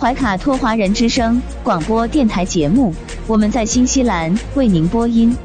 [0.00, 2.90] 怀卡托华人之声广播电台节目，
[3.28, 5.36] 我们在新西兰为您播音。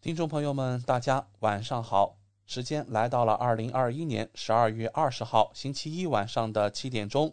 [0.00, 2.16] 听众朋友们，大家晚上好！
[2.46, 7.32] 时间来到了二零二一年十二月二十号星期一晚上的七点钟。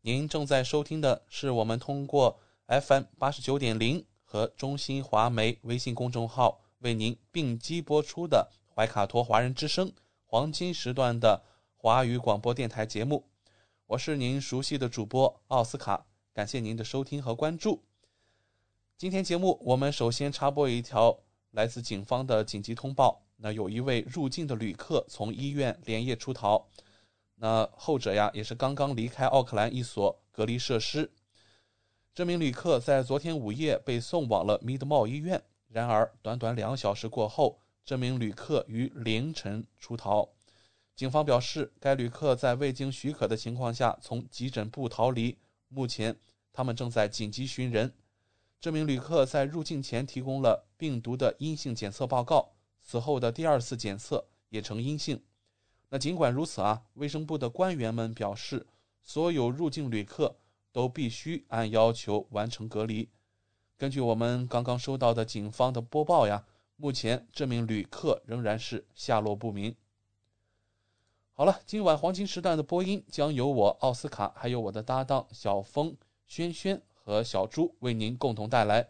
[0.00, 9.92] 您正在收听的是我们通过 FM 八十九点零和中新华媒微信公众号为您并机播出的怀卡托华人之声
[10.32, 11.42] 黄金时段的
[11.76, 13.22] 华语广播电台节目。
[13.84, 17.82] 我是您熟悉的主播奥斯卡，感谢您的收听和关注。
[18.96, 21.18] 今天节目我们首先插播一条
[21.50, 26.66] 来自警方的紧急通报，那有一位入境的旅客从医院连夜出逃。
[27.34, 31.12] 那后者呀，也是刚刚离开奥克兰一所隔离设施。
[32.14, 40.28] 这名旅客在昨天午夜被送往了 Midmore 医院，然而短短两小时过后，这名旅客于凌晨出逃。
[40.94, 45.38] 警方表示，该旅客在未经许可的情况下从急诊部逃离，
[45.68, 46.16] 目前
[46.52, 47.92] 他们正在紧急寻人。
[48.60, 55.20] 这名旅客在入境前提供了病毒的阴性检测报告，此后的第二次检测也呈阴性。
[55.88, 58.66] 那尽管如此啊，卫生部的官员们表示，
[59.02, 60.36] 所有入境旅客
[60.70, 63.08] 都必须按要求完成隔离。
[63.76, 66.44] 根据我们刚刚收到的警方的播报呀，
[66.82, 69.76] 目前这名旅客仍然是下落不明。
[71.32, 78.88] 好了，今晚黄金时段的播音将由我奥斯卡，还有我的搭档小峰、轩轩和小朱为您共同带来。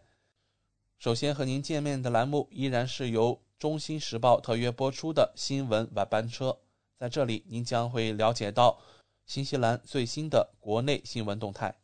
[0.97, 6.61] 首先和您见面的栏目依然是由《中新时报》特约播出的新闻晚班车。
[6.97, 8.81] 在这里，您将会了解到
[9.27, 11.75] 新西兰最新的国内新闻动态。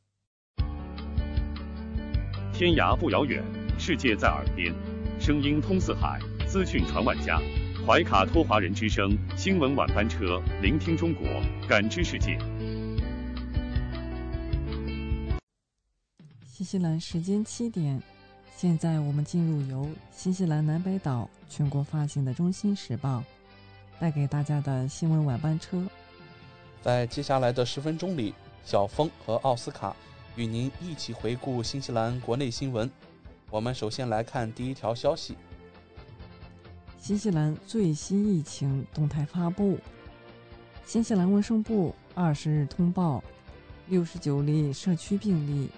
[2.55, 3.45] 天涯不遥远，
[3.79, 4.75] 世界在耳边，
[5.21, 7.41] 声音通四海，资讯传万家。
[7.85, 11.27] 怀卡托华人之声新闻晚班车，聆听中国，
[11.69, 12.39] 感知世界。
[16.47, 18.01] 新西兰时间七点，
[18.57, 23.19] 现在我们进入由新西兰南北岛全国发行的《中心时报》。
[24.01, 25.85] 带给大家的新闻晚班车，
[26.81, 28.33] 在接下来的十分钟里，
[28.65, 29.95] 小峰和奥斯卡
[30.37, 32.89] 与您一起回顾新西兰国内新闻。
[33.51, 35.35] 我们首先来看第一条消息：
[37.01, 39.79] 新西兰最新疫情动态发布。
[40.85, 43.25] 新西兰卫生部二十日通报
[43.89, 45.71] 六十九例社区病例，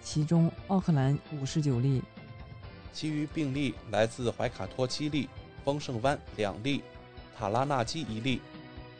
[0.00, 2.02] 其中奥克兰五十九例，
[2.92, 5.28] 其余病例来自怀卡托七例，
[5.64, 6.82] 丰盛湾两例。
[7.36, 8.40] 塔拉纳基一例，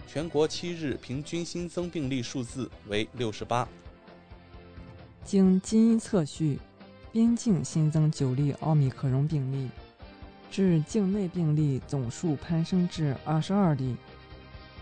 [0.09, 3.69] 全国七日平均新增病例数字为六十八。
[5.25, 6.59] 经基因测序，
[7.10, 9.70] 边境新增九例奥密克戎病例，
[10.50, 13.96] 致境内病例总数攀升至二十二例。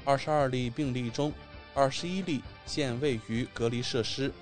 [0.05, 1.33] 二十二例病例中，
[1.73, 4.33] 二十一例现位于隔离设施，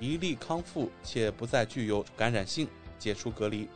[0.00, 2.66] 一例康复且不再具有感染性，
[2.98, 3.68] 解除隔离。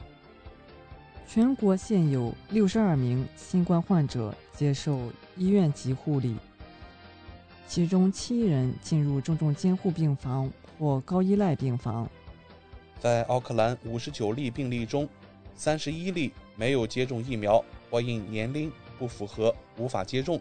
[1.26, 6.36] 全国现有六十二名新冠患者接受医院级护理，
[7.66, 12.08] 其中七人进入重症监护病房或高依赖病房。
[13.00, 15.09] 在奥克兰五十九例病例中，
[15.54, 20.41] 三十一例没有接种疫苗或因年龄不符合无法接种，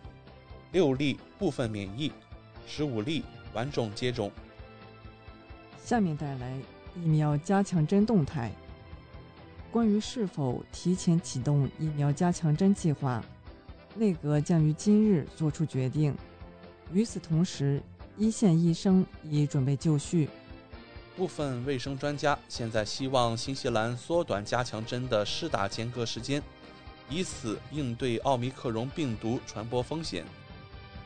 [0.71, 2.11] 六例部分免疫，
[2.65, 3.23] 十五例
[3.53, 4.31] 完整接种。
[5.83, 6.57] 下面带来
[6.95, 8.51] 疫苗加强针动态。
[9.69, 13.23] 关于是否提前启动疫苗加强针计划，
[13.95, 16.15] 内阁将于今日作出决定。
[16.91, 17.83] 与此同时，
[18.17, 20.27] 一线医生已准备就绪。
[21.17, 26.39] 部分卫生专家现在希望新西兰缩短加强针的施打间隔时间，
[27.09, 30.23] 以此应对奥密克戎病毒传播风险。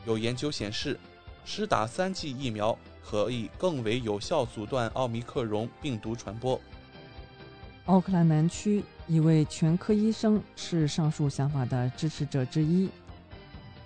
[0.04, 1.00] 有研究显示，
[1.46, 6.60] 施打三剂疫苗可以更为有效阻断奥密克戎病毒传播。
[7.86, 12.90] 奥克兰南区一位全科医生是上述想法的支持者之一。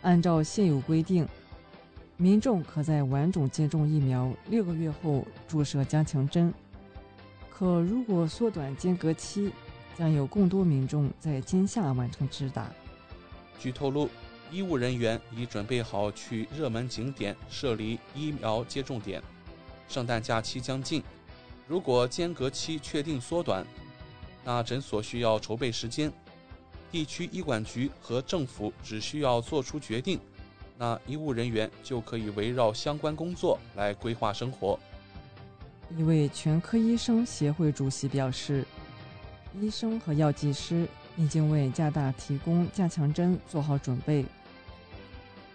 [0.03, 1.27] 按照现有规定，
[2.19, 6.53] 民众可在完种接种疫苗六个月后注射加强针。
[7.51, 9.53] 可如果缩短间隔期，
[9.99, 12.71] 将有更多民众在今夏完成施打。
[13.59, 14.09] 据透露，
[14.51, 19.23] 医务人员已准备好去热门景点设立疫苗接种点。
[19.89, 21.03] 圣诞假期将近，
[21.69, 23.65] 如果间隔期确定缩短，
[24.45, 26.13] 那诊所需要筹备时间，
[26.91, 30.19] 地区医管局和政府只需要做出决定，
[30.79, 34.79] 那医务人员就可以围绕相关工作来规划生活。
[35.97, 38.65] 一位全科医生协会主席表示，
[39.61, 40.87] 医生和药剂师
[41.17, 44.25] 已经为加大提供加强针做好准备，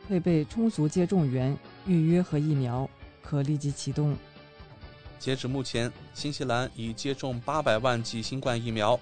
[0.07, 2.89] 配备充足接种员，预约和疫苗
[3.21, 4.15] 可立即启动。
[5.19, 8.99] 截止目前，新西兰已接种八百万剂新冠疫苗。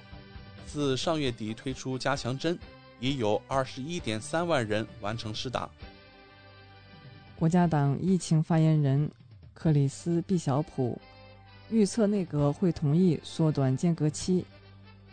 [0.68, 2.60] 自上月底推出加强针，
[3.00, 5.70] 已有二十一点三万人完成施打。
[7.40, 9.10] 国家党疫情发言人
[9.54, 11.00] 克里斯·毕晓普
[11.70, 14.44] 预测，内阁会同意缩短间隔期，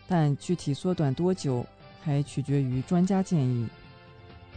[0.08, 1.64] 但具体缩短多久
[2.02, 3.68] 还取决于专家建议。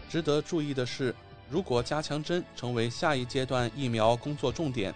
[0.09, 1.13] 值得注意的是，
[1.47, 4.91] 如果加强针成为下一阶段疫苗工作重点。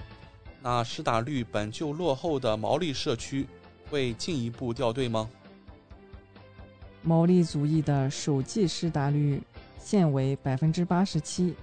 [0.59, 3.45] 那施打率本就落后的毛利社区
[3.87, 5.29] 会进一步掉队吗？
[7.03, 9.39] 毛利族裔的首剂施打率
[9.77, 11.53] 现为百分之八十七，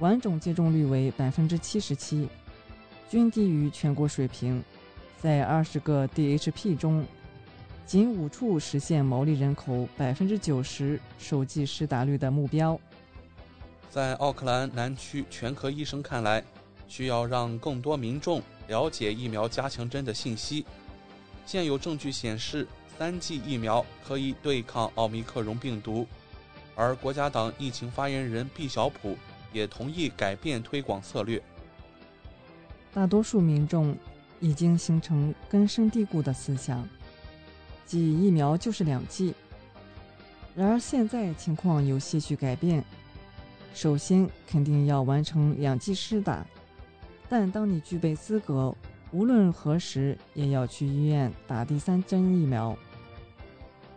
[0.00, 2.28] 完种接种率为百分之七十七，
[3.08, 4.62] 均低于全国水平。
[5.18, 7.06] 在二十个 DHP 中，
[7.86, 12.78] 仅五处实现毛利人口百分之九十首剂施打率的目标。
[13.88, 16.44] 在奥克兰南区全科医生看来。
[16.90, 20.66] 需要让更多民众了解疫苗加强针的信息。
[21.46, 22.66] 现有证据显示，
[22.98, 26.04] 三剂疫苗可以对抗奥密克戎病毒。
[26.74, 29.16] 而国家党疫情发言人毕晓普
[29.52, 31.42] 也同意改变推广策略。
[32.92, 33.96] 大多数民众
[34.40, 36.88] 已经形成根深蒂固的思想，
[37.86, 39.34] 即疫苗就是两剂。
[40.56, 42.84] 然而现在情况有些许改变，
[43.74, 46.44] 首先肯定要完成两剂施打。
[47.28, 48.74] 但当你具备资格，
[49.12, 52.76] 无论何时也要去医院打第三针疫苗。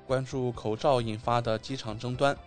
[0.06, 2.38] 关注口罩引发的机场争端。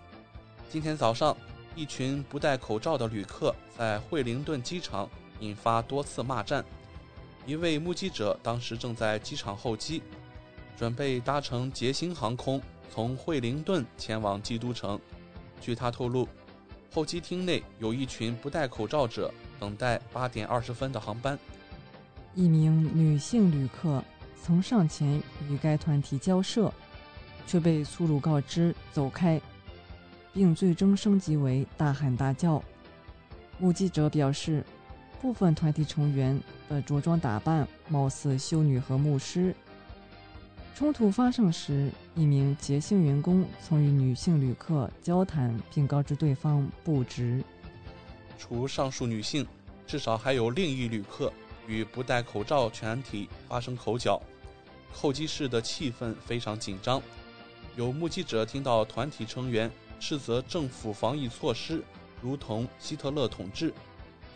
[0.70, 1.36] 今天早上，
[1.76, 5.08] 一群不戴口罩的旅客在惠灵顿机场
[5.38, 6.64] 引发多次骂战。
[7.46, 10.02] 一位目击者当时正在机场候机，
[10.76, 12.60] 准备搭乘捷星航空
[12.92, 14.98] 从惠灵顿前往基督城。
[15.60, 16.26] 据他透露，
[16.92, 19.32] 候机厅内有一群不戴口罩者。
[19.58, 21.38] 等待八点二十分的航班。
[22.34, 24.04] 一名女性旅客
[24.42, 25.16] 曾上前
[25.48, 26.70] 与该团体交涉，
[27.46, 29.40] 却被粗鲁告知走开，
[30.36, 32.62] 并最终升级为大喊大叫。
[33.58, 34.62] 目击者表示，
[35.18, 36.38] 部分团体成员
[36.68, 39.56] 的着装打扮貌似修女和牧师。
[40.74, 47.42] 冲突发生时，一名捷星员工曾与女性旅客交谈，并告知对方不值。
[48.38, 49.46] 除上述女性，
[49.86, 51.32] 至少还有另一旅客
[51.66, 54.20] 与不戴口罩全体发生口角，
[54.92, 57.00] 候机室的气氛非常紧张。
[57.74, 61.82] 有目击者听到团体成员斥责政府防疫措施
[62.20, 63.72] 如同希特勒统治，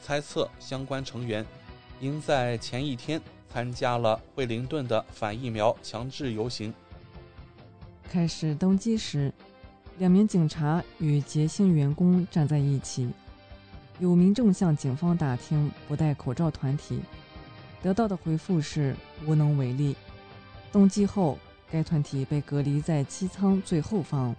[0.02, 1.44] 猜测相关成员
[2.00, 3.20] 应在前一天
[3.52, 6.72] 参加了惠灵顿的反疫苗强制游行。
[8.10, 9.32] 开始登机时，
[9.98, 13.08] 两名警察与捷星员工站在一起。
[13.98, 17.00] 有民众向警方打听不戴口罩团体，
[17.82, 19.94] 得到的回复是无能为力。
[20.72, 21.38] 登机后，
[21.70, 24.34] 该团体被隔离在机舱最后方，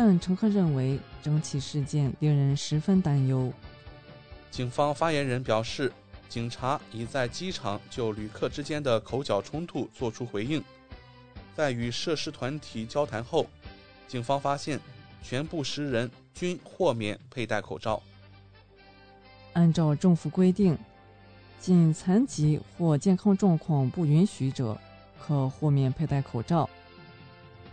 [0.00, 3.52] 但乘客认为整起事件令人十分担忧。
[4.48, 5.92] 警方发言人表示，
[6.28, 10.62] 警察已在机场就旅客之间的口角冲突作出回应。
[11.52, 13.44] 在与涉事团体交谈后，
[14.06, 14.78] 警方发现
[15.20, 18.00] 全部十人均豁免佩戴口罩。
[19.54, 20.78] 按照政府规定，
[21.58, 24.78] 仅残疾或健康状况不允许者
[25.20, 26.70] 可豁免佩戴口罩。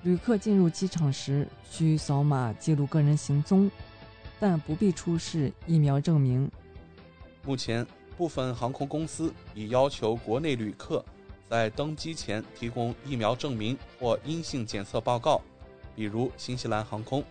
[0.05, 3.69] 旅客进入机场时需扫码记录个人行踪，
[4.39, 6.50] 但不必出示疫苗证明。
[7.43, 7.83] 目前，
[8.15, 11.03] 部分航空公司已要求国内旅客
[11.50, 15.41] 在登机前提供疫苗证明或阴性检测报告，
[15.95, 17.24] 比如新西兰航空。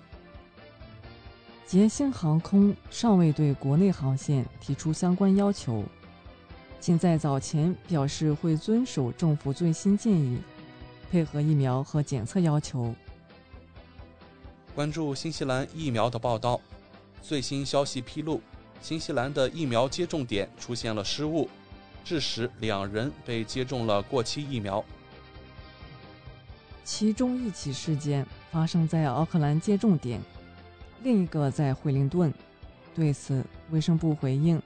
[1.65, 5.85] 捷星航空尚未对国内航线提出相关要求，
[6.81, 10.41] 仅在早前表示会遵守政府最新建议，
[11.15, 12.93] 配合疫苗和检测要求。
[14.75, 16.61] 关注新西兰疫苗的报道，
[17.23, 18.43] 最新消息披露，
[18.83, 21.49] 新西兰的疫苗接种点出现了失误，
[22.05, 24.85] 致使两人被接种了过期疫苗。
[26.83, 30.21] 其中一起事件发生在奥克兰接种点。
[31.05, 32.35] 另一个在惠灵顿，
[32.93, 34.61] 对此卫生部回应，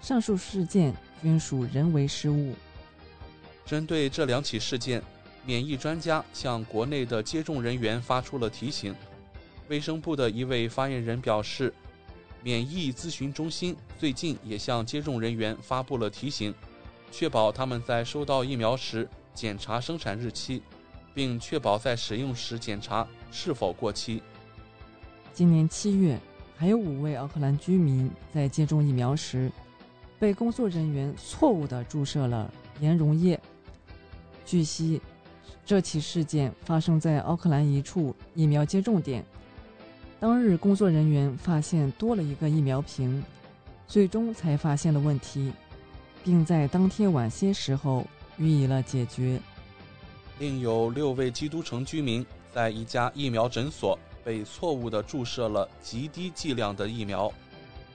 [0.00, 2.54] 上述事件均属人为失误。
[3.66, 5.02] 针对这两起事件，
[5.44, 8.94] 免疫专家向国内的接种人员发出了提醒。
[9.68, 11.72] 卫生部的一位发言人表示，
[12.42, 16.54] 免疫咨询中心最近也向接种人员发布了提醒，
[17.10, 20.62] 确保他们在收到疫苗时检查生产日期，
[21.14, 24.22] 并确保在使用时检查是否过期。
[25.32, 26.18] 今年七月，
[26.56, 29.50] 还有五位奥克兰居民在接种疫苗时，
[30.18, 33.40] 被工作人员错误地注射了盐溶液。
[34.44, 35.00] 据悉，
[35.64, 39.24] 这起事件发生在奥克兰一处疫苗接种点。
[40.20, 43.22] 当日，工作人员发现多了一个疫苗瓶，
[43.86, 45.52] 最终才发现了问题，
[46.22, 49.40] 并在当天晚些时候予以了解决。
[50.38, 53.98] 另有六位基督城居民在一家疫苗诊所。
[54.24, 57.28] 被错误地注射了极低剂量的疫苗。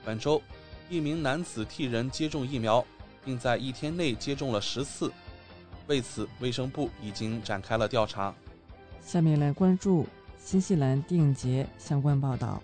[0.04, 0.42] 本周，
[0.90, 2.84] 一名男子替人接种疫苗，
[3.24, 5.10] 并在一天内接种了十次。
[5.88, 8.32] 为此，卫生部已经展开了调查。
[9.02, 10.06] 下面来关注
[10.38, 12.62] 新西兰电影节相关报道。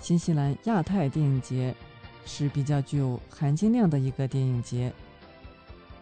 [0.00, 1.74] 新西兰亚太电影节
[2.26, 4.92] 是比较具有含金量的一个电影节。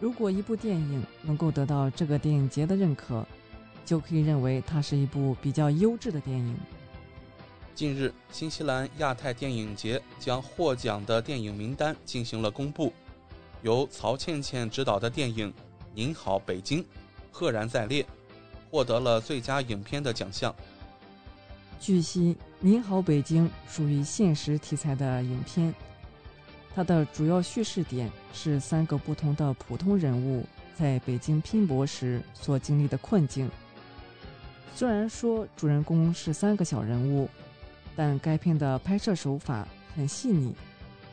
[0.01, 3.25] 如果一部电影能够得到这个电影节的认可，
[3.85, 6.57] 就可以认为它是一部比较优质的电影。
[7.73, 12.91] 近日，新西兰亚太电影节将获奖的电影名单进行了公布，
[13.61, 15.49] 由曹倩倩执导的电影
[15.97, 16.83] 《您好，北京》
[17.31, 18.05] 赫然在列，
[18.69, 20.53] 获得了最佳影片的奖项。
[21.79, 25.73] 据悉，《您好，北京》属于现实题材的影片，
[26.75, 33.49] 它的主要叙事点是三个不同的普通人物在北京拼搏时所经历的困境。
[34.75, 37.29] 虽然说主人公是三个小人物，
[37.95, 40.53] 但该片的拍摄手法很细腻，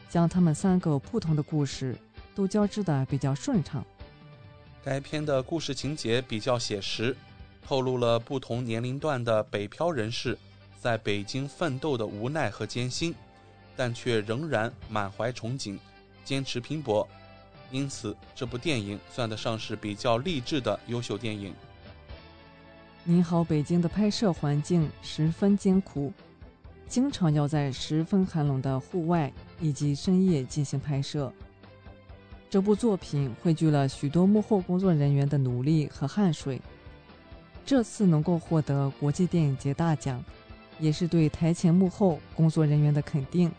[0.09, 1.97] 将他们三个不同的故事
[2.35, 3.85] 都交织的比较顺畅。
[4.85, 7.17] 该片的故事情节比较写实，
[7.65, 10.37] 透露了不同年龄段的北漂人士
[10.81, 13.15] 在北京奋斗的无奈和艰辛，
[13.77, 15.79] 但却仍然满怀憧憬，
[16.25, 17.07] 坚持拼搏。
[17.71, 21.55] 因此，这部电影算得上是比较励志的优秀电影。
[23.05, 26.13] 你好，北京的拍摄环境十分艰苦，
[26.89, 31.33] 经常要在十分寒冷的户外以及深夜进行拍摄。
[32.53, 36.61] 这部作品汇聚了许多幕后工作人员的努力和汗水。
[37.65, 40.23] 这次能够获得国际电影节大奖，
[40.79, 43.51] 也是对台前幕后工作人员的肯定。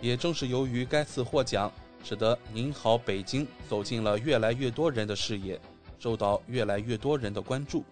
[0.00, 1.70] 也正是由于该次获奖，
[2.02, 5.56] 使得您好，北京走进了越来越多人的视野，
[6.00, 7.84] 受到越来越多人的关注。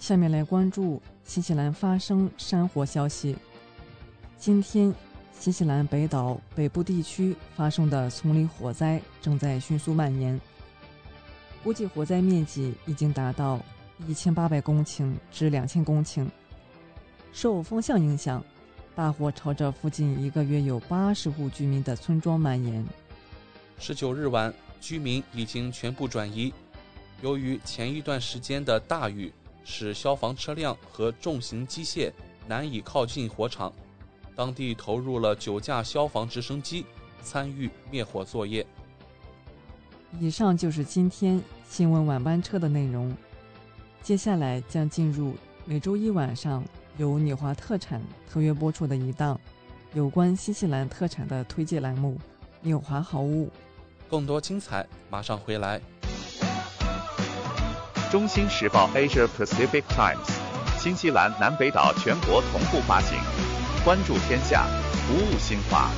[0.00, 3.36] 下面来关注新西兰发生山火消息。
[4.36, 4.92] 今天，
[5.38, 10.38] 新西兰北岛北部地区发生的丛林火灾正在迅速蔓延，
[11.62, 13.60] 估计火灾面积已经达到
[14.06, 16.26] 一千八百公顷至两千公顷。
[17.32, 18.44] 受风向影响，
[18.96, 22.84] 大火朝着附近一个约有八十户居民的村庄蔓延。
[23.78, 26.52] 十九日晚，居民已经全部转移。
[27.22, 29.32] 由于前一段时间的大雨。
[29.70, 32.10] 使消防车辆和重型机械
[32.46, 33.70] 难以靠近火场，
[34.38, 36.86] 当地投入了九架消防直升机
[37.24, 38.64] 参与灭火作业。
[40.20, 43.12] 以上就是今天新闻晚班车的内容，
[44.00, 46.64] 接下来将进入每周一晚上
[46.98, 49.38] 由纽华特产特约播出的一档
[49.92, 52.16] 有关新西兰特产的推介栏目
[52.60, 53.46] 《纽华好物》，
[54.08, 55.80] 更多精彩马上回来。
[58.08, 60.30] 中新时报 Asia Pacific Times，
[60.78, 63.18] 新西兰南北岛全国同步发行。
[63.88, 64.66] 关注天下，
[65.06, 65.88] 服务新华，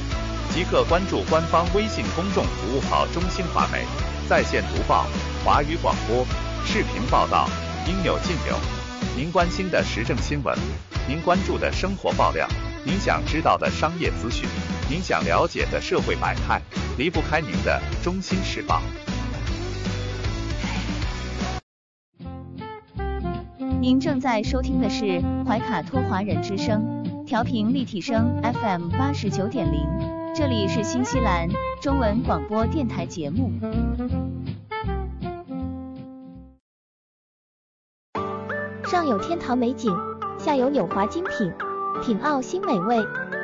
[0.55, 3.85] 即刻关注官方微信公众服务号“中新华媒”，
[4.31, 5.07] 在线读报、
[5.45, 6.25] 华语广播、
[6.65, 7.49] 视频报道，
[7.89, 8.57] 应有尽有。
[9.17, 10.57] 您关心的时政新闻，
[11.09, 12.47] 您关注的生活爆料，
[12.85, 14.49] 您想知道的商业资讯，
[14.89, 16.63] 您想了解的社会百态，
[16.97, 18.81] 离不开您的中新时报。
[23.81, 27.01] 您正在收听的是怀卡托华人之声。
[27.31, 29.87] 调频立体声 FM 八十九点零，
[30.35, 31.49] 这里是新西兰
[31.81, 33.53] 中文广播电台节目。
[38.83, 39.97] 上有天堂美景，
[40.41, 41.53] 下有纽华精品，
[42.03, 42.97] 品澳新美味，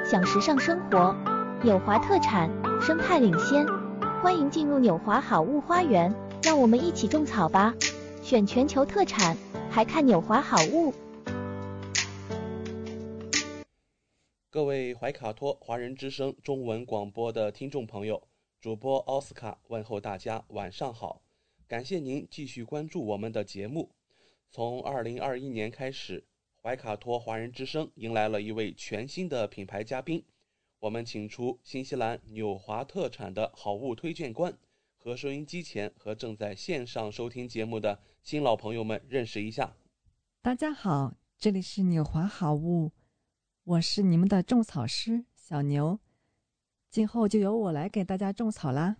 [0.04, 1.14] 享时尚生活。
[1.62, 2.50] 纽华特产，
[2.80, 3.64] 生态领先，
[4.20, 6.12] 欢迎进入纽华好物花园，
[6.42, 7.72] 让我们一起种草吧！
[8.20, 9.36] 选全球特产，
[9.70, 10.92] 还看纽华好物。
[14.56, 18.26] 各位怀卡托华人之声中文广播的听众朋友，
[18.58, 21.20] 主播奥斯卡问候大家晚上好，
[21.68, 23.90] 感谢您继续关注我们的节目。
[24.50, 26.24] 从二零二一年开始，
[26.62, 30.24] 怀卡托华人之声迎来了一位全新的品牌嘉宾。
[30.78, 34.56] 我们请出新西兰纽华特产的好物推荐官，
[34.96, 39.76] 和收音机前和正在线上收听节目的新老朋友们认识一下。
[40.40, 42.92] 大家好，这里是纽华好物，
[43.66, 45.98] 我是你们的种草师小牛，
[46.88, 48.96] 今后就由我来给大家种草啦。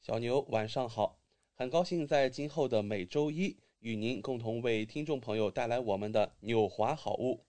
[0.00, 1.18] 小牛晚上好，
[1.56, 7.44] 很高兴在今后的每周一与您共同为听众朋友带来我们的纽华好物。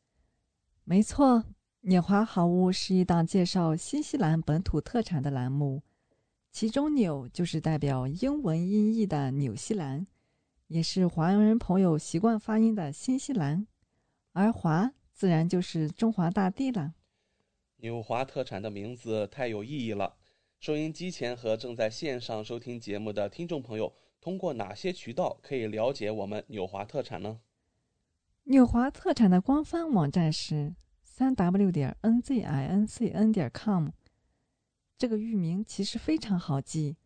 [0.84, 1.44] 没错。
[1.82, 5.84] 纽华好物是一档介绍新西兰本土特产的栏目，
[6.50, 10.08] 其中“纽”就是代表英文音译的纽西兰，
[10.66, 13.68] 也是华人朋友习惯发音的新西兰，
[14.32, 16.96] 而“华”自然就是中华大地了。
[17.78, 20.16] 纽华特产的名字太有意义了，
[20.60, 27.40] 收音机前和正在线上收听节目的听众朋友，通过哪些渠道可以了解我们纽华特产呢？
[28.44, 30.76] 纽华特产的官方网站是。
[31.16, 33.90] 三 w 点 n z i n c n 点 com，
[34.98, 36.98] 这个域名其实非常好记。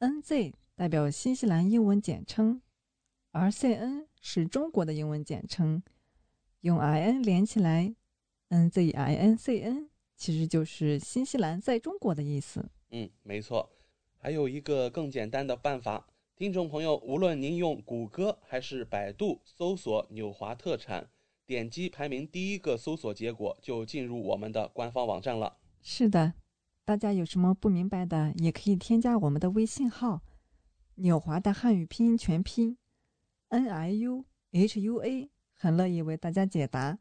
[0.00, 2.60] n z 代表新西兰英文简称，
[3.30, 5.82] 而 c n 是中国的英文简称，
[6.60, 7.94] 用 i n 连起来
[8.48, 12.68] ，n z i n c n 其实就是新西兰在中国的意思。
[12.90, 13.70] 嗯，没错。
[14.16, 21.08] 还有一个更简单的办法，听众朋友，无论您用谷歌还是百度搜索“纽华特产”。
[21.46, 25.56] 点击排名第一个搜索结果，就进入我们的官方网站了。
[25.80, 26.34] 是的，
[26.84, 30.20] 大家有什么不明白的，也可以添加我们的微信号
[30.96, 32.76] “纽华”的汉语拼音全拼
[33.48, 36.98] “n i u h u a”，很乐意为大家解答。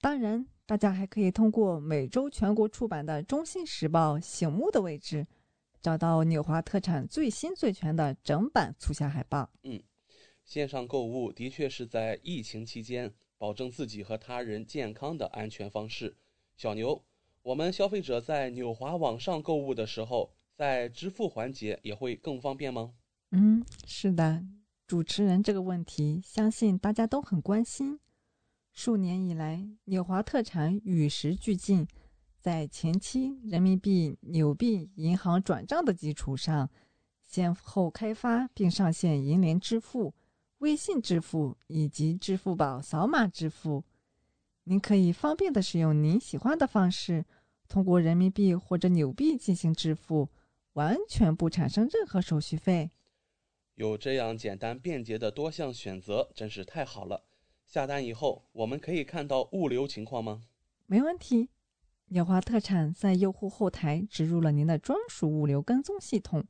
[0.00, 5.24] 当然，大家还可以通过每周全国出版的《中信时报》醒目的位置，
[5.80, 9.48] 找到纽华特产最新最全的整版促销海报。
[9.62, 9.80] 嗯，
[10.44, 13.14] 线上购物的确是在疫情期间。
[13.40, 16.16] 保证自己和他人健康的安全方式。
[16.56, 17.04] 小牛，
[17.42, 22.94] 我们消费者在纽华网上购物的时候，在支付环节也会更方便吗？
[23.30, 24.42] 嗯，是的，
[24.88, 28.00] 主持人这个问题，相信大家都很关心。
[28.72, 31.86] 数年以来，纽华特产与时俱进，
[32.40, 36.70] 在前期人民币、纽币银行转账的基础上，
[37.26, 40.14] 先后开发并上线银联支付。
[40.60, 43.84] 微信支付以及支付宝扫码支付，
[44.64, 47.26] 您可以方便的使用您喜欢的方式，
[47.68, 50.30] 通过人民币或者纽币进行支付，
[50.72, 52.90] 完全不产生任何手续费。
[53.78, 57.22] 有这样简单便捷的多项选择，真是太好了。
[57.64, 60.42] 下单以后，我们可以看到物流情况吗？
[60.86, 61.50] 没问题，
[62.06, 66.44] 纽华特产在用户后台植入了您的专属物流跟踪系统。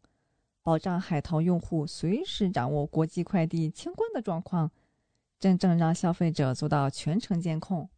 [0.62, 4.71] 保障海淘用户随时掌握国际快递清关的状况，
[5.38, 7.91] 真正让消费者做到全程监控。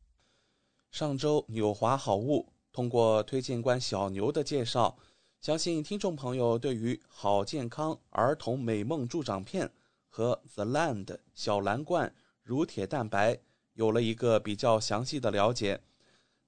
[0.91, 4.99] 上周纽华好物通过推荐官小牛的介绍，
[5.41, 9.71] 相信听众朋友对于好健康儿童美梦助长片
[10.11, 13.39] 和 The Land 小蓝罐乳铁蛋白
[13.73, 15.81] 有了一个比较详细的了解。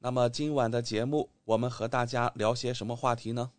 [0.00, 3.52] 那么今晚的节目，我们和大家聊些什么话题呢？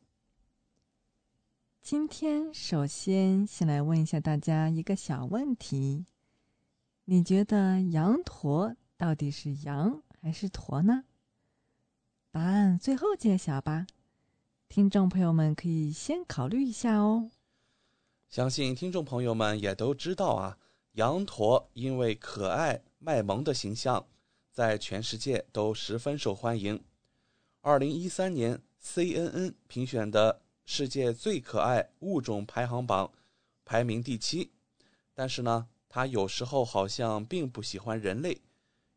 [1.81, 6.05] 今天首先先来问一下大家一个小问题：
[7.05, 11.05] 你觉得羊驼到底是羊还是驼呢？
[12.29, 13.87] 答案最后揭晓吧，
[14.73, 17.29] 听众朋友们可以先考虑一下哦。
[18.27, 20.57] 相信听众朋友们也都知道啊，
[20.93, 24.07] 羊驼因为可爱卖萌的形象，
[24.51, 26.83] 在全世界都十分受欢迎。
[27.61, 30.41] 二零一三年 CNN 评选的。
[30.65, 33.11] 世界最可爱物种排行榜
[33.63, 34.49] 排名第七，
[35.13, 38.41] 但是呢，它有时候好像并不喜欢人类，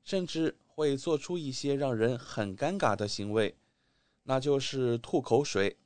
[0.03, 3.55] 甚至会做出一些让人很尴尬的行为，
[4.29, 5.79] 那就是吐口水。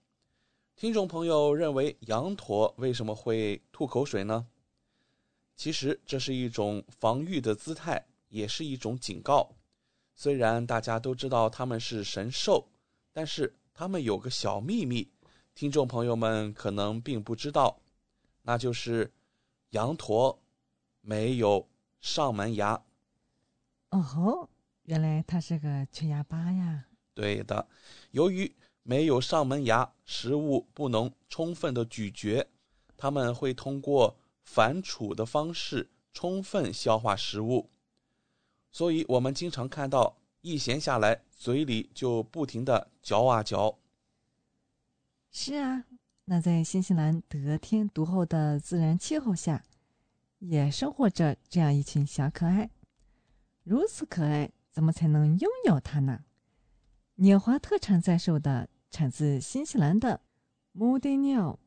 [0.74, 4.46] 听众朋友认为羊驼为什么会吐口水呢？
[5.54, 9.50] 其实这是一种防御的姿态，也是一种警告。
[10.14, 12.66] 虽然大家都知道它们是神兽，
[13.12, 15.10] 但是它们有个小秘密，
[15.54, 17.78] 听众朋友们可能并不知道，
[18.40, 19.12] 那就是
[19.70, 20.42] 羊驼
[21.02, 21.68] 没有
[22.00, 22.82] 上门牙。
[23.90, 24.48] 哦吼，
[24.84, 26.86] 原来它是个缺牙巴呀！
[27.20, 27.68] 对的，
[28.12, 28.50] 由于
[28.82, 32.48] 没有上门牙，食物不能充分的咀嚼，
[32.96, 37.68] 它们会通过反刍的方式充分消化食物，
[38.72, 43.78] 所以我们经常看到一闲下来，嘴里就不停的嚼啊嚼。
[45.30, 45.84] 是啊，
[46.24, 49.62] 那在新西兰得天独厚的自然气候下，
[50.38, 52.70] 也生活着这样一群小可爱。
[53.62, 56.24] 如此可爱，怎么才能拥有它呢？
[57.22, 60.22] 纽华特产在售的产自新西兰的
[60.72, 61.58] 穆迪鸟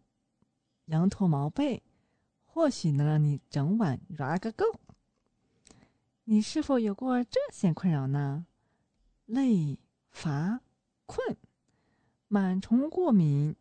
[0.85, 1.83] 羊驼毛被，
[2.43, 4.65] 或许能让你整晚抓个够。
[6.23, 8.47] 你是否有过这些困扰呢？
[9.27, 9.77] 累、
[10.09, 10.59] 乏、
[11.05, 11.37] 困、
[12.31, 13.55] 螨虫过敏，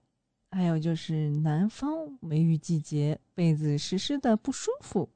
[0.51, 5.11] 还有就是南方梅雨季节被子湿湿的不舒服，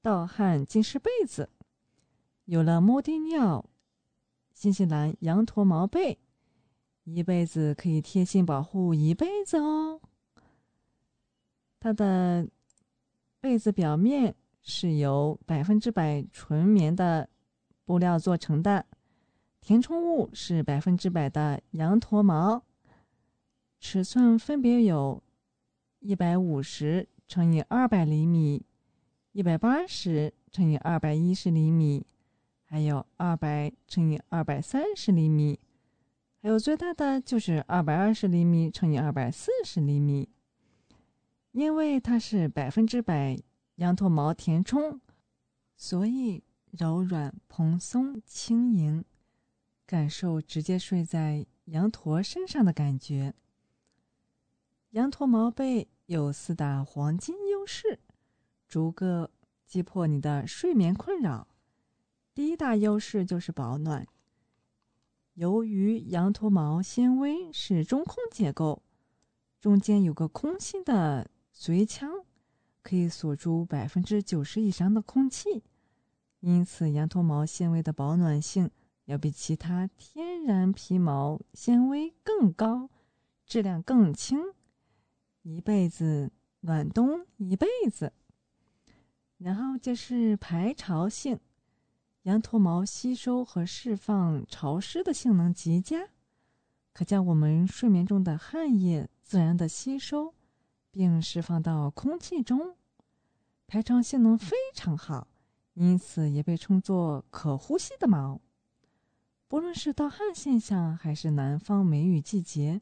[0.00, 1.48] 盗汗浸湿被子。
[2.46, 3.64] 有了莫迪尿，
[4.62, 6.16] 新西兰羊驼毛被，
[7.02, 10.00] 一辈子可以贴心保护一辈子哦。
[11.80, 12.48] 它的
[13.40, 17.28] 被子表面是由百分之百纯棉的
[17.84, 18.86] 布料做成的，
[19.60, 22.62] 填充物是百分之百的羊驼毛，
[23.80, 25.20] 尺寸分别有
[25.98, 28.64] 一百五十乘以二百厘米，
[29.32, 32.06] 一百八十乘以二百一十厘米。
[32.72, 35.60] 还有二百乘以二百三十厘米，
[36.40, 40.30] 还有最大的就是二百二十厘米乘以二百四十厘米。
[41.50, 43.38] 因为它是百分之百
[43.74, 44.98] 羊驼毛填充，
[45.76, 49.04] 所以柔软蓬松轻盈，
[49.84, 53.34] 感受直接睡在羊驼身上的感觉。
[54.92, 58.00] 羊驼毛被有四大黄金优势，
[58.66, 59.30] 逐个
[59.66, 61.48] 击破你的睡眠困扰。
[62.34, 64.06] 第一大优势就是保暖。
[65.34, 68.82] 由于羊驼毛纤维是中空结构，
[69.60, 72.10] 中间有个空心的髓腔，
[72.82, 75.62] 可以锁住百分之九十以上的空气，
[76.40, 78.70] 因此羊驼毛纤维的保暖性
[79.04, 82.88] 要比其他天然皮毛纤维更高，
[83.44, 84.38] 质量更轻，
[85.42, 88.12] 一辈子暖冬一辈子。
[89.36, 91.38] 然后就是排潮性。
[92.22, 96.08] 羊驼毛吸收和释放潮湿的性能极佳，
[96.92, 100.32] 可将我们睡眠中的汗液自然的吸收，
[100.92, 102.76] 并释放到空气中，
[103.66, 105.26] 排潮性能非常好，
[105.74, 108.40] 因此也被称作可呼吸的毛。
[109.48, 112.80] 不论是盗汗现象，还是南方梅雨季节，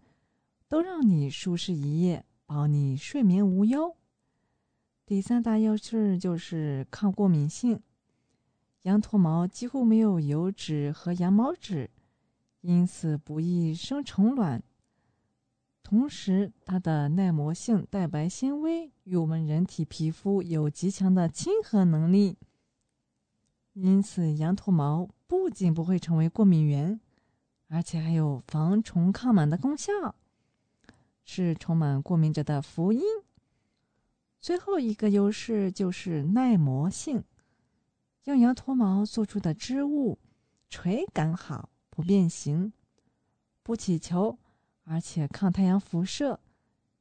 [0.69, 3.97] 都让你舒适一夜，保你睡眠无忧。
[5.07, 7.81] 第三大优势就是抗过敏性。
[8.83, 11.91] 羊驼毛几乎没有油脂和羊毛脂，
[12.63, 14.63] 因此不易生虫卵。
[15.83, 22.39] 同时，它的耐磨性、蛋白纤维与我们人体皮肤有极强的亲和能力，
[23.75, 26.99] 因此羊驼毛不仅不会成为过敏源，
[27.69, 30.15] 而且还有防虫抗螨的功效，
[31.25, 33.03] 是充满过敏者的福音。
[34.41, 37.23] 最后一个优势就是耐磨性。
[38.25, 40.19] 用羊驼毛做出的织物，
[40.69, 42.73] 垂感好，不变形，
[43.63, 44.39] 不起球，
[44.85, 46.39] 而且抗太阳辐射，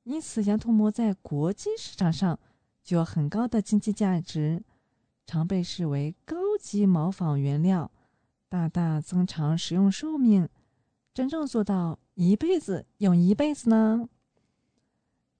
[0.03, 2.39] 因此羊驼毛在国际市场上
[2.83, 4.63] 具有很高的经济价值，
[5.25, 7.91] 常被视为高级毛纺原料，
[8.47, 10.47] 大大增长使用寿命。
[11.13, 14.07] 真正做到一辈子用一辈子呢？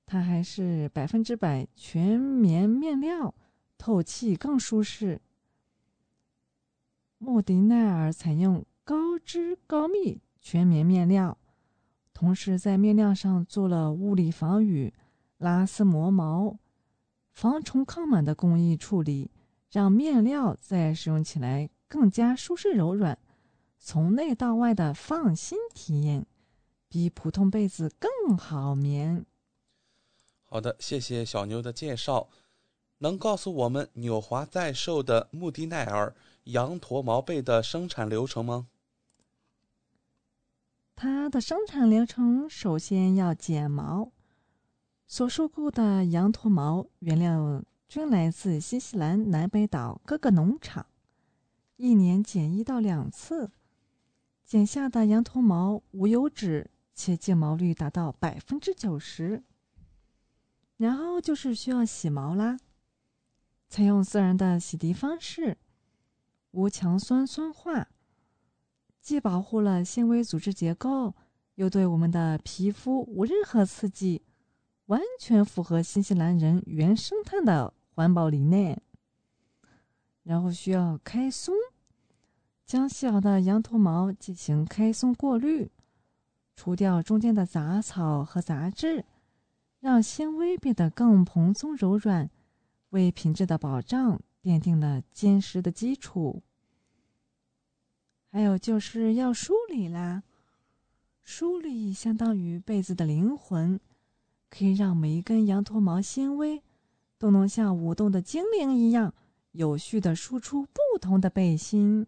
[0.06, 3.34] 它还是百分之百全棉面料，
[3.78, 5.22] 透气更舒适。
[7.22, 11.38] 莫迪奈尔采用高织高密全棉面料，
[12.14, 14.94] 同时在面料上做了物理防雨、
[15.38, 16.58] 拉丝磨毛、
[17.34, 19.30] 防虫抗螨的工艺处理，
[19.70, 23.20] 让面料在使用起来更加舒适柔软，
[23.78, 26.26] 从内到外的放心体验，
[26.88, 29.26] 比普通被子更好眠。
[30.46, 32.30] 好的，谢谢小牛的介绍。
[33.02, 36.14] 能告诉我们纽华在售的穆迪奈尔？
[36.52, 38.68] 羊驼毛被的生产流程吗？
[40.96, 44.12] 它的生产流程首先要剪毛，
[45.08, 50.86] 所收购的羊驼毛原料均来自新西兰南北岛各个农场。
[51.78, 53.52] 一年剪一到两次。
[54.44, 59.44] 剪下的羊驼毛无油脂，且净毛率达到百分之九十。
[60.78, 62.58] 然后就是需要洗毛啦，
[63.70, 65.56] 采用自然的洗涤方式，
[66.52, 67.88] 无强酸酸化，
[69.02, 71.14] 既保护了纤维组织结构，
[71.56, 74.22] 又对我们的皮肤无任何刺激，
[74.86, 78.82] 完全符合新西兰人原生态的环保理念。
[80.24, 81.54] 然后需要开松。
[82.66, 85.72] 将小的羊驼毛进行开松过滤，
[86.56, 89.04] 除掉中间的杂草和杂质，
[89.80, 92.30] 让纤维变得更蓬松柔软，
[92.92, 96.42] 为品质的保障奠定了坚实的基础。
[98.32, 100.24] 还有就是要梳理啦，
[101.22, 103.80] 梳理相当于被子的灵魂，
[104.50, 106.64] 可以让每一根羊驼毛纤维
[107.20, 109.14] 都能像舞动的精灵一样，
[109.52, 112.08] 有序的输出不同的背心。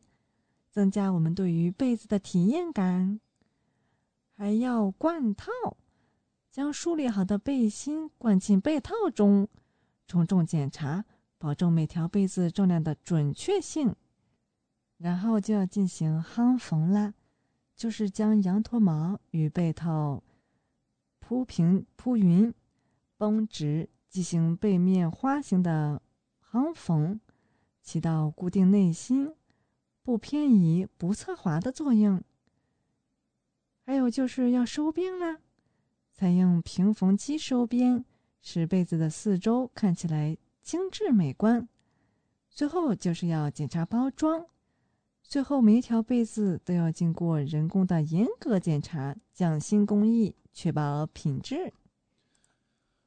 [0.72, 3.20] 增加我们对于被子的体验感，
[4.36, 5.52] 还要灌套，
[6.50, 9.48] 将梳理好的背心灌进被套中，
[10.08, 11.06] 重重检查，
[11.42, 13.96] 保证每条被子重量的准确性。
[14.98, 17.16] 然后就要进行夯缝啦，
[17.76, 20.22] 就是将羊驼毛与被套
[21.18, 22.54] 铺平铺匀，
[23.18, 26.00] 绷直，进行背面花形的
[26.52, 27.20] 夯缝，
[27.82, 29.34] 起到固定内心。
[30.04, 32.24] 不偏移、不侧滑的作用。
[33.84, 35.40] 还有就是要收边啦，
[36.14, 38.06] 采用平缝机收边，
[38.42, 41.68] 使被子的四周看起来精致美观。
[42.50, 44.46] 最后就是要检查包装，
[45.24, 51.74] 最后每一条被子都要经过人工的严格检查，匠心工艺，确保品质。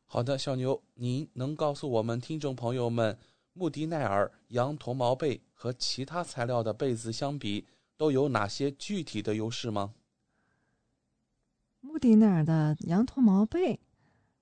[0.06, 3.18] 好的，小牛，您能告诉我们听众朋友们？
[3.52, 9.94] 穆迪奈尔羊驼毛被和其他材料的被子相比，都有哪些具体的优势吗？
[11.80, 13.78] 穆迪奈尔的羊驼毛被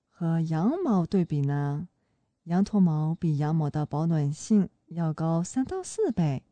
[0.09, 1.87] 和羊毛对比呢？
[2.45, 6.43] 羊驼毛比羊毛的保暖性要高三到四倍。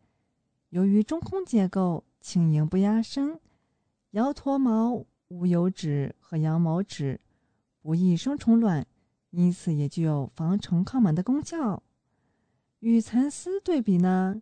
[0.70, 3.38] 由于中空结构，轻盈不压身，
[4.12, 7.20] 羊驼毛无油脂和羊毛脂，
[7.82, 8.88] 不易生虫卵，
[9.32, 11.84] 因此也具有防虫抗螨的功效。
[12.80, 14.42] 与蚕丝对比呢，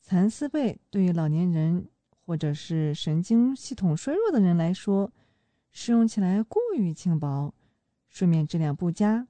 [0.00, 1.88] 蚕丝被对于老年人
[2.24, 5.10] 或者是神经系统衰弱的人来说，
[5.72, 7.52] 使用起来过于轻薄，
[8.08, 9.26] 睡眠质量不佳；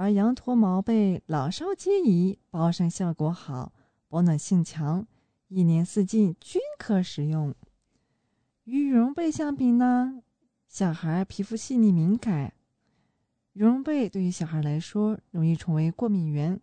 [0.00, 3.70] 而羊驼毛被老少皆宜，保湿效果好，
[4.08, 5.06] 保暖性强，
[5.48, 7.54] 一年四季均可使用。
[8.64, 10.22] 与羽绒被相比呢，
[10.66, 12.54] 小孩皮肤细腻敏感，
[13.52, 16.58] 羽绒被对于小孩来说容易成为过敏源。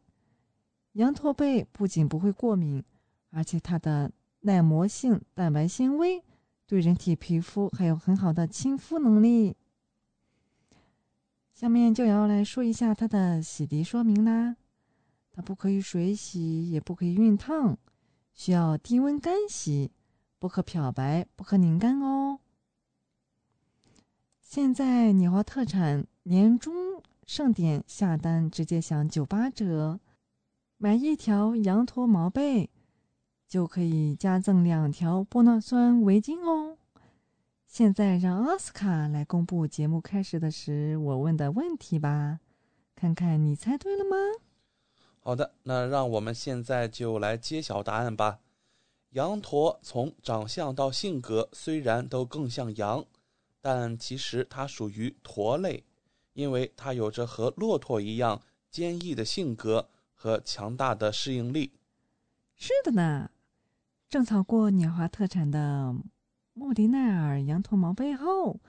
[0.93, 2.83] 羊驼被不仅不会过敏，
[3.29, 6.23] 而且它的耐磨性、蛋白纤维
[6.65, 9.55] 对人体皮肤还有很好的亲肤能力。
[11.57, 14.57] 下面就要来说一下它的洗涤说明啦。
[15.31, 17.75] 它不可以水洗，也不可以熨烫，
[18.35, 19.89] 需要低温干洗，
[20.37, 22.37] 不可漂白，不可拧干哦。
[24.39, 29.99] 现在年华特产年终盛典下单直接享九八折。
[30.77, 32.69] 买一条羊驼毛被，
[33.47, 36.76] 就可以加赠两条玻尿酸围巾哦。
[37.67, 42.39] 现在让奥斯卡来公布节目开始的时我问的问题吧，
[42.95, 44.15] 看看你猜对了吗？
[45.19, 48.39] 好的，那让我们现在就来揭晓答案吧。
[49.11, 53.05] 羊驼从长相到性格虽然都更像羊，
[53.61, 55.83] 但其实它属于驼类，
[56.33, 59.89] 因为它有着和骆驼一样坚毅的性格。
[60.19, 61.73] 和强大的适应力，
[62.55, 63.29] 是的呢。
[64.09, 65.95] 种草过鸟华特产的
[66.59, 68.59] 莫迪奈尔羊驼毛背后，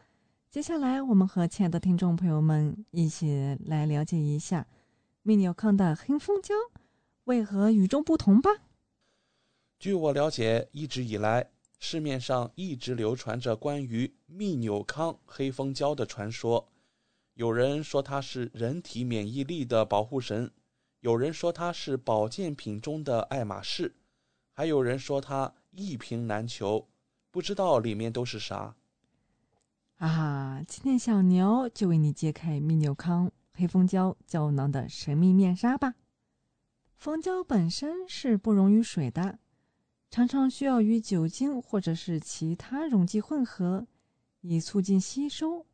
[0.51, 4.67] 接下来我们和亲爱的听众朋友们一起来了解一下
[5.23, 6.55] 蜜纽康的黑蜂胶
[7.25, 8.51] 为何与众不同吧。
[9.79, 11.49] 据我了解，一直以来
[11.79, 16.69] 市面上一直流传着关于密纽康黑蜂胶的传说，
[17.33, 20.51] 有人说它是人体免疫力的保护神。
[21.01, 23.95] 有人说它是保健品中的爱马仕，
[24.53, 26.87] 还有人说它一瓶难求，
[27.31, 28.75] 不知道里面都是啥。
[29.97, 35.95] 啊，今天小牛就为你揭开蜜纽康黑蜂胶胶囊的神秘面纱吧。
[36.97, 39.39] 蜂胶本身是不溶于水的，
[40.11, 43.87] 常常需要与酒精或者是其他溶剂混合，
[44.41, 45.67] 以促进吸收。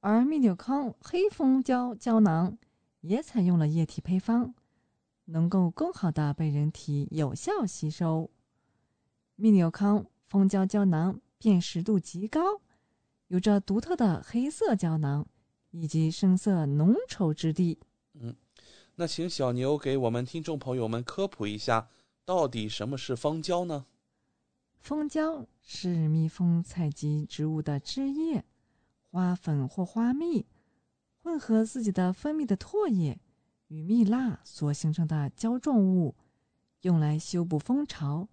[0.00, 2.58] 而蜜纽康黑蜂胶胶囊。
[3.02, 4.54] 也采用了液体配方，
[5.24, 8.30] 能够更好的被人体有效吸收。
[9.34, 12.40] 蜜纽康蜂胶胶囊辨识度极高，
[13.26, 15.26] 有着独特的黑色胶囊
[15.72, 17.78] 以及深色浓稠质地。
[18.14, 18.34] 嗯，
[18.94, 21.90] 那请小牛给我们听众朋友们科普一下，
[22.24, 23.84] 到底什么是蜂胶呢？
[24.78, 28.42] 蜂胶是蜜蜂采集植物的汁液、
[29.10, 30.46] 花粉或花蜜，
[31.22, 33.20] 混合自己的分泌的唾液
[33.68, 36.14] 与蜜蜡所形成的胶状物，
[36.80, 38.26] 用来修补蜂巢，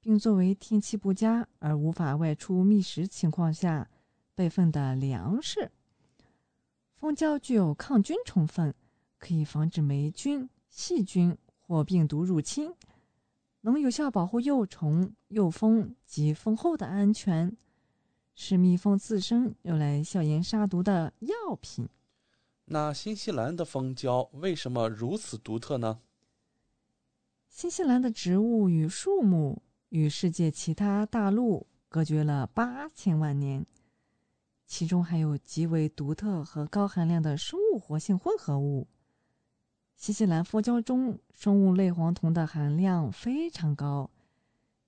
[0.00, 3.88] 并作为天气不佳而无法外出觅食情况下
[4.34, 5.70] 备份的粮食。
[6.96, 8.74] 蜂胶具有抗菌成分。
[9.22, 12.74] 可以防止霉菌、细菌或病毒入侵，
[13.60, 17.54] 能有效保护幼虫、幼蜂及蜂后的安全，
[18.34, 21.86] 是蜜蜂自身用来消炎杀毒的药品。
[22.64, 26.00] 那新西兰的蜂胶为什么如此独特呢？
[27.50, 29.60] 新西兰的植物与树木
[29.90, 33.66] 与世界其他大陆隔绝了八千万年，
[34.66, 38.86] 其中还有极为独特和高含量的生物活性混合物。
[39.96, 44.08] 新西兰蜂胶中生物类黄酮的含量非常高，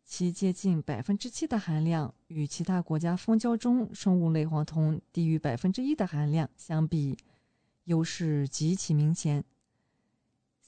[0.04, 7.18] 其接近百分之七的含量与其他国家蜂胶中生物类黄酮低于百分之一的含量相比，
[7.84, 9.44] 优势极其明显。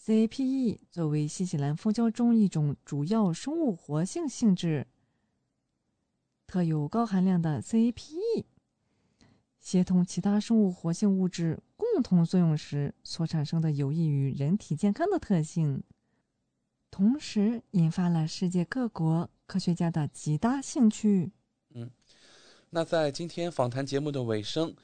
[0.04, 4.86] CAPE 作为新西兰蜂胶中一种主要生物活性性质，
[6.46, 8.44] 特有高含量的 CAPE。
[9.58, 15.82] 协同其他生物活性物质共同作用时所产生的有益于人体健康的特性，
[16.90, 21.32] 同时引发了世界各国科学家的极大兴趣。
[21.70, 21.90] 嗯，
[22.68, 24.76] 那在今天访谈节目的尾声，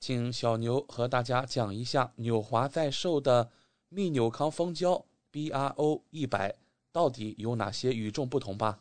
[0.00, 3.50] 请小牛和大家讲一下纽华在售的
[3.94, 6.56] 密纽康蜂胶 BRO 一百
[6.90, 8.80] 到底有哪些与众不同吧。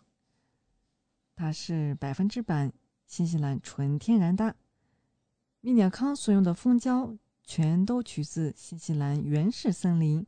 [1.36, 2.72] 它是百分之百
[3.06, 4.56] 新西兰纯天然的。
[5.60, 10.26] 密纽康所用的蜂胶全都取自新西兰原始森林，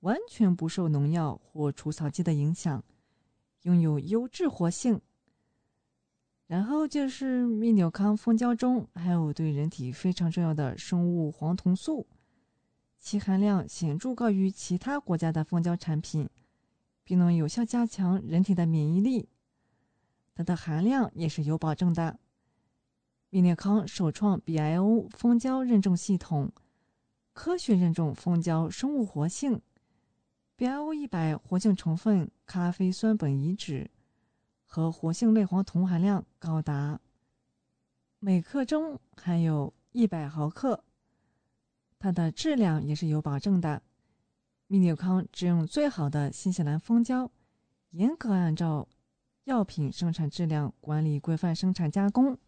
[0.00, 2.84] 完全不受农药或除草剂的影响，
[3.62, 5.00] 拥有优质活性。
[6.46, 12.06] 然后就是密纽康蜂胶中还有对人体非常重要的生物黄酮素，
[13.04, 16.26] 其含量显著高于其他国家的蜂胶产品，
[17.04, 19.28] 并能有效加强人体的免疫力。
[20.34, 22.18] 它的含量也是有保证的。
[23.28, 26.50] 蜜列康首创 BIO 蜂胶认证系统，
[27.34, 29.60] 科学认证蜂胶生物活性。
[30.56, 33.86] BIO 一百活性成分咖啡酸苯乙酯
[34.64, 36.98] 和活性类黄酮含量高达
[38.18, 40.82] 每克中含有一百毫克，
[41.98, 43.82] 它的质量也是有保证的。
[44.66, 47.30] 蜜纽康只用最好的新西兰蜂胶，
[47.90, 48.88] 严格按照
[49.44, 52.38] 药品生产质量管理规范生产加工。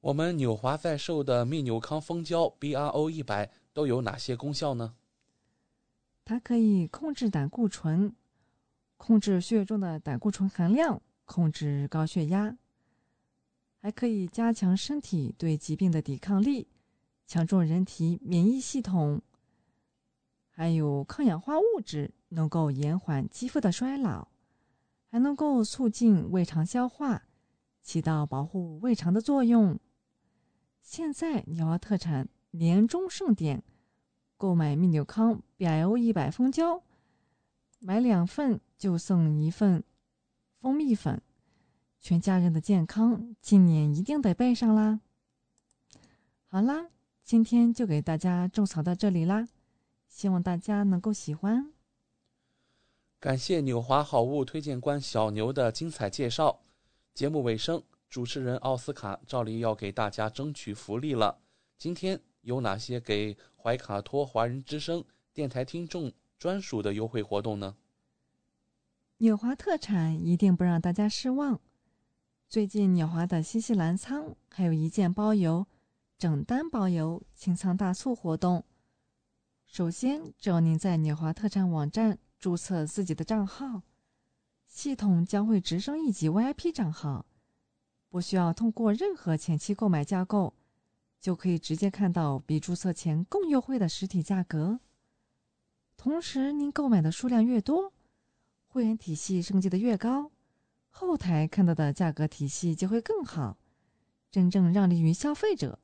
[0.00, 4.94] 我们纽华在售的蜜纽康蜂胶 BRO 一百都有哪些功效呢？
[6.24, 8.14] 它可以控制胆固醇，
[8.96, 12.56] 控制血液中的胆固醇含量，控制高血压，
[13.80, 16.66] 还可以加强身体对疾病的抵抗力，
[17.26, 19.22] 强壮人体免疫系统。
[20.50, 24.28] 还有抗氧化物质，能够延缓肌肤的衰老，
[25.10, 27.24] 还能够促进胃肠消化，
[27.82, 29.78] 起到保护胃肠的作用。
[30.80, 33.64] 现在鸟华特产年终盛典，
[34.36, 36.82] 购买蜜纽康 BIO 一百蜂胶，
[37.80, 39.82] 买两份就送一份
[40.60, 41.20] 蜂蜜粉，
[42.00, 45.00] 全家人的健康今年一定得备上啦！
[46.46, 46.86] 好啦，
[47.24, 49.48] 今天就给大家种草到这里啦，
[50.06, 51.72] 希望大家能够喜欢。
[53.18, 56.60] 感谢纽华好物推荐官小牛的精彩介绍。
[57.14, 57.82] 节目尾声。
[58.10, 61.40] 主持人奥斯卡照例要给大家争取福利了。
[61.76, 67.74] 今天有哪些给怀卡托华人之声电台听众专属的优惠活动呢？
[69.16, 71.58] 纽华特产一定不让大家失望。
[72.48, 75.66] 最近纽华的新西兰仓还有一件包邮、
[76.16, 78.64] 整单包邮清仓大促活动。
[79.66, 83.82] 首先，只要您在纽华特产网站注册自己的账号，
[84.68, 87.26] 系统将会直升一级 VIP 账号。
[88.08, 90.54] 不需要通过任何前期购买架构，
[91.20, 94.78] 就可以直接看到比注册前更优惠的实体价格。
[95.96, 97.92] 同时，您购买的数量越多，
[98.68, 100.30] 会员体系升级的越高，
[100.90, 103.58] 后台看到的价格体系就会更好，
[104.30, 105.80] 真正让利于消费者。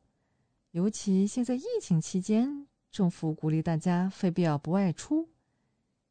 [0.72, 5.28] 尤其现在疫情期间，政府鼓励大家非必要不外出，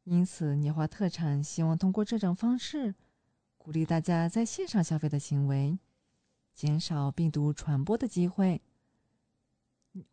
[0.04, 2.94] 因此，年华特产希望通过这种方式。
[3.56, 5.78] 鼓励大家在线上消费的行为，
[6.54, 8.60] 减少病毒传播的机会。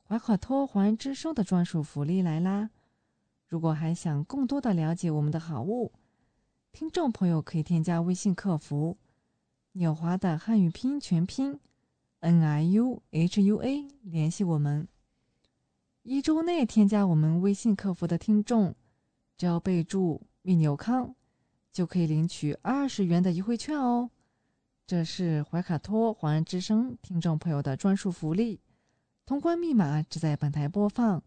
[0.08, 2.70] 怀卡托华人之声的专属福利来啦！
[3.48, 5.92] 如果还想更多的了解我们的好物，
[6.72, 8.98] 听众朋友可以添加微信客服
[9.74, 11.60] “纽华”的汉语拼音全拼
[12.20, 14.88] “n i u h u a” 联系我们。
[16.04, 18.76] 一周内添加我们微信客服的听众，
[19.38, 21.14] 只要备注“蜜纽康”。
[21.74, 24.10] 就可以领取二十元的优惠券哦，
[24.88, 28.60] 这是怀卡托华人之声听众朋友的专属福利。
[29.28, 31.22] 通关密码只在本台播放，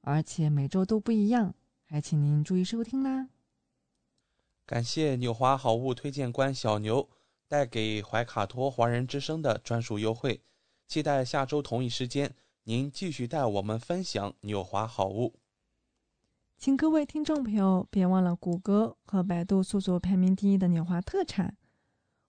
[0.00, 3.28] 而且每周都不一样，还请您注意收听啦。
[4.64, 7.10] 感谢纽华好物推荐官小牛
[7.50, 10.40] 带给怀卡托华人之声的专属优惠，
[10.86, 12.32] 期待下周同一时间
[12.62, 15.34] 您继续带我们分享纽华好物。
[16.56, 21.56] 请各位听众朋友别忘了谷歌和百度搜索排名第一的纽华特产，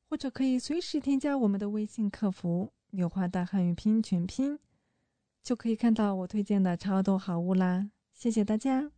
[0.10, 4.58] 或者可以随时添加我们的微信客服“纽华大汉语拼音全拼”，
[5.44, 7.92] 就可以看到我推荐的超多好物啦！
[8.12, 8.90] 谢谢大家，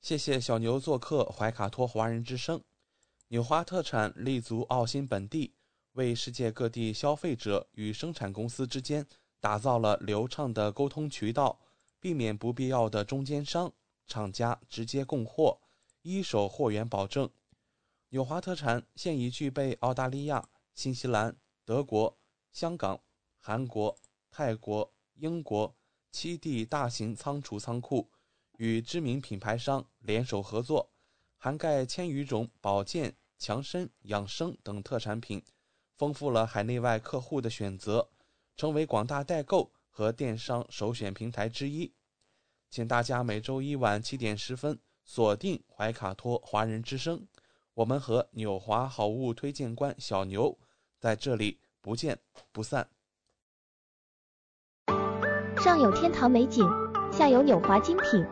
[0.00, 2.62] 谢谢小牛做客怀卡托华人之声。
[3.32, 5.54] 纽华特产立足澳新本地，
[5.92, 9.06] 为世界各地消费者与生产公司之间
[9.38, 11.60] 打造了流畅的沟通渠道，
[12.00, 13.72] 避免不必要的中间商。
[14.08, 15.60] 厂家直接供货，
[16.02, 17.30] 一手货源保证。
[18.08, 22.18] 纽华特产现已具备澳大利亚、新西兰、德国、
[22.50, 23.00] 香港、
[23.38, 23.96] 韩国、
[24.32, 25.76] 泰国、英国
[26.10, 28.10] 七地大型仓储仓库，
[28.56, 30.89] 与知名品牌商联手合作，
[31.42, 35.42] 涵盖千余种保健、强身、养生等特产品，
[35.96, 38.10] 丰富了海内外客户的选择，
[38.58, 41.94] 成为广大代购和电商首选平台之一。
[42.68, 47.26] 请大家每周一晚七点十分锁定怀卡托华人之声，
[47.72, 50.58] 我们和纽华好物推荐官小牛
[50.98, 52.18] 在这里不见
[52.52, 52.90] 不散。
[55.56, 56.68] 上有天堂美景，
[57.10, 58.22] 下有纽华精品，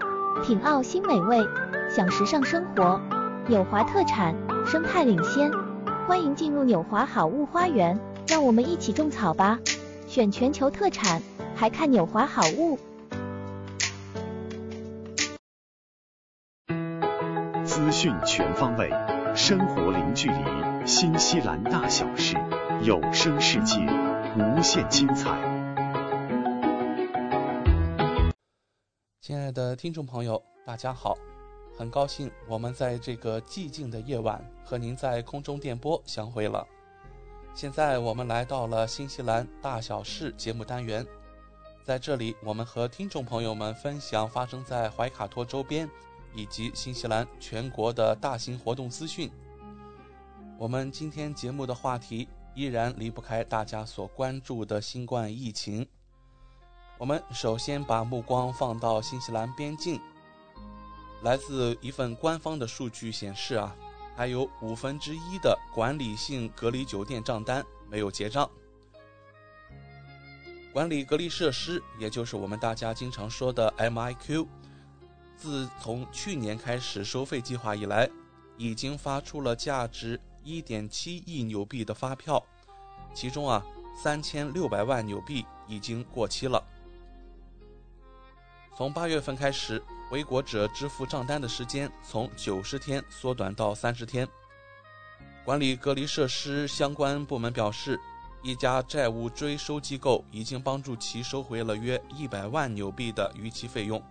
[0.44, 1.38] 品澳新美味，
[1.88, 3.00] 享时尚生活。
[3.48, 4.34] 纽华特产，
[4.66, 5.50] 生态领先，
[6.06, 9.58] 欢迎进入纽华好物花园，让我们一起种草吧！
[10.06, 11.22] 选全球特产，
[11.56, 12.78] 还看纽华好物。
[17.64, 18.90] 资讯全方位，
[19.34, 22.36] 生活零距离，新西兰大小事，
[22.82, 23.78] 有声世界，
[24.36, 25.30] 无限精彩。
[29.22, 31.14] 亲爱的听众朋友，大家好，
[31.78, 36.66] 很高兴我们在这个寂静的夜晚和您在空中电波相会了。
[37.54, 41.06] 现在我们来到了新西兰大小事节目单元，
[41.84, 45.88] 在这里我们和听众朋友们分享发生在怀卡托周边。
[46.34, 49.30] 以及新西兰全国的大型活动资讯。
[50.58, 55.88] 我们今天节目的话题依然离不开大家所关注的新冠疫情。
[56.98, 59.98] 我们首先把目光放到新西兰边境。
[61.22, 63.74] 来自一份官方的数据显示啊，
[64.16, 68.48] 还有五分之一的管理性隔离酒店账单没有结账。
[70.72, 74.46] 管理隔离设施，也就是我们大家经常说的 MIQ。
[75.36, 78.08] 自从去年开始收费计划以来，
[78.56, 82.44] 已经发出了价值一点七亿纽币的发票，
[83.14, 83.64] 其中啊，
[84.02, 86.62] 三千六百万纽币已经过期了。
[88.76, 94.26] 从八月份开始，回国者支付账单的时间从九十天缩短到三十天。
[95.44, 98.00] 管理隔离设施相关部门表示，
[98.42, 104.02] 一家债务追收机构已经帮助其收回了约一百万纽币的逾期费用。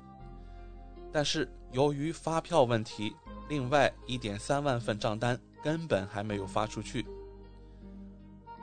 [1.12, 3.16] 但是由于发票问题，
[3.50, 7.06] 另外一点三万份账单根本还没有发出去。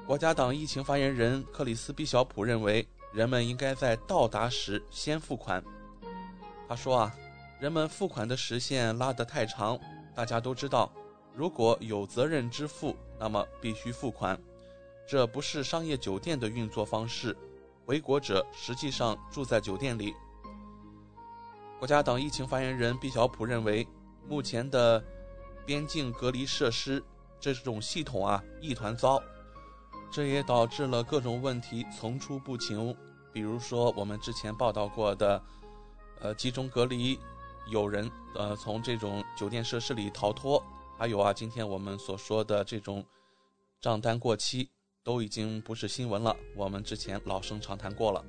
[0.07, 5.64] 国家党疫情发言人克里斯·毕晓普认为，人们应该在到达时先付款。
[6.68, 7.14] 他说啊，
[7.64, 9.80] 人们付款的时限拉得太长。
[10.14, 10.92] 大家都知道，
[11.34, 14.38] 如果有责任支付，那么必须付款。
[15.08, 17.34] 这不是商业酒店的运作方式。
[17.86, 20.14] 回国者实际上住在酒店里。
[21.78, 23.88] 国家党疫情发言人毕晓普认为，
[24.28, 25.02] 目前的
[25.64, 27.02] 边境隔离设施
[27.40, 29.22] 这种系统啊一团糟，
[30.12, 32.94] 这也导致了各种问题层出不穷。
[33.32, 35.42] 比如说我们之前报道过的，
[36.20, 37.18] 呃，集中隔离
[37.68, 40.62] 有人呃从这种酒店设施里逃脱，
[40.98, 43.04] 还有啊，今天我们所说的这种
[43.80, 44.70] 账单过期，
[45.02, 48.24] 都已经不是新闻了，我们之前老生常谈过了。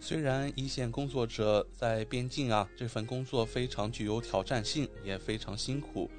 [0.00, 6.10] 虽然一线工作者在边境啊这份工作非常具有挑战性，也非常辛苦，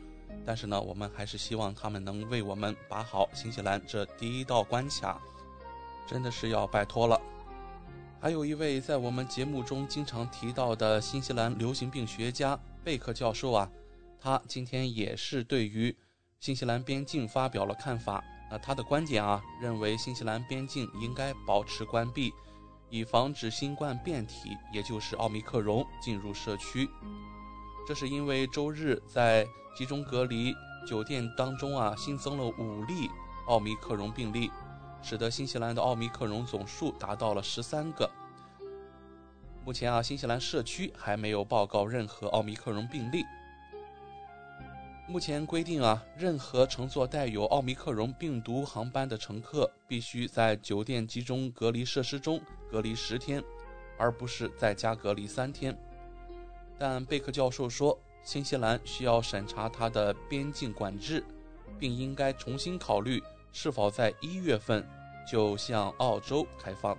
[0.44, 5.22] 但是呢，我们还是希望他们能为我们把好新西兰这第一道关卡，
[6.08, 7.22] 真的是要拜托了。
[8.26, 13.70] 还有一位在我们节目中经常提到的新西兰流行病学家贝克教授啊，
[14.20, 15.96] 他今天也是对于
[16.40, 18.24] 新西兰边境发表了看法。
[18.50, 22.34] 那他的观点啊，认为新西兰边境应该保持关闭，
[22.90, 26.90] 以防止新冠变体，也就是奥密克戎进入社区。
[27.88, 29.46] 这是因为周日在
[29.78, 30.52] 集中隔离
[30.88, 33.08] 酒店当中啊，新增了五例
[33.46, 34.50] 奥密克戎病例，
[35.06, 38.10] 使得新西兰的奥密克戎总数达到了十三个。
[39.64, 43.24] 目前啊，新西兰社区还没有报告任何奥密克戎病例。
[45.08, 52.42] 目前规定啊，任何乘坐带有奥密克戎病毒航班的乘客，必须在酒店集中隔离设施中
[52.72, 53.44] 隔离十天，
[54.00, 55.78] 而不是在家隔离三天。
[56.80, 61.24] 但贝克教授说，新西兰需要审查它的边境管制，
[61.78, 63.22] 并应该重新考虑
[63.58, 64.86] 是否在一月份
[65.26, 66.98] 就向澳洲开放。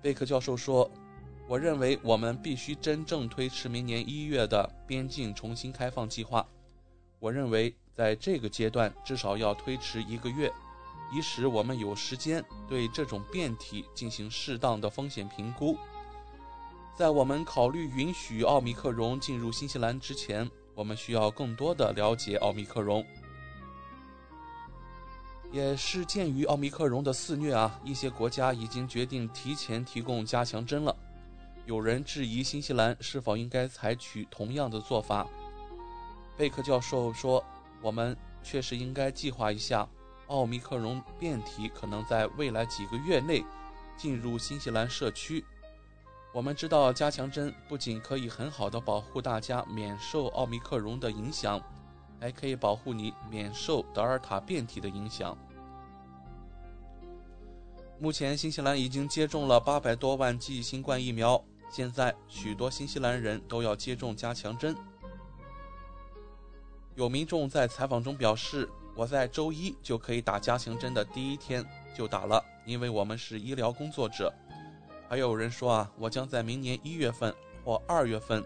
[0.00, 0.88] 贝克教授说
[1.48, 6.46] ：“我认为我们必须真正推迟明年一月的边境重新开放计划。
[7.18, 10.48] 我认为在这个阶段至少要推迟一个月，
[11.12, 15.76] 以使我们有时间对这种变体进行适当的风险评估。”
[16.96, 23.04] 在我们考虑允许奥密克戎进入新西兰之前，我们需要更多的了解奥密克戎。
[25.52, 30.94] 也是鉴于奥密克戎的肆虐啊，一些国家已经决定提前提供加强针了。
[31.66, 35.26] 有人质疑新西兰是否应该采取同样的做法。
[36.36, 37.44] 贝克教授说
[37.82, 39.88] ：“我们确实应该计划一下，
[40.28, 43.44] 奥密克戎变体可能在未来几个月内
[43.96, 45.44] 进入新西兰社区。”
[46.32, 51.60] 我们知道，加强针不仅可以很好的保护大家免受奥密克戎的影响，
[52.20, 55.36] 还可以保护你免受德尔塔变体的影响。
[57.98, 64.76] 目前，新西兰已经接种了八百多万剂新冠疫苗，现在许多新西兰人都要接种加强针。
[66.94, 71.64] 有民众在采访中表示：“我在周一就可以打加强针的第一天
[71.94, 74.32] 就打了，因为我们是医疗工作者。”
[75.08, 78.44] 还有人说啊，我将在明年一月份或二月份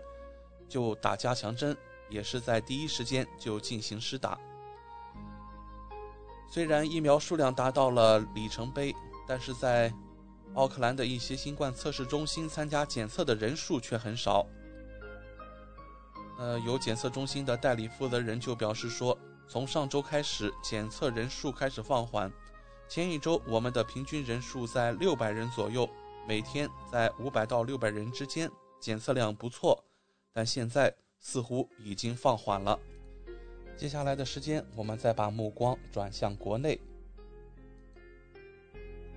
[0.68, 1.76] 就打加强针，
[2.14, 4.38] 也是在第一时间就进行施打。
[6.48, 8.94] 虽然疫苗数量达到了里程碑，
[9.26, 9.92] 但是在
[10.54, 14.46] 奥克兰的一些新冠测试中心参加检测的人数却很少。
[16.38, 22.32] 呃，有检测中心的代理负责人就表示说，从上周开始，检测人数开始放缓。
[22.88, 25.90] 前一周我们的平均人数在六百人左右。
[26.26, 28.50] 每天在五百到六百人之间，
[28.80, 29.84] 检测量不错，
[30.32, 30.94] 但现在
[31.24, 32.78] 似乎已经放缓了。
[33.76, 36.78] 接下来的时间，我们再把目光转向国内。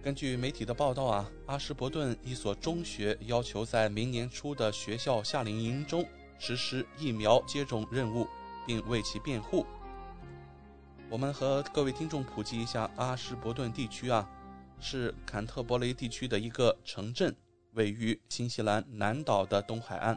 [0.01, 6.07] 根据媒体的报道啊，阿什伯顿一所中学要求在明年初的学校夏令营中
[6.39, 8.25] 实施疫苗接种任务，
[8.65, 9.65] 并为其辩护。
[11.09, 14.27] 我们和各位听众普及一下阿什伯顿地区啊。
[14.79, 17.35] 是坎特伯雷地区的一个城镇，
[17.73, 20.15] 位于新西兰南岛的东海岸。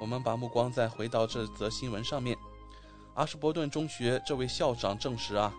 [0.00, 2.36] 我们把目光再回到这则新闻上面。
[3.14, 5.52] 阿什伯顿中学这位校长证实啊，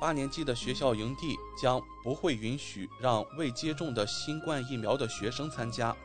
[0.00, 5.96] 八年级的学校营地将不会允许让未接种的新冠疫苗的学生参加。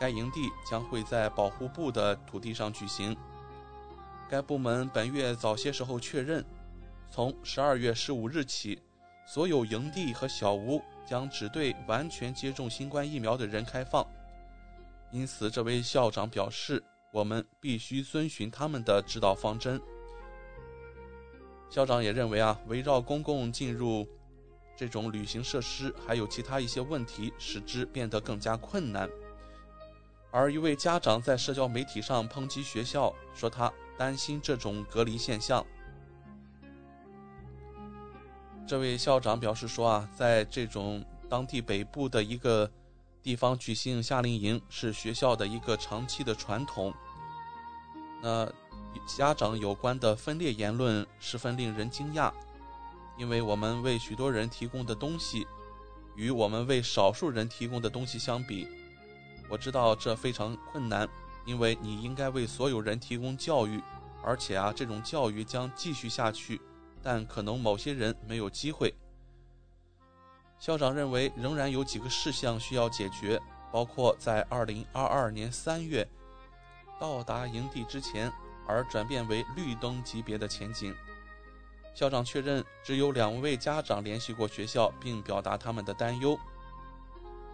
[0.00, 3.16] 该营地将会在保护部的土地上举行。
[4.28, 6.44] 该部门本月早些时候确认，
[7.10, 8.80] 从十二月十五日起。
[9.26, 14.06] 所有营地和小屋将只对完全接种新冠疫苗的人开放，
[15.10, 16.82] 因此，这位校长表示，
[17.12, 19.80] 我们必须遵循他们的指导方针。
[21.70, 24.06] 校长也认为啊，围绕公共进入
[24.76, 29.08] 这种旅行设施，还有其他一些问题，使之变得更加困难。
[30.30, 35.64] 而一位家长在社交媒体上抨击学校，说他担心这种隔离现象。
[38.66, 42.70] 这位校长表示说啊，在这种当地北部的一个
[43.28, 46.94] 地方举行夏令营是学校的一个长期的传统。
[48.22, 48.50] 那
[49.06, 52.32] 家长有关的分裂言论十分令人惊讶，
[53.18, 55.46] 因为我们为许多人提供的东西，
[56.16, 58.66] 与我们为少数人提供的东西相比，
[59.46, 61.06] 我知道这非常困难，
[61.44, 63.78] 因为你应该为所有人提供教育，
[64.24, 66.58] 而且啊，这种教育将继续下去。
[67.02, 68.94] 但可能某些人没有机会。
[70.58, 73.40] 校长认为仍然有几个事项需要解决，
[73.72, 76.06] 包括在2022年3月
[76.98, 78.32] 到达营地之前
[78.66, 80.94] 而转变为绿灯级别的前景。
[81.94, 86.38] 校长确认，只有两位家长联系过学校，并表达他们的担忧。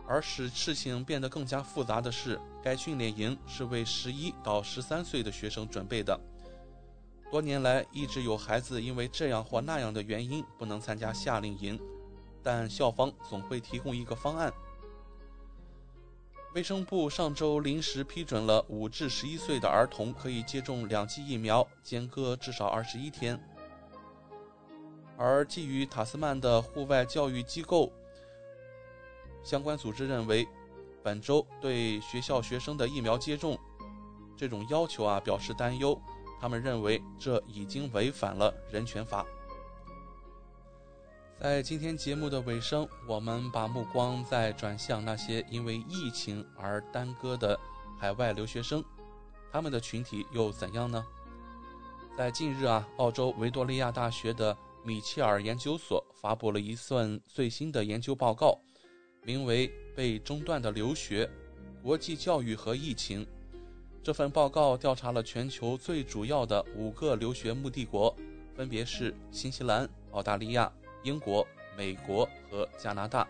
[0.06, 6.18] 而使事情变得更加复杂的是，该训练营是为十一到十三岁的学生准备的。
[7.30, 11.80] 多年来，一直有孩子因为这样或那样的原因不能参加夏令营，
[12.44, 14.52] 但校方总会提供一个方案。
[16.54, 23.42] 卫生部上周临时批准了五至十一岁的儿童可以接种两剂疫苗，间隔至少二十一天。
[25.16, 27.90] 而基于塔斯曼的户外教育机构
[29.42, 30.46] 相关组织认为，
[31.02, 33.58] 本周对学校学生的疫苗接种
[34.36, 36.00] 这种要求啊表示担忧。
[36.40, 39.24] 他们认为这已经违反了人权法。
[41.44, 47.60] 在今天节目的尾声，我们把目光再转向那些因为疫情而耽搁的
[47.98, 48.82] 海外留学生，
[49.52, 51.04] 他们的群体又怎样呢？
[52.16, 58.58] 在近日啊，澳洲维多利亚大学的米切尔研究所发布了一份最新的研究报告，
[59.22, 61.30] 名为《被中断的留学、
[61.82, 63.22] 国际教育和疫情》。
[64.02, 68.16] 这份报告调查了全球最主要的五个留学目的国，
[68.56, 70.72] 分别是新西兰、澳大利亚、
[71.04, 71.46] 英国、
[71.78, 73.24] 美国和加拿大。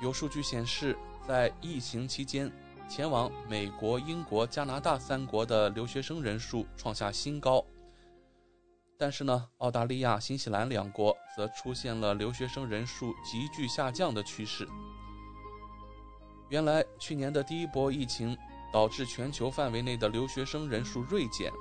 [0.00, 0.96] 有数据显示，
[1.28, 2.50] 在疫情期间，
[2.88, 7.62] 前往美国、英国、加拿大三国的留学生人数创下新高。
[8.96, 14.66] 但是呢，澳大利亚、新西兰两国则出现了留学生人数急剧下降的趋势。
[16.48, 18.34] 原来，去年的第一波疫情。
[18.72, 21.52] 导致全球范围内的留学生人数锐减，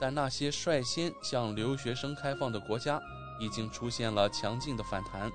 [0.00, 3.00] 但那些率先向留学生开放的国家
[3.40, 5.32] 已经出现了强劲的反弹。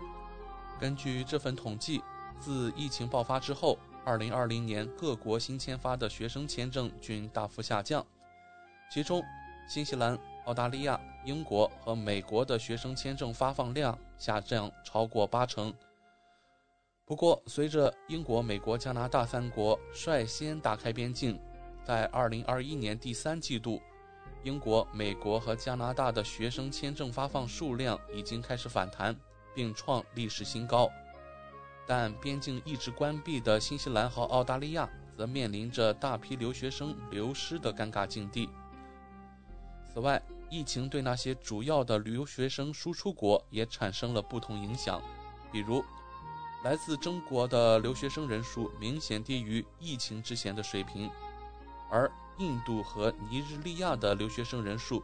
[0.79, 2.01] 根据这份统计，
[2.39, 8.05] 自疫情爆发之后，2020年各国新签发的学生签证均大幅下降，
[8.91, 9.23] 其中
[9.67, 15.73] 新西兰、澳大利亚、英国和美国的学生签证发放量下降超过八成。
[17.05, 21.39] 不过，随着英国、美国、加拿大三国率先打开边境，
[21.83, 23.81] 在2021年第三季度，
[24.45, 29.15] 英国、美国和加拿大的学生签证发放数量已经开始反弹，
[29.55, 30.87] 并创历史新高。
[31.87, 34.87] 但边境一直关闭的新西兰和澳大利亚
[35.17, 38.47] 则面临着大批留学生流失的尴尬境地。
[39.91, 40.21] 此外，
[40.51, 45.01] 疫情对那些主要的留学生输出国也产生了不同影响，
[45.51, 45.83] 比如。
[46.63, 51.09] 来自中国的留学生人数明显低于疫情之前的水平，
[51.91, 55.03] 而印度和尼日利亚的留学生人数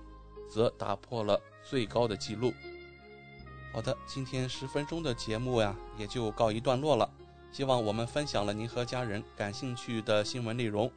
[0.50, 2.54] 则打破了最高的记录。
[3.74, 7.10] 好的，今天十分钟的节目呀，也就告一段落了。
[7.52, 10.92] 希望我们分享了您和家人感兴趣的新闻内容。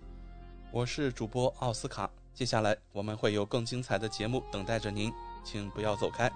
[0.72, 5.12] 我是主播奥斯卡，接下来我们会有更精彩的节目等待着您，
[5.44, 6.30] 请不要走开。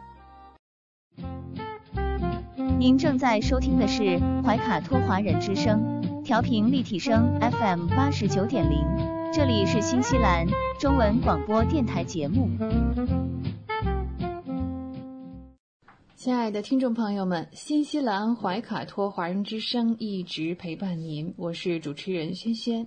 [2.78, 8.86] 您正在收听的是怀卡托华人之声，调频立体声 FM 八十九点零，
[9.32, 10.46] 这里是新西兰
[10.78, 12.48] 中文广播电台节目。
[16.16, 22.86] 亲爱的听众朋友们，新西兰怀卡托华人之声一直陪伴您，我是主持人轩轩。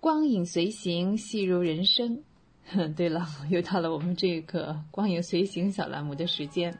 [0.00, 2.22] 光影随行，戏如人生。
[2.66, 6.76] 哼 对了，又到了我们这个光影随行小栏目的时间。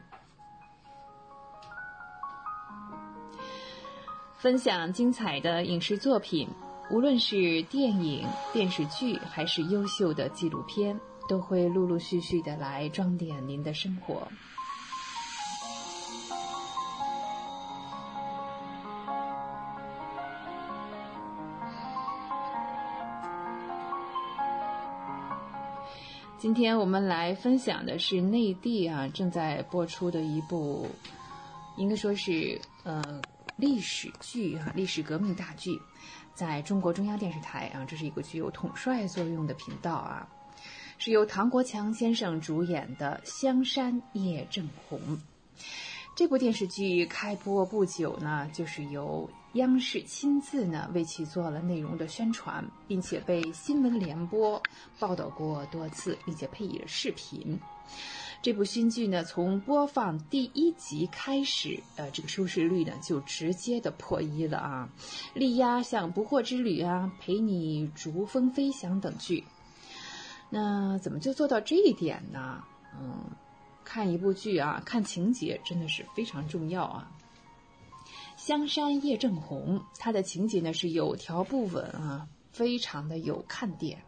[4.37, 6.47] 分享精彩的影视作品，
[6.91, 14.27] 无论是电影、电视剧，还是优秀的纪录片，都会陆陆续续的来装点您的生活。
[26.37, 30.87] 今天我们来分享的是内地啊正在播出的一部，
[31.77, 33.03] 应该说是呃。
[33.57, 35.79] 历史剧啊，历史革命大剧，
[36.35, 40.27] 在中国中央电视台啊，这是一个具有统帅作用的频道啊，
[40.97, 44.99] 是由唐国强先生主演的《香山夜正红》。
[46.13, 54.61] 这部电视剧开播不久呢，就是由央视亲自呢为其做了内容的宣传，并且被新闻联播
[54.99, 57.57] 报道过多次，并且配以了视频。
[58.45, 64.89] 这部新剧呢，从播放第一集开始，呃，这个收视率呢就直接的破一了啊，
[65.33, 69.43] 力压像《不惑之旅》啊、《陪你逐风飞翔》等剧。
[70.51, 72.63] 那怎么就做到这一点呢？
[73.01, 73.31] 嗯，
[73.83, 77.11] 看一部剧啊，看情节真的是非常重要啊。
[78.37, 82.27] 《香山叶正红》它的情节呢是有条不紊啊。
[82.51, 84.03] 非常的有看点。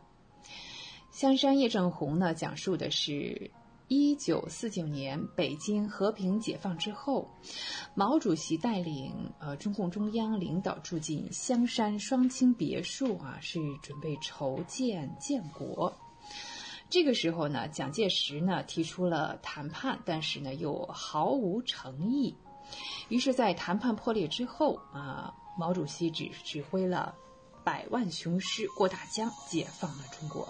[1.11, 3.49] 香山叶正红呢，讲述的是。
[3.89, 7.25] 一九四九年，北京和平解放之后，
[7.95, 15.93] 毛主席带领呃中共中央领导住进香山双清别墅啊，是准备筹建建国。
[16.89, 22.35] 这个时候呢，蒋介石呢提出了谈判，但是呢又毫无诚意。
[23.07, 27.15] 于是，在谈判破裂之后啊，毛主席指指挥了
[27.63, 30.45] 百万雄师过大江，解放了中国。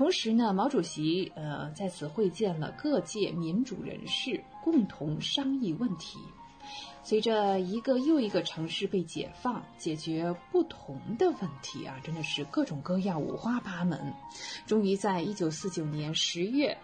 [0.00, 6.18] 同时呢，毛主席呃在此会见了各界民主人士，共同商议问题。
[7.02, 14.14] 随着一个又一个城市被解放，解决不同的问题啊，真的是各种各样、五花八门。
[14.66, 16.78] 终于在一九四九年十月，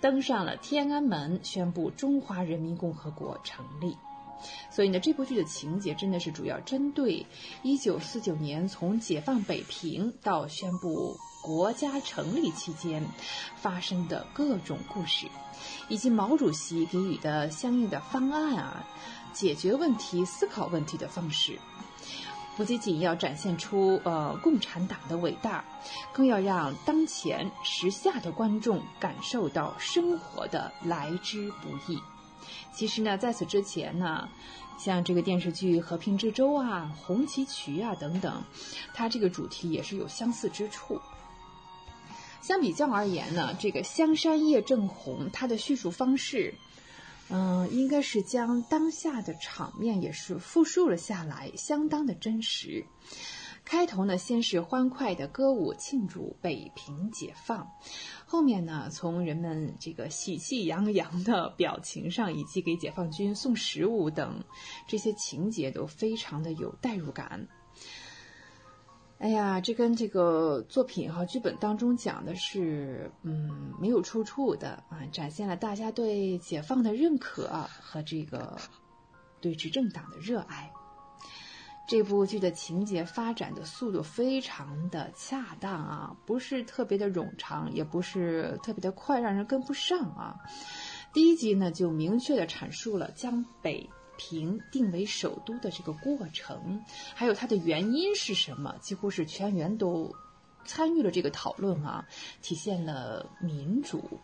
[0.00, 3.96] 登上了天安门，宣布中华人民共和国成立。
[4.72, 7.24] 所以呢，这部剧的情节真的是主要针对
[7.62, 11.16] 一九四九年从解放北平到宣布。
[11.46, 13.06] 国家成立期间
[13.54, 15.28] 发生的各种故事，
[15.88, 18.84] 以及毛主席给予的相应的方案啊，
[19.32, 21.56] 解决问题、思考问题的方式，
[22.56, 25.64] 不仅仅要展现出呃共产党的伟大，
[26.12, 31.96] 更要让当前时下的观众感受到生活的来之不易。
[32.74, 34.28] 其实呢，在此之前呢，
[34.76, 38.42] 像这个电视剧《和平之舟》啊、《红旗渠》啊等等，
[38.92, 41.00] 它这个主题也是有相似之处。
[42.46, 46.54] 相比较而言呢，这个《香山夜正红》它的叙述方式，
[47.28, 52.86] 嗯，应该是将当下的场面也是复述了下来，相当的真实。
[53.64, 57.68] 开头呢，先是欢快的歌舞庆祝北平解放，
[58.24, 64.40] 后面呢，从人们这个喜气洋洋的表情上，以及给解放军送食物等
[64.86, 67.48] 这些情节，都非常的有代入感。
[69.18, 77.48] 哎呀，这跟这个作品哈剧本当中讲的是，嗯，没有出处的啊，展现了大家对解放的认可
[77.80, 78.58] 和这个
[79.40, 80.70] 对执政党的热爱。
[81.88, 90.36] 这部剧的情节发展的速度非常的恰当啊，不是特别的冗长，也不是特别的快，让人跟不上啊。
[91.14, 93.88] 第一集呢，就明确的阐述了江北。
[94.16, 96.82] 评定为首都的这个过程，
[97.14, 98.74] 还有它的原因是什么？
[98.80, 100.14] 几乎是全员都
[100.64, 102.06] 参与了这个讨论啊，
[102.42, 104.20] 体现了民主。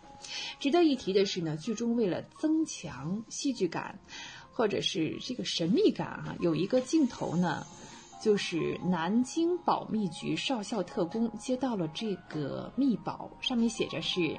[0.61, 3.99] 值得一提的是呢，剧中为了增强戏剧感，
[4.53, 7.67] 或者是这个神秘感啊，有一个镜头呢，
[8.23, 14.39] 就是南京保密局少校特工接到了这个密保，上面写着是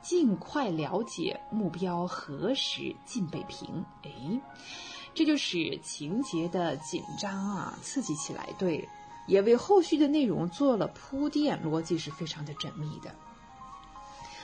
[0.00, 3.84] 尽快了解目标何时进北平。
[4.02, 4.40] 哎。
[5.14, 8.88] 这就使情节的紧张啊，刺激起来，对，
[9.26, 13.12] 也为后续的内容做了铺垫，逻辑是非常的缜密的。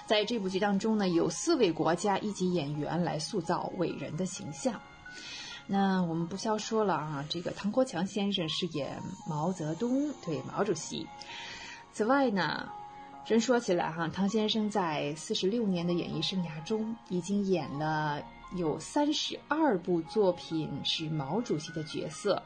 [0.05, 4.80] 在这部剧当中呢，有四位国家一级演员来塑造伟人的形象。
[5.66, 11.06] 那我们不消说了啊，这个唐国强先生饰演毛泽东，对毛主席。
[11.92, 12.68] 此外呢，
[13.24, 18.22] 真说起来哈，唐先生在四十六年的演艺生涯中，已经演了。
[18.54, 22.40] 有三十二部作品是毛主席的角色，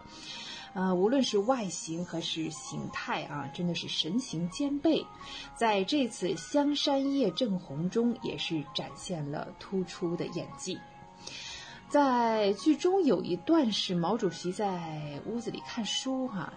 [0.73, 5.05] 呃，无论是外形还是形态啊，真的是神形兼备。
[5.55, 10.79] 在这次《香山夜正红》中，也是展现了突出的演技。
[11.89, 16.53] 在剧中有一段是毛主席在屋子里看书，哈，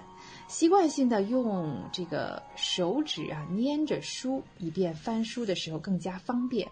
[0.49, 6.69] 习惯性的用这个手指啊捏着书，以便翻书的时候更加方便。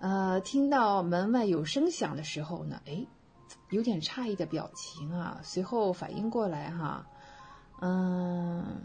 [0.00, 3.04] 呃，听到门外有声响的时候呢，哎，
[3.70, 5.40] 有点诧异的表情啊。
[5.42, 7.04] 随后反应过来哈，
[7.80, 8.84] 嗯，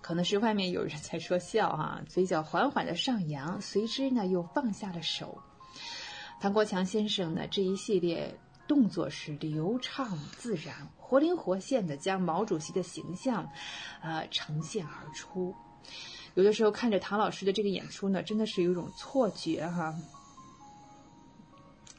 [0.00, 5.36] 可能是外面有人在说笑哈，嘴角缓缓的上扬，随之呢又放下了手。
[6.40, 13.48] 唐国强先生呢这一系列动作是流畅自然、活灵活现的将毛主席的形象，
[14.02, 15.54] 呃，呈现而出。
[16.34, 19.94] 有的时候看着唐老师的这个演出呢，真的是有一种错觉哈。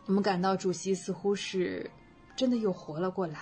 [0.06, 1.90] 我们感到主席似乎是
[2.36, 3.40] 真的又活了过来。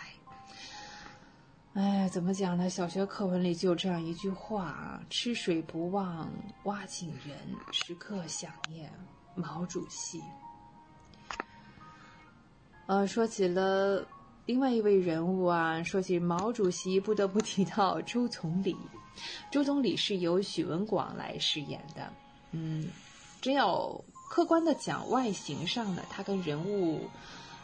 [1.74, 2.70] 哎，怎么讲呢？
[2.70, 6.32] 小学课文里就有这样一句话：“吃水不忘
[6.64, 7.36] 挖井人，
[7.74, 8.90] 时刻想念
[9.36, 10.22] 毛主席。”
[12.88, 14.06] 呃，说起了
[14.46, 18.76] 另外一位人物啊，说起毛主席，不得不提到周总理。
[19.52, 22.12] 周总理是由许文广来饰演的。
[22.52, 22.88] 嗯，
[23.42, 24.04] 真要。
[24.28, 27.08] 客观的讲，外形上呢，他跟人物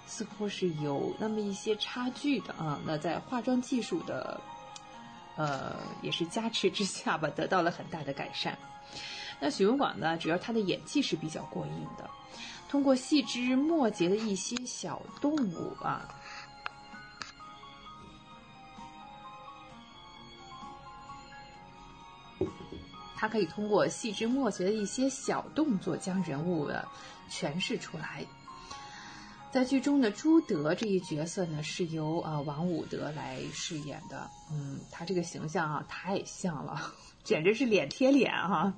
[0.05, 2.79] 似乎是有那么一些差距的啊。
[2.85, 4.39] 那在化妆技术的
[5.35, 8.57] 呃，也是加持之下吧，得到了很大的改善。
[9.39, 12.09] 那许文广呢，主要他的演技是比较过硬的，
[12.71, 16.07] 通过细枝末节的一些小动物啊。
[23.17, 26.87] 他可以通过细枝末节的一些小动作，将人物的
[27.29, 28.25] 诠释出来。
[29.51, 34.29] 在剧中的朱德这一角色呢，是由呃王武德来饰演的。
[34.49, 38.73] 嗯，他这个形象啊，太像了， 简直是脸贴脸哈。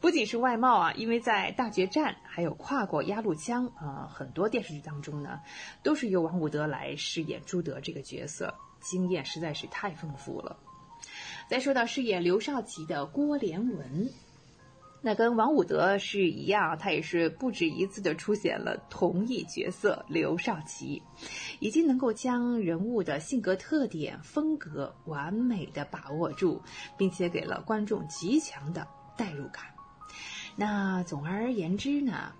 [0.00, 5.40] 不仅是外貌啊，因为在大决战还有跨过鸭绿江啊，很多电视剧当中呢，
[5.82, 10.56] 都是由王武德来饰演朱德这个角色，经验实在是太丰富了。
[11.48, 14.08] 再说到饰演刘少奇的郭连文，
[15.02, 21.02] 那跟王武德是一样，他也是不止一次的出现了同一角色刘少奇，
[21.58, 26.62] 已经能够将人物的性格特点、风格完美的把握住，
[26.96, 28.86] 并且给了观众极强的
[29.16, 29.64] 代入感。
[30.60, 32.32] 那总而言之呢，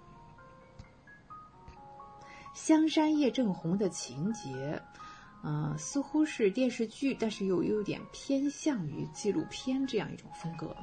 [2.52, 4.82] 香山叶正红的情节。
[5.44, 10.76] 嗯，似乎是电视剧，但是又有点偏向于纪录片这样一种风格。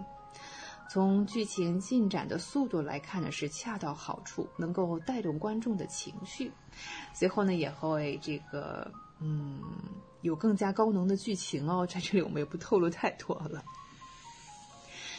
[0.89, 6.49] 从剧情进展的速度来看呢，是恰到好处，能够带动观众的情绪。
[7.13, 9.61] 随后呢，也会这个嗯，
[10.21, 11.85] 有更加高能的剧情哦。
[11.85, 13.61] 在这里我们也不透露太多了。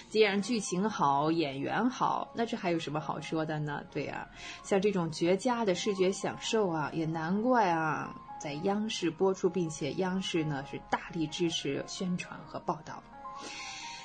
[0.08, 3.82] 既然剧情好，演员好，那这还有什么好说的呢？
[3.90, 4.28] 对呀，
[4.62, 8.14] 像这种绝佳的视觉享受啊，也难怪啊。
[8.38, 13.02] 在央视播出，并且央视呢是大力支持宣传和报道。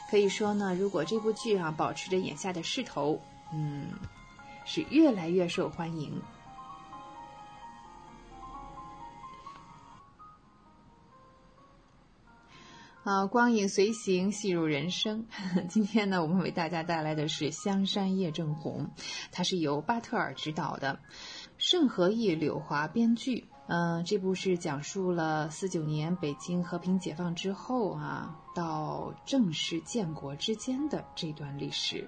[0.10, 3.22] 可以说呢，如果这部剧啊保持着眼下的势头，
[3.54, 3.88] 嗯，
[4.66, 6.22] 是越来越受欢迎。
[13.04, 15.26] 啊，光影随行，戏入人生。
[15.68, 18.91] 今天呢，我们为大家带来的是《香山夜正红》，
[19.32, 20.99] 它是由巴特尔执导的，
[21.58, 23.47] 盛和义、柳华编剧。
[23.66, 32.08] 嗯，这部是讲述了四九年北京和平解放之后啊，到正式建国之间的这段历史。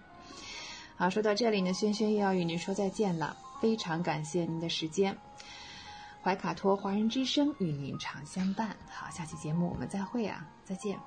[0.95, 5.17] 好，说到这里呢，轩轩又要与您说再见了，非常感谢您的时间。
[6.23, 8.69] 怀卡托华人之声与您常相伴。
[8.89, 10.97] 好，下期节目我们再会啊，再见。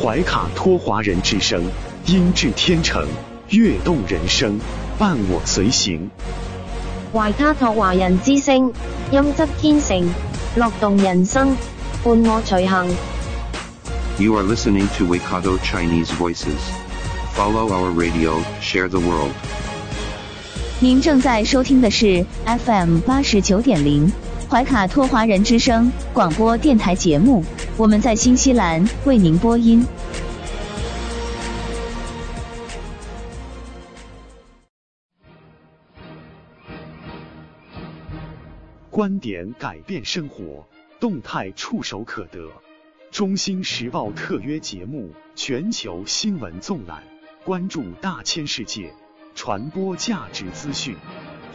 [0.00, 1.64] 怀卡托华人之声，
[2.06, 3.04] 音质天成，
[3.48, 4.56] 悦动人生，
[4.96, 6.08] 伴我随行。
[7.12, 8.72] 怀卡托华人之声，
[9.10, 10.08] 音质天成，
[10.54, 11.56] 乐动人生，
[12.04, 12.86] 伴我随行。
[14.20, 16.60] You are listening to Waikato Chinese Voices.
[17.34, 19.32] Follow our radio, share the world.
[20.82, 24.10] 您正在收听的是 FM 八十九点零
[24.48, 27.44] 怀卡托华人之声广播电台节目，
[27.76, 29.86] 我们在新西兰为您播音。
[38.88, 40.66] 观点改变生活，
[40.98, 42.48] 动态触手可得。
[43.10, 47.02] 中新时报特约节目，全球新闻纵览，
[47.44, 48.90] 关注大千世界，
[49.40, 50.94] 传播价值资讯。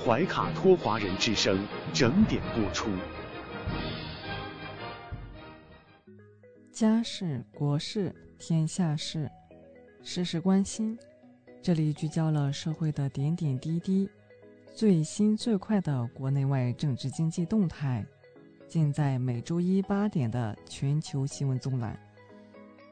[0.04, 2.90] 怀卡托华人之声整点播出。
[6.72, 9.30] 家事、国事、天下事，
[10.02, 10.98] 事事关心。
[11.62, 14.10] 这里聚焦了社会的点点滴滴。
[14.74, 18.04] 最新最快的国内外政治经济动态，
[18.68, 21.96] 尽在每周一八点的全球新闻纵览。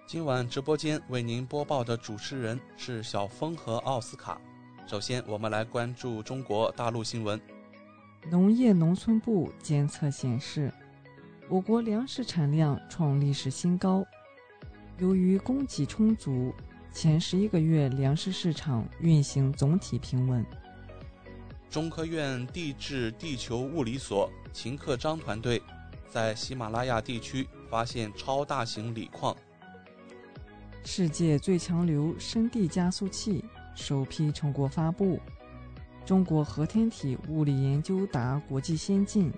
[0.06, 4.39] 今晚直播间为您播报的主持人是小峰和奥斯卡。
[4.86, 7.40] 首先，我们来关注中国大陆新闻。
[8.30, 10.72] 农业农村部监测显示，
[11.50, 14.06] 我国粮食产量创历史新高。
[15.00, 16.54] 由于供给充足，
[16.92, 20.46] 前十一个月粮食市场运行总体平稳。
[21.70, 25.60] 中科院地质地球物理所秦克章团队
[26.08, 29.36] 在喜马拉雅地区发现超大型锂矿。
[30.84, 33.44] 世界最强流深地加速器
[33.76, 35.19] 首批成果发布，
[36.05, 39.32] 中国核天体物理研究达国际先进。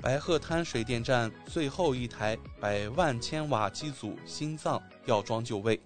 [0.00, 5.80] 白鹤滩水电站最后一台百万千瓦机组心脏吊装就位。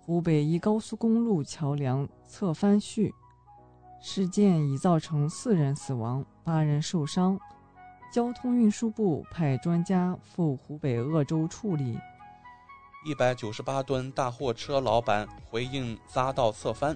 [0.00, 3.12] 湖北一高速公路桥梁侧翻絮。
[4.02, 7.38] 事件已造成四人死亡、八人受伤，
[8.10, 11.98] 交通运输部派专家赴湖北鄂州处理。
[13.02, 16.94] 一百九十八吨大货车老板回应匝道侧翻，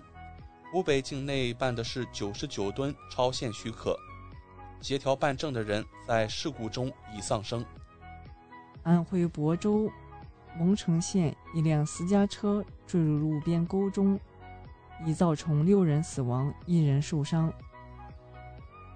[0.71, 3.99] 湖北境内办的是九十九吨超限许可，
[4.83, 7.65] 协调办证的人在事故中已丧生。
[8.83, 9.91] 安徽亳州
[10.59, 14.21] 蒙城县一辆私家车坠入路边沟中，
[15.07, 17.51] 已造成六人死亡，一人受伤。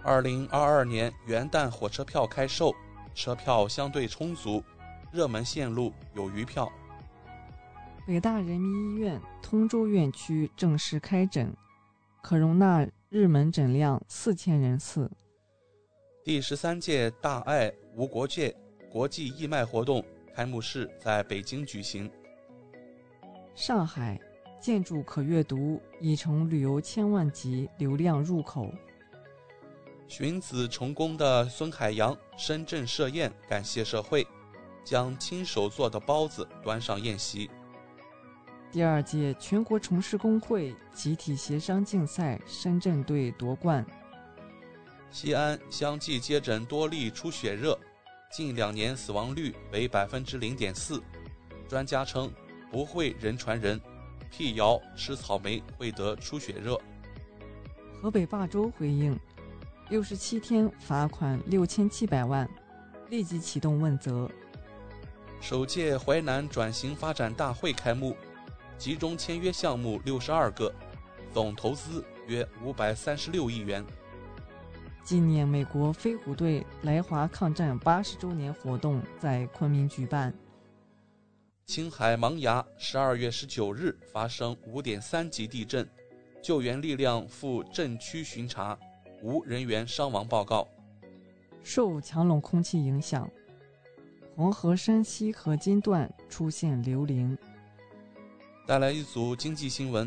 [0.02, 2.74] 二零二二年元旦火车票开售，
[3.14, 4.62] 车票相对充足，
[5.10, 6.70] 热门线路有余票。
[8.08, 11.54] 北大人民医院通州院区正式开诊，
[12.22, 15.10] 可容纳日门诊量四千人次。
[16.24, 18.56] 第十三届大爱无国界
[18.90, 20.02] 国际义卖活动
[20.34, 22.10] 开幕式在北京举行。
[23.54, 24.18] 上海
[24.58, 28.72] 建筑可阅读已成旅游千万级流量入口。
[30.06, 34.26] 寻子成功的孙海洋深圳设宴感谢社会，
[34.82, 37.50] 将亲手做的包子端上宴席。
[38.70, 43.84] 第二届全国城市工会集体协商竞赛深圳队夺冠。
[45.10, 47.78] 西安相继接诊多例出血热，
[48.30, 51.02] 近两年死亡率为百分之零点四。
[51.66, 52.30] 专家称
[52.70, 53.80] 不会人传人，
[54.30, 56.78] 辟谣吃草莓会得出血热。
[58.02, 59.18] 河北霸州回应，
[59.88, 62.46] 六十七天罚款六千七百万，
[63.08, 64.30] 立即启动问责。
[65.40, 68.14] 首届淮南转型发展大会开幕。
[68.78, 70.72] 集中签约项目六十二个，
[71.34, 73.84] 总投资约五百三十六亿元。
[75.02, 80.32] 纪念美国飞虎队来华抗战八十周年活动在昆明举办。
[81.66, 85.86] 青海茫崖十二月十九日发生五点三级地震，
[86.40, 88.78] 救援力量赴震区巡查，
[89.22, 90.68] 无人员伤亡报告。
[91.64, 93.28] 受强冷空气影响，
[94.36, 97.36] 黄河山西河津段出现流陵。
[98.68, 100.06] 带来一组经济新闻：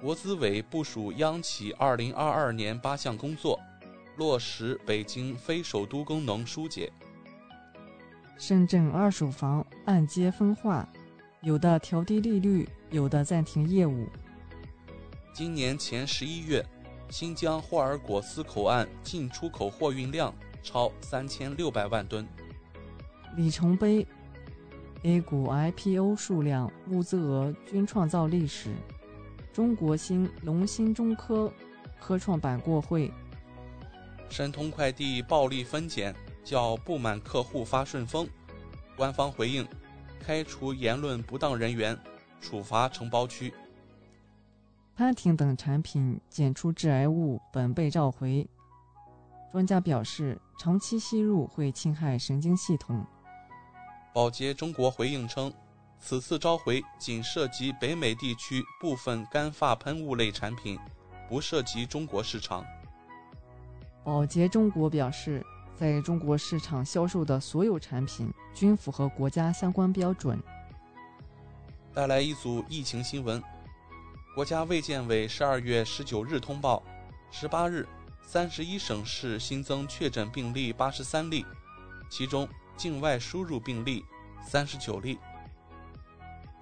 [0.00, 3.60] 国资委部署央企二零二二年八项工作，
[4.16, 6.92] 落实北京非首都功能疏解。
[8.36, 10.84] 深圳二手房按揭分化，
[11.42, 14.08] 有的调低利率，有的暂停业务。
[15.32, 16.66] 今年前十一月，
[17.08, 22.26] 新疆霍尔果斯口岸进出口货运量超三千六百万吨。
[23.36, 24.04] 里程碑。
[25.02, 28.74] A 股 IPO 数量、募资额均创造历史。
[29.50, 31.50] 中国兴龙芯中科
[31.98, 33.10] 科创板过会。
[34.28, 38.28] 申通快递暴力分拣，叫不满客户发顺丰。
[38.94, 39.66] 官方回应：
[40.20, 41.98] 开除言论不当人员，
[42.38, 43.52] 处罚承包区。
[44.94, 48.46] 潘婷等产品检出致癌物，本被召回。
[49.50, 53.02] 专家表示，长期吸入会侵害神经系统。
[54.12, 55.52] 宝洁中国回应称，
[56.00, 60.76] 此次召回仅涉及北美地区部分干发喷雾类产品，
[61.28, 62.64] 不涉及中国市场。
[64.02, 65.46] 宝洁中国表示，
[65.76, 70.42] 在中国市场销售的所有产品均符合国家相关标准。
[71.94, 73.40] 带来一组疫情新闻：
[74.34, 76.82] 国家卫健委十二月十九日通报，
[77.30, 77.86] 十八日，
[78.22, 81.46] 三十一省市新增确诊病例八十三例，
[82.10, 82.48] 其中。
[82.80, 84.02] 境外输入病例
[84.42, 85.18] 三十九例，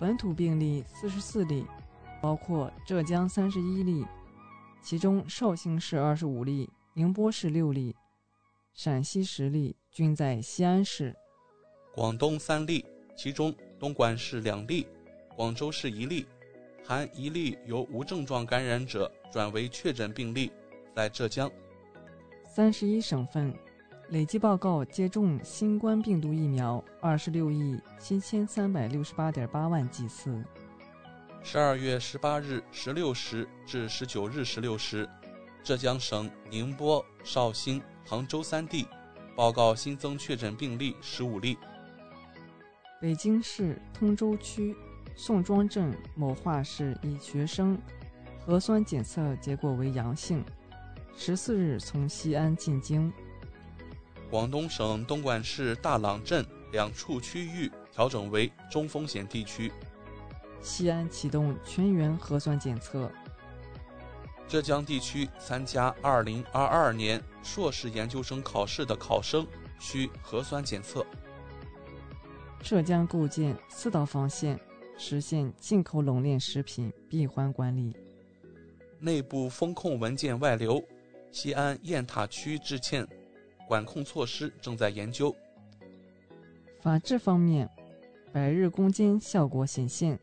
[0.00, 1.64] 本土病例四十四例，
[2.20, 4.04] 包括浙江三十一例，
[4.82, 7.94] 其中绍兴市二十五例，宁波市六例，
[8.72, 11.14] 陕西十例，均在西安市。
[11.94, 12.84] 广东三例，
[13.16, 14.88] 其中东莞市两例，
[15.36, 16.26] 广州市一例，
[16.84, 20.50] 含一例由无症状感染者转为确诊病例，
[20.96, 21.48] 在浙江。
[22.44, 23.56] 三十一省份。
[24.10, 30.42] 累计报告接种新冠病毒疫苗二十六亿七千三百六十八点八万剂次。
[31.42, 35.06] 十二月十八日十六时至十九日十六时，
[35.62, 38.88] 浙江省宁波、绍兴、杭州三地
[39.36, 41.58] 报告新增确诊病例十五例。
[43.02, 44.74] 北京市通州区
[45.14, 47.78] 宋庄镇某画室一学生
[48.38, 50.42] 核酸检测结果为阳性，
[51.14, 53.12] 十四日从西安进京。
[54.30, 59.72] 广东省东莞市大朗镇两处区域调整为中风险地区。
[60.60, 63.10] 西安启动全员核酸检测。
[64.46, 69.46] 浙江地区参加2022年硕士研究生考试的考生
[69.78, 71.06] 需核酸检测。
[72.60, 74.58] 浙江构建四道防线，
[74.98, 77.96] 实现进口冷链食品闭环管理。
[78.98, 80.82] 内部风控文件外流，
[81.30, 83.06] 西安雁塔区致歉。
[83.68, 85.34] 管控措施正在研究。
[86.80, 87.68] 法治方面，
[88.32, 90.18] 百日攻坚效果显现，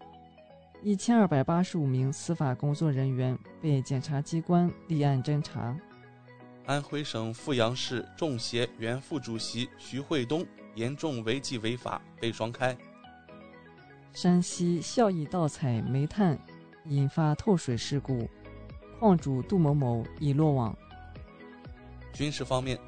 [0.81, 5.77] 一千二百八十五名司法工作人员被检察机关立案侦查。
[6.65, 10.43] 安徽省阜阳市政协原副主席徐汇东
[10.73, 12.75] 严重违纪违法被双开。
[14.11, 16.39] 山西孝义盗采煤炭，
[16.85, 18.27] 引发透水事故，
[18.97, 20.75] 矿主杜某某已落网。
[22.13, 22.79] 军事方面，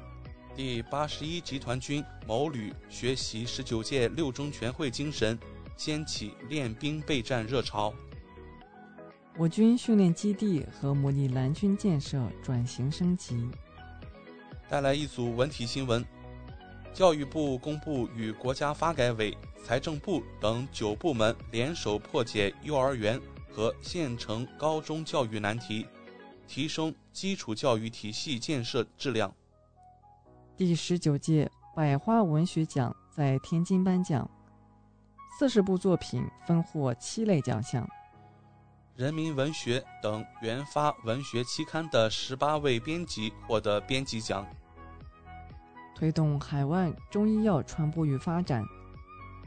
[0.58, 5.38] 第八十一集团军某旅学习十九届六中全会精神，
[5.76, 7.94] 掀起练兵备战热潮。
[9.36, 13.48] 我军训练基地和模拟蓝军建设转型升级。
[14.68, 16.04] 带来一组文体新闻：
[16.92, 19.38] 教育部公布与国家发改委。
[19.64, 25.86] 财政部等九部门联手破解幼儿园和县城高中教育难题，
[26.48, 29.32] 提升基础教育体系建设质量。
[30.58, 34.28] 第十九届百花文学奖在天津颁奖，
[35.38, 37.88] 四十部作品分获七类奖项。
[38.96, 44.44] 人民文学等原发文学期刊的十八位编辑获得编辑奖。
[45.94, 48.64] 推动海外中医药传播与发展。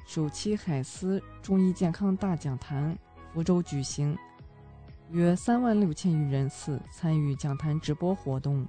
[0.07, 2.97] 首期海思中医健康大讲坛
[3.33, 4.17] 福州举行，
[5.09, 8.65] 约三万六千余人次参与讲坛直播活动。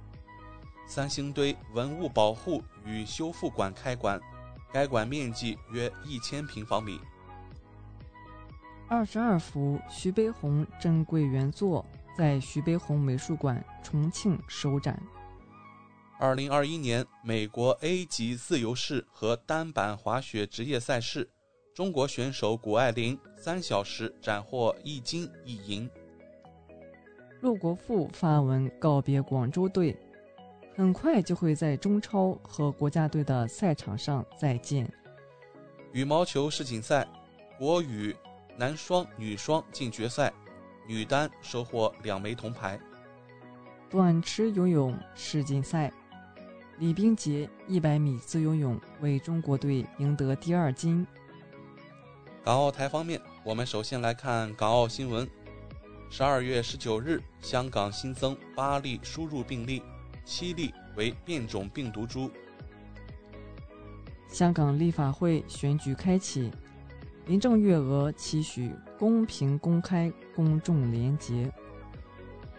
[0.85, 4.19] 三星堆文物保护与修复馆开馆，
[4.71, 6.99] 该馆面积约一千平方米。
[8.87, 11.83] 二十二幅徐悲鸿珍贵原作
[12.15, 15.01] 在徐悲鸿美术馆重庆首展。
[16.19, 21.27] 二零二一年美国 A 级自由式和单板滑雪职业赛事，
[21.73, 25.89] 中国选手谷爱凌三小时斩获一金一银。
[27.41, 29.97] 陆国富发文告别广州队，
[30.75, 34.91] 很快就会在中超和国家队的赛场上再见。
[35.91, 37.07] 羽毛球世锦赛，
[37.57, 38.15] 国羽
[38.57, 40.33] 男双、女双进决赛，
[40.87, 42.79] 女单收获两枚铜牌。
[43.89, 45.91] 短池游泳世锦赛。
[46.79, 51.05] 李冰洁一百米自由泳为中国队赢得第二金。
[52.43, 55.29] 港澳台方面，我们首先来看港澳新闻。
[56.09, 59.83] 十二月十九日，香港新增八例输入病例，
[60.25, 62.29] 七例为变种病毒株。
[64.27, 66.51] 香港立法会选举开启，
[67.27, 71.51] 林郑月娥期许公平、公开、公众、廉洁。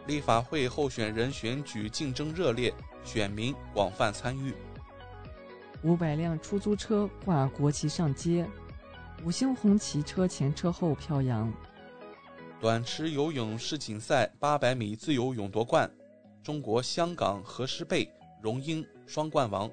[0.07, 2.73] 立法会候选人选举竞争热烈。
[3.07, 4.55] 选民广泛参与，
[5.83, 8.49] 五百辆出租车挂国旗上街，
[9.23, 11.53] 五星红旗车前车后飘扬。
[12.59, 15.91] 短池游泳世锦赛八百米自由泳夺冠，
[16.45, 18.07] 中国香港何诗蓓、
[18.43, 19.71] 荣膺双冠王。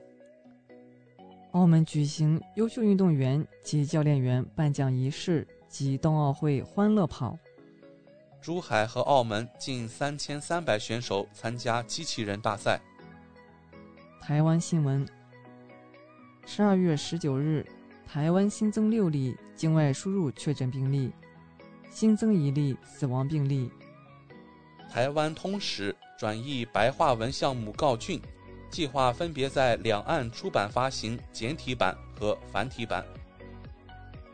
[1.51, 7.38] 澳门举行优秀运动员及教练员颁奖仪式及冬奥会欢乐跑。
[8.39, 12.80] 珠海和澳门近三千三百选手参加机器人大赛。
[14.22, 15.05] 台湾新闻：
[16.45, 17.65] 十二月十九日，
[18.07, 21.11] 台湾新增六例境外输入确诊病例，
[21.89, 23.69] 新增一例死亡病例。
[24.89, 28.22] 台湾通史转译白话文项目告竣，
[28.69, 33.03] 计划分别在两岸出版发行简体版和繁体版。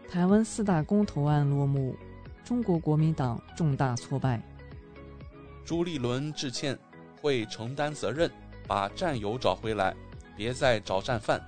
[0.09, 1.95] 台湾四大公投案落幕，
[2.43, 4.43] 中国国民党重大挫败。
[5.63, 6.77] 朱立伦致歉，
[7.21, 8.29] 会承担责任。
[8.67, 9.95] 把战友找回来，
[10.35, 11.41] 别再找战犯。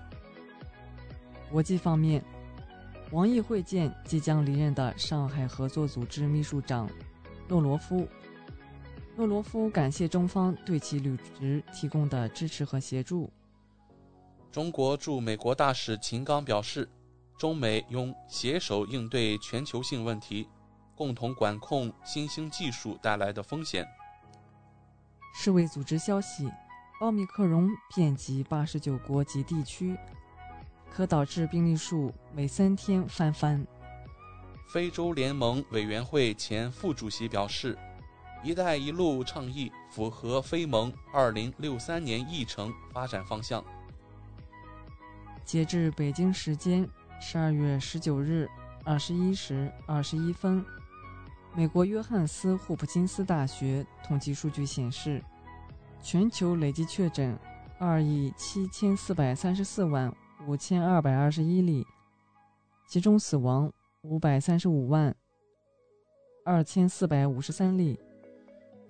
[1.52, 2.24] 国际方面，
[3.12, 6.90] 王毅会见即将离任的上海合作组织秘书长
[7.50, 8.08] 诺罗夫。
[9.20, 13.30] 诺罗夫感谢中方对其履职提供的支持和协助。
[14.50, 16.90] 中国驻美国大使秦刚表示，
[17.38, 20.48] 中美应携手应对全球性问题，
[20.96, 23.86] 共同管控新兴技术带来的风险。
[25.36, 26.50] 世卫组织消息。
[27.02, 29.98] 奥密克戎遍及八十九国及地区，
[30.90, 33.66] 可导致病例数每三天翻番。
[34.68, 37.78] 非洲联盟委员会前副主席表示
[38.44, 43.64] ，“一带一路”倡议符合非盟二零六三年议程发展方向。
[45.44, 46.88] 截至北京时间
[47.20, 48.50] 十二月十九日
[48.84, 50.64] 二十一时二十一分，
[51.56, 55.24] 美国约翰斯霍普金斯大学统计数据显示。
[56.02, 57.38] 全球累计确诊
[57.78, 60.16] 二亿七千四百三十四万
[60.48, 61.86] 五千二百二十一例，
[62.88, 63.70] 其中死亡
[64.04, 65.14] 五百三十五万
[66.46, 68.00] 二千四百五十三例。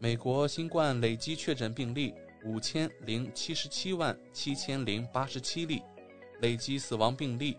[0.02, 2.14] 美国新冠累计确诊病例
[2.46, 5.84] 五千零七十七万七千零八十七例，
[6.40, 7.58] 累计死亡病例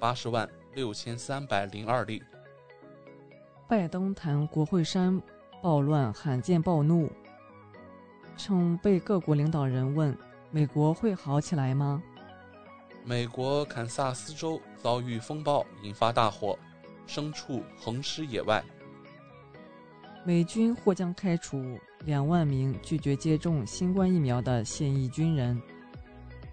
[0.00, 2.22] 八十万六千三百零二例。
[3.68, 5.20] 拜登谈国会山
[5.60, 7.12] 暴乱，罕见暴怒。
[8.38, 10.16] 称被各国领导人问
[10.50, 12.02] ：“美国会好起来吗？”
[13.04, 16.58] 美国堪萨斯州遭遇风暴，引发大火，
[17.06, 18.64] 牲畜横尸野外。
[20.24, 25.60] 美军或将开除两万名拒绝接种新冠疫苗的现役军人。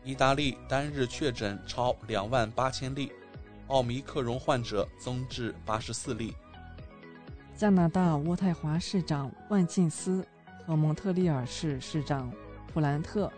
[0.04, 3.12] 意大利单日确诊超两万八千例，
[3.68, 6.34] 奥密克戎患者增至八十四例。
[7.56, 10.26] 加拿大渥太华市长万金斯
[10.66, 12.32] 和蒙特利尔市市长
[12.74, 13.32] 普兰特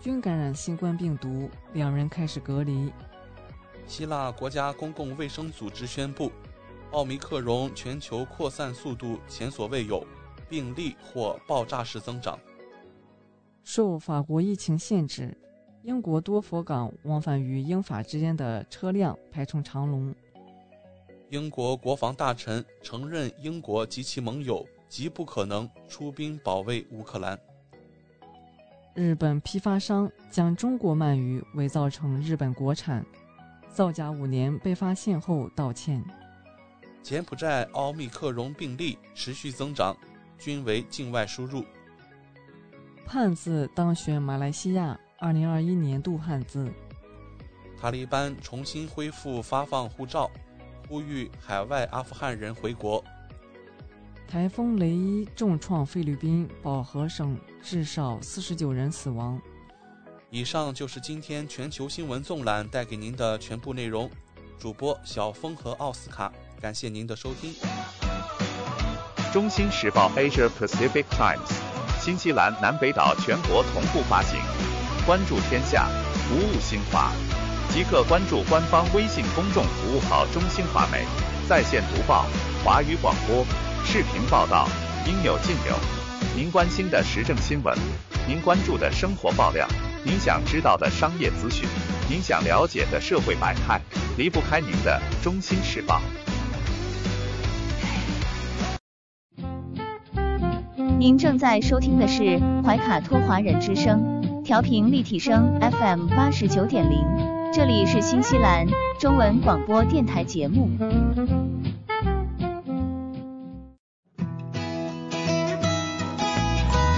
[0.00, 2.92] 均感染新冠病毒，两人开始隔离。
[3.88, 6.30] 希腊国家公共卫生组织宣布。
[6.92, 10.02] 奥密克戎全球扩散速度前所未有，
[10.48, 12.38] 病例或爆炸式增长。
[13.62, 15.36] 受法国疫情限制，
[15.82, 20.14] 英国多佛港往返于英法之间的车辆排成长龙。
[21.28, 27.38] 英国国防大臣承认，英国及其盟友极不可能出兵保卫乌克兰。
[28.94, 33.04] 日本批发商将中国鳗鱼伪造成日本国产，
[33.70, 36.02] 造假五年被发现后道歉。
[37.02, 39.96] 柬埔寨奥密克戎病例持续增长，
[40.38, 41.64] 均为境外输入。
[43.06, 46.70] 汉字当选马来西亚2021年度汉字。
[47.80, 50.30] 塔利班重新恢复发放护照，
[50.88, 53.02] 呼吁海外阿富汗人回国。
[54.26, 59.40] 台风雷伊重创菲律宾保和省，至少49人死亡。
[60.28, 64.10] 以上就是今天全球新闻纵览带给您的全部内容。
[64.58, 66.30] 主播小峰和奥斯卡。
[66.60, 67.54] 感谢您的收听。
[69.32, 71.38] 中新时报 Asia Pacific Times，
[72.00, 74.40] 新西兰南北岛全国同步发行。
[75.06, 75.88] 关注天下，
[76.28, 77.12] 服务新华，
[77.70, 81.04] 即刻关注官方微信公众服务号“中新华媒”，
[81.48, 82.26] 在线读报、
[82.64, 83.46] 华语广播、
[83.84, 84.68] 视频报道，
[85.06, 85.78] 应有尽有。
[86.34, 87.76] 您关心的时政新闻，
[88.26, 89.66] 您关注的生活爆料，
[90.04, 91.68] 您想知道的商业资讯，
[92.08, 93.80] 您想了解的社会百态，
[94.16, 96.02] 离不开您的中新时报。
[100.98, 107.06] 您正在收听的是怀卡托华人之声，调频立体声 FM 八十九点零，
[107.54, 108.66] 这里是新西兰
[108.98, 110.68] 中文广播电台节目。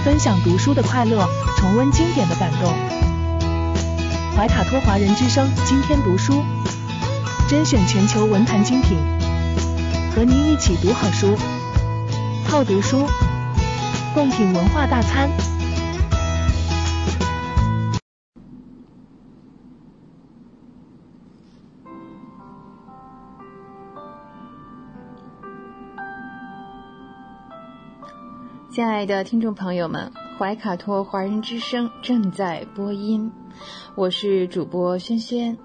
[0.03, 2.73] 分享读书的快乐，重温经典的感动。
[4.35, 6.41] 怀卡托华人之声今天读书，
[7.47, 8.97] 甄选全球文坛精品，
[10.15, 11.37] 和您一起读好书，
[12.47, 13.05] 好读书。
[14.13, 15.29] 共品文化大餐。
[28.69, 33.31] 亲爱的听众朋友们，怀卡托华人之声正在播音，
[33.95, 35.57] 我是主播轩轩，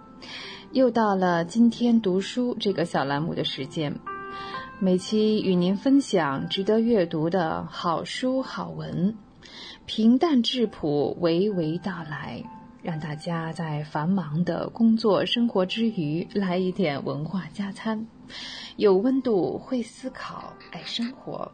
[0.70, 3.98] 又到了今天读书这个小栏目的时间。
[4.78, 9.16] 每期与您分享值得阅读的好书好文，
[9.86, 12.44] 平淡质朴，娓娓道来，
[12.82, 18.06] 让大家在繁忙的工作生活之余来一点文化加餐，
[18.76, 21.50] 有温度，会思考，爱生活。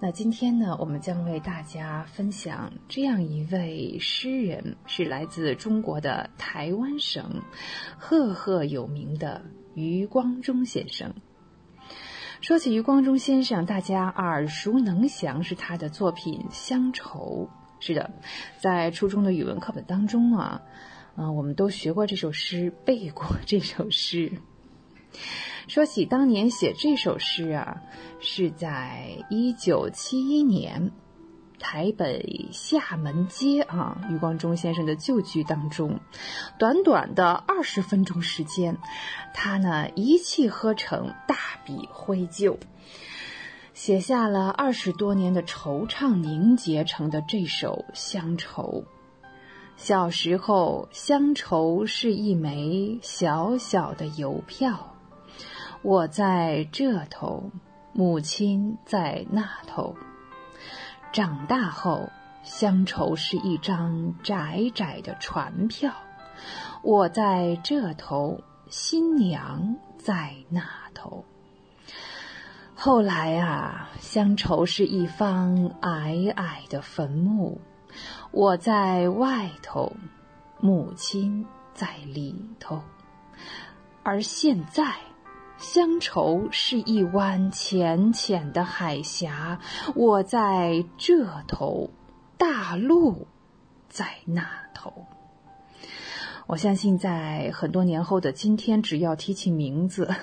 [0.00, 7.40] 那今天呢，我们将为大家分享这样一位诗人，是来自中国的台湾省，
[7.96, 9.40] 赫赫有名的
[9.74, 11.14] 余光中先生。
[12.44, 17.48] 说起余光中先生，大家耳熟能详是他的作品《乡愁》。
[17.82, 18.10] 是的，
[18.58, 20.60] 在初中的语文课本当中啊，
[21.16, 24.30] 嗯，我们都学过这首诗，背过这首诗。
[25.68, 27.80] 说起当年写这首诗啊，
[28.20, 30.90] 是在一九七一年。
[31.66, 35.98] 台北厦门街啊，余光中先生的旧居当中，
[36.58, 38.76] 短短的二十分钟时间，
[39.32, 41.34] 他呢一气呵成，大
[41.64, 42.58] 笔挥就，
[43.72, 48.84] 写下了二十多年的惆怅凝结成的这首《乡愁》。
[49.78, 54.94] 小时候，乡愁是一枚小小的邮票，
[55.80, 57.50] 我在这头，
[57.94, 59.96] 母亲在那头。
[61.14, 62.10] 长大后，
[62.42, 65.94] 乡愁是一张窄窄的船票，
[66.82, 71.24] 我在这头，新娘在那头。
[72.74, 77.60] 后来啊，乡愁是一方矮矮的坟墓，
[78.32, 79.92] 我在外头，
[80.58, 82.82] 母亲在里头。
[84.02, 84.96] 而现在。
[85.64, 89.58] 乡愁是一湾浅浅的海峡，
[89.94, 91.88] 我在这头，
[92.36, 93.26] 大陆
[93.88, 95.06] 在那头。
[96.46, 100.14] 我相信在很多年后的今天，只要提起名字，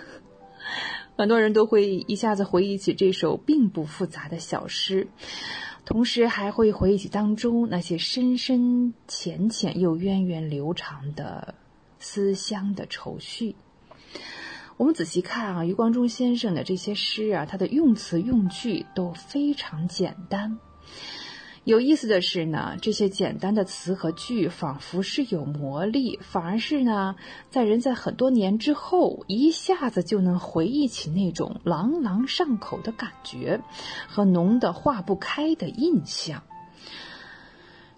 [1.18, 5.08] 很多人都会一下子回忆起这首并不复杂的小诗，
[5.86, 11.56] 同时还会回忆起当中那些深深浅浅又源远流长的
[11.98, 13.56] 思乡的愁绪。
[14.82, 20.58] 我们仔细看啊，余光中先生的这些诗啊，他的用词用句都非常简单。
[21.66, 27.16] 有意思的是呢，这些简单的词和句仿佛是有魔力，反而是呢，
[27.52, 33.62] 在人在很多年之后，一下子就能回忆起那种朗朗上口的感觉
[34.08, 36.42] 和浓得化不开的印象。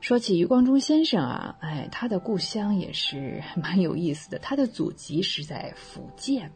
[0.01, 6.51] 说起余光中先生啊，哎，他的故乡也是蛮有意思的，他的祖籍是在福建。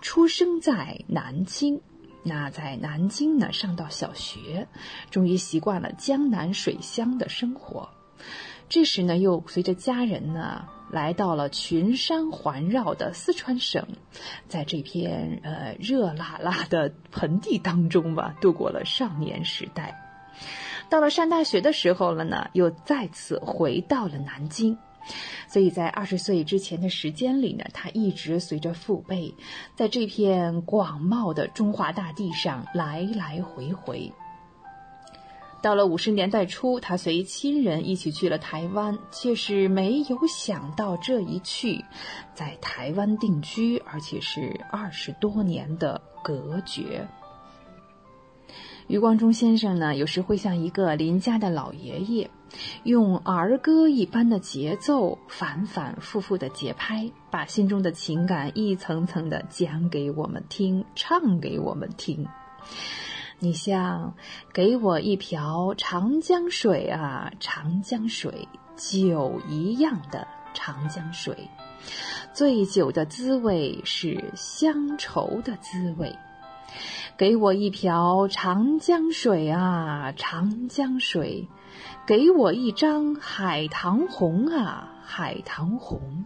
[0.00, 1.80] 出生在南京，
[2.22, 4.66] 那在南京呢上到小学，
[5.10, 7.88] 终于习惯了江南水乡的生活。
[8.68, 13.84] 这时呢，又随着家人呢来到了群山环绕的四川省，
[14.48, 20.00] 在这片呃热辣辣的盆地当中吧，度过了少年时代。
[20.88, 24.78] 到了上大学的时候了呢，又再次回到了南京。
[25.48, 29.34] 所以在二十岁之前的时间里呢，他一直随着父辈，
[29.74, 34.12] 在这片广袤的中华大地上来来回回。
[35.62, 41.84] 到了五十年代初，他随亲人一起去了台湾，却是没有想到这一去，
[42.34, 47.06] 在台湾定居，而且是二十多年的隔绝。
[48.86, 52.30] 余光中先生呢，有时会像一个邻家的老爷爷，
[52.82, 62.26] 用儿歌一般的节奏，反反复复的节拍，把心中的情感一层层的讲给我们听，唱给我们听。
[63.38, 64.14] 你像，
[64.52, 68.46] 给我一瓢长江水啊，长江水，
[68.76, 71.48] 酒一样的长江水，
[72.34, 76.14] 醉酒的滋味是乡愁的滋味。
[77.16, 81.48] 给我一瓢长江水啊，长江水；
[82.06, 86.24] 给我一张海棠红啊，海棠红。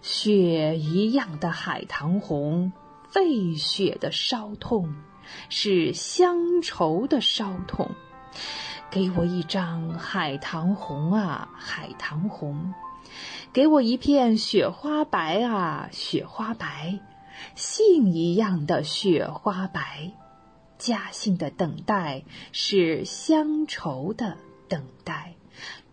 [0.00, 2.72] 血一样的海棠红，
[3.08, 4.92] 沸血的烧痛，
[5.48, 7.92] 是乡愁的烧痛。
[8.90, 12.72] 给我一张海棠红啊，海棠红；
[13.52, 16.98] 给我一片雪花白啊，雪花白。
[17.54, 20.10] 信一样的雪花白。
[20.78, 24.36] 家信的等待是乡愁的
[24.72, 25.34] 等待，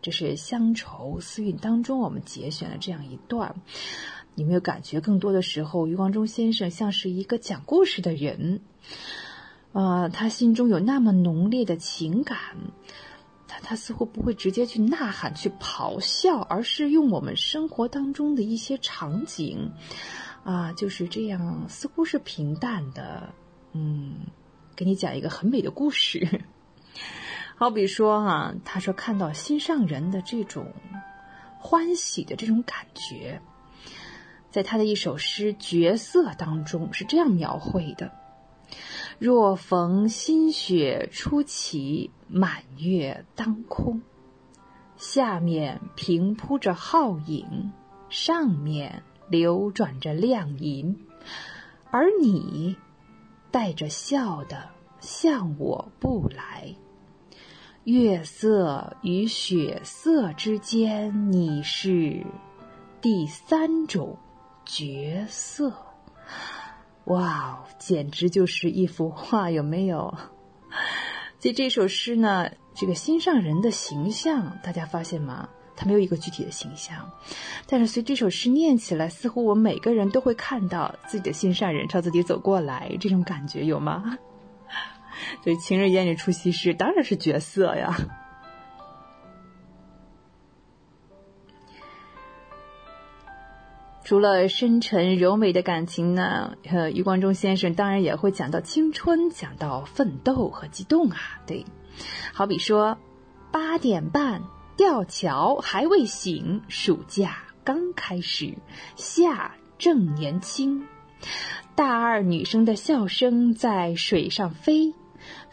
[0.01, 3.53] 这是乡愁私韵当中我们节选了这样一段。
[4.35, 8.61] 有没有感觉更多的时候，余光中先生像是一个讲故事的人？
[9.73, 12.37] 啊，他心中有那么浓烈的情感，
[13.49, 19.69] 他他似乎不会直接去呐喊、去咆哮，而是用我们生活当中的一些场景，
[20.45, 23.33] 啊，就是这样，似乎是平淡的，
[23.73, 24.15] 嗯。
[24.75, 26.41] 给你讲一个很美的故事，
[27.59, 30.67] 好比说哈，他说看到心上人的这种
[31.57, 33.41] 欢喜的这种感觉，
[34.49, 38.13] 在他的一首诗《绝色》当中是这样描绘的：
[39.19, 44.03] 若逢新雪初起，满月当空，
[44.95, 47.73] 下面平铺着皓影，
[48.07, 51.05] 上面流转着亮银，
[51.91, 52.77] 而你。
[53.51, 54.69] 带着笑的
[55.01, 56.75] 向我步来，
[57.89, 62.23] 月色与雪色之间，你是
[63.01, 64.15] 第三种
[64.63, 65.73] 角色。
[67.05, 70.13] 哇哦，简直就是一幅画，有没有？
[71.39, 75.49] 在这首诗呢，这个心上人的形象，大家发现吗？
[75.75, 77.11] 他没有一个具体的形象，
[77.65, 84.15] 但是随这首诗念起来，似乎我们每个人都会看到自己的心上人朝自己走过来，这种感觉有吗？
[85.43, 87.95] 所以情人眼里出西施，当然是角色呀。
[94.03, 101.17] 除了深沉柔美的感情呢，呃，余光中先生当然也会讲到青春，讲到奋斗和激动啊。
[101.45, 101.65] 对，
[102.33, 102.97] 好比说
[103.51, 104.41] 八点半。
[104.77, 108.57] 吊桥还未醒，暑假刚开始，
[108.95, 110.87] 夏正年轻。
[111.75, 114.93] 大二女生的笑声在水上飞，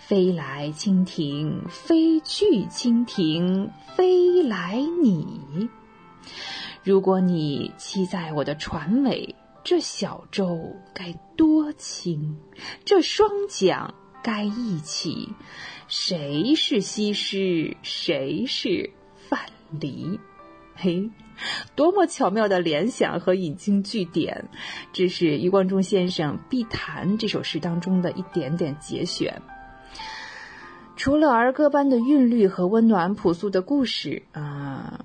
[0.08, 5.68] 飞来蜻蜓，飞去蜻蜓，飞来你。
[6.84, 9.34] 如果你栖在我的船尾，
[9.64, 12.36] 这小舟该多轻，
[12.84, 13.92] 这双桨
[14.22, 15.30] 该一起。
[15.88, 17.76] 谁是西施？
[17.82, 18.92] 谁是？
[19.28, 19.40] 范
[19.80, 20.20] 蠡，
[20.76, 21.10] 嘿，
[21.74, 24.48] 多么巧妙的联想和引经据典！
[24.92, 29.42] 这是余光中先生《必谈》这首诗当中的一点点节选。
[30.96, 35.04] 除了儿歌般的韵律和温暖朴素的故事啊，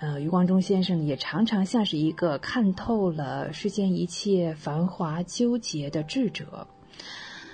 [0.00, 6.66] 呃，余光中先生也常常像是一个看透了世间一切繁华纠结的智者。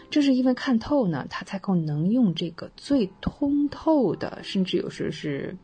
[0.09, 5.57] 正是因为看透呢，他才够能用这个最通透的，甚至有时候是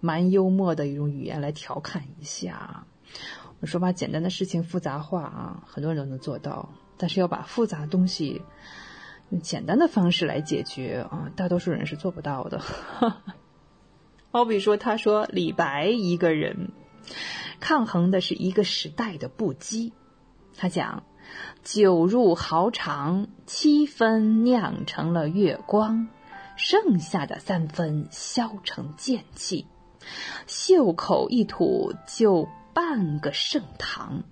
[0.00, 2.84] 蛮幽默的一种语言来调侃一下。
[3.60, 6.68] 我说把简单的事情复杂化啊，很多人都能做到，
[6.98, 8.42] 但是要把复杂的东西
[9.40, 12.60] 简单的方式来解决啊，大多数人是做不到的。
[14.30, 16.72] 好比说，他说李白一个人
[17.60, 19.92] 抗衡的是一个时代的不羁，
[20.56, 21.04] 他讲。
[21.64, 26.06] 酒入豪肠，七分酿成了月光，
[26.56, 29.66] 剩下的三分消成剑气。
[30.46, 34.22] 袖口一吐，就半个盛唐。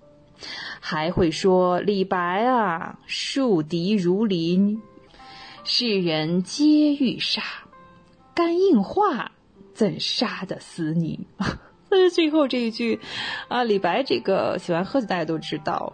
[0.79, 4.81] 还会说李白啊，树敌如林，
[5.65, 7.41] 世人皆欲杀。
[8.35, 9.31] 肝硬化，
[9.73, 11.27] 怎杀得死你？
[11.89, 12.99] 但 是最后这一句，
[13.47, 15.93] 啊，李白这个喜欢喝酒，大家都知道。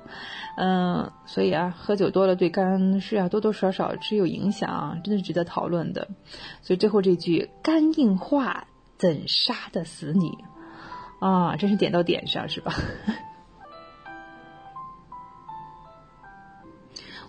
[0.57, 6.07] 嗯，所以啊，喝酒多了对肝是啊多多少少是有影响，真的是值得讨论的。
[6.61, 8.67] 所以最后这句“肝硬化
[8.97, 10.37] 怎杀得死你”，
[11.21, 12.73] 啊，真是点到点上，是吧？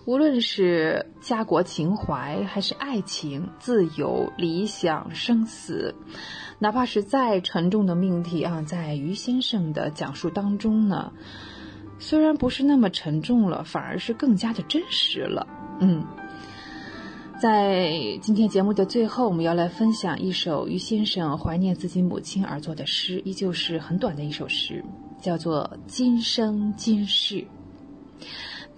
[0.05, 5.93] 无论是家国情怀，还是爱情、自由、理想、生死，
[6.57, 11.11] 哪怕是再沉重的命题啊，在于先生的讲述当中呢。
[11.99, 15.45] 虽然不是那么沉重了，反而是更加的真实了。
[15.79, 16.03] 嗯，
[17.39, 17.91] 在
[18.23, 24.83] 今天节目的最后，我们要来分享一首于先生怀念自己母亲而作的诗，依旧是很短的一首诗，
[25.21, 27.35] 叫做《今生今世》。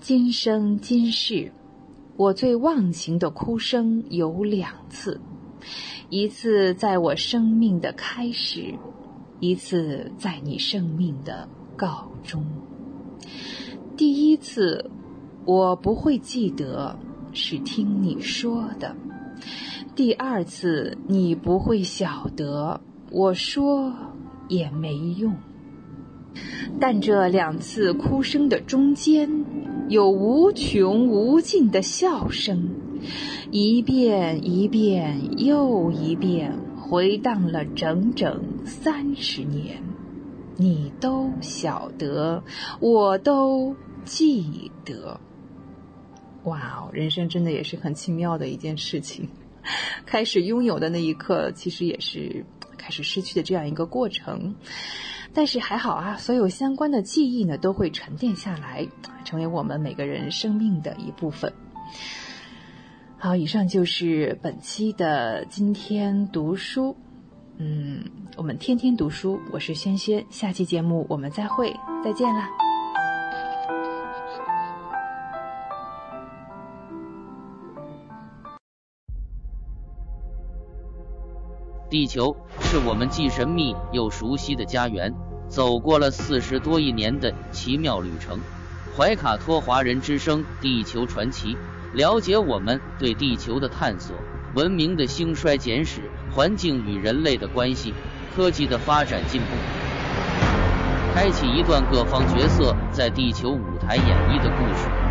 [0.03, 1.49] 今生今世，
[2.17, 5.17] 我最忘情的哭声有两次，
[6.09, 8.75] 一次在我生命的开始，
[9.39, 11.47] 一次在你生命的
[11.77, 12.45] 告终。
[13.95, 14.91] 第一次，
[15.45, 16.99] 我不会记得
[17.31, 18.93] 是听你说的；
[19.95, 22.77] 第二次，你不会晓得
[23.09, 23.89] 我说
[24.49, 25.33] 也没用。
[26.79, 29.29] 但这两次哭声的中间，
[29.89, 32.69] 有无穷无尽的笑声，
[33.51, 39.81] 一遍一遍又一遍，回荡了整整三十年。
[40.55, 42.43] 你都晓得，
[42.79, 45.19] 我都记得。
[46.43, 49.27] 哇哦，人生真的也是很奇妙的一件事情。
[50.05, 52.45] 开始拥有的那一刻，其实也是
[52.77, 54.53] 开始失去的这样一个过程。
[55.33, 58.87] 但是还好啊，所有相关的记忆呢，都会沉淀下来，
[59.25, 61.51] 成为我们每个人生命的一部分。
[63.17, 66.95] 好，以上就是本期的今天读书。
[67.57, 68.03] 嗯，
[68.35, 71.73] 我们天天读书，我是轩轩，下期节目我们再会，
[72.03, 72.72] 再见啦。
[81.93, 85.13] 地球是我们既神秘又熟悉的家园，
[85.47, 88.39] 走过了四十多亿年的奇妙旅程。
[88.97, 91.53] 怀卡托华人之声《地球传奇》，
[91.93, 94.15] 了解我们对地球的探索。
[94.55, 97.93] 文明的兴衰简史，环境与人类的关系，
[98.35, 99.47] 科技的发展进步，
[101.13, 105.02] 开启一段各方角色在地球舞台演绎的故事。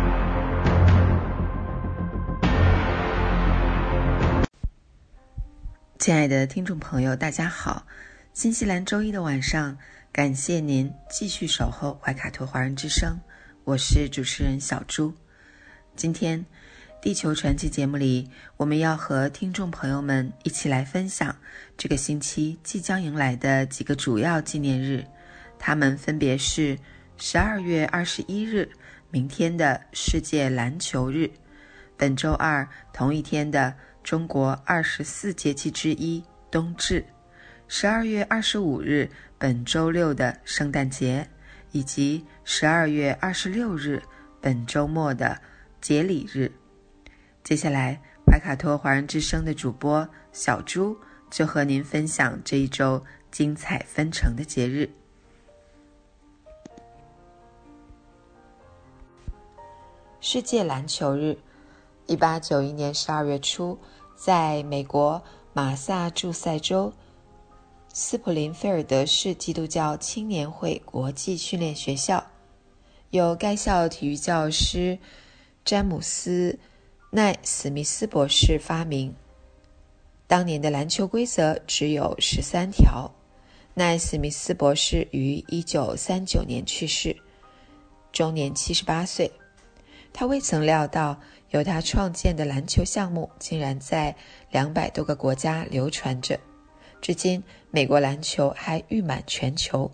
[6.03, 7.87] 亲爱的听众朋友，大家好！
[8.33, 9.77] 新西兰周一的晚上，
[10.11, 13.17] 感谢您继续守候怀卡托华人之声，
[13.63, 15.13] 我是主持人小朱，
[15.95, 16.45] 今天。
[17.01, 21.33] 地球传奇节目里，我们要和听众朋友们一起来分享
[21.77, 25.05] 这个星期即将迎来的几个主要纪念日，
[25.57, 26.77] 它们分别是
[27.15, 28.69] 十二月二十一日，
[29.09, 31.29] 明天的世界篮球日；
[31.95, 33.73] 本周二同一天的
[34.03, 37.01] 中国二十四节气之一冬至；
[37.67, 41.29] 十二月二十五日本周六的圣诞节，
[41.71, 44.03] 以及十二月二十六日
[44.41, 45.39] 本周末的
[45.79, 46.51] 节礼日。
[47.43, 50.97] 接下来，怀卡托华人之声的主播小朱
[51.31, 54.89] 就和您分享这一周精彩纷呈的节日——
[60.19, 61.37] 世界篮球日。
[62.05, 63.79] 一八九一年十二月初，
[64.15, 65.21] 在美国
[65.53, 66.93] 马萨诸塞州
[67.93, 72.25] 斯普林菲尔德市基督教青年会国际训练学校，
[73.11, 74.97] 由该校体育教师
[75.63, 76.57] 詹姆斯·
[77.11, 79.13] 奈史密斯博士发明。
[80.25, 83.11] 当年的篮球规则只有十三条。
[83.75, 87.17] 奈史密斯博士于一九三九年去世，
[88.11, 89.31] 终年七十八岁。
[90.11, 91.19] 他未曾料到，
[91.53, 94.15] 由他创建的篮球项目竟然在
[94.49, 96.39] 两百多个国家流传着。
[96.99, 99.91] 至今，美国篮球还誉满全球。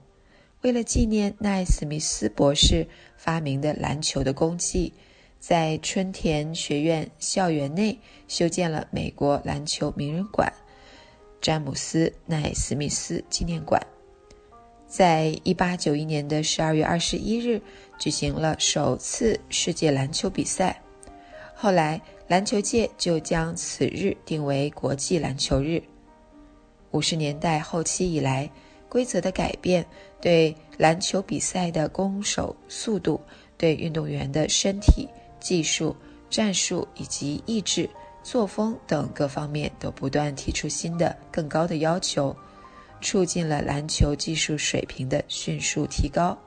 [0.62, 2.88] 为了纪念奈史密斯博士
[3.18, 4.94] 发明的篮球的功绩，
[5.38, 8.00] 在春田学院校园内
[8.30, 10.54] 修建了美国篮球名人馆——
[11.42, 13.86] 詹姆斯·奈史密斯纪念馆。
[14.88, 17.62] 在一八九一年的十二月二十一日，
[18.00, 20.82] 举行了首次世界篮球比赛。
[21.62, 22.00] 后来，
[22.30, 25.84] 篮球界就将此日定为国际篮球日。
[26.92, 28.50] 五十年代后期以来，
[28.88, 29.86] 规则的改变
[30.22, 33.20] 对篮球比赛的攻守速度、
[33.58, 35.06] 对运动员的身体、
[35.38, 35.94] 技术、
[36.30, 37.90] 战术以及意志、
[38.24, 42.34] 作风等各方面都不断提出新的、更高的要求，
[43.02, 46.38] 促进了篮球技术水平的迅速提高。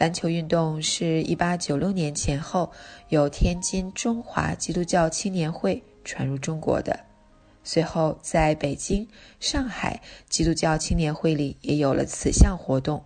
[0.00, 2.72] 篮球运动是一八九六年前后
[3.10, 6.98] 由天津中华基督教青年会传入中国的。
[7.62, 9.06] 随后，在北京、
[9.40, 13.04] 上海基督教青年会里也有了此项活动。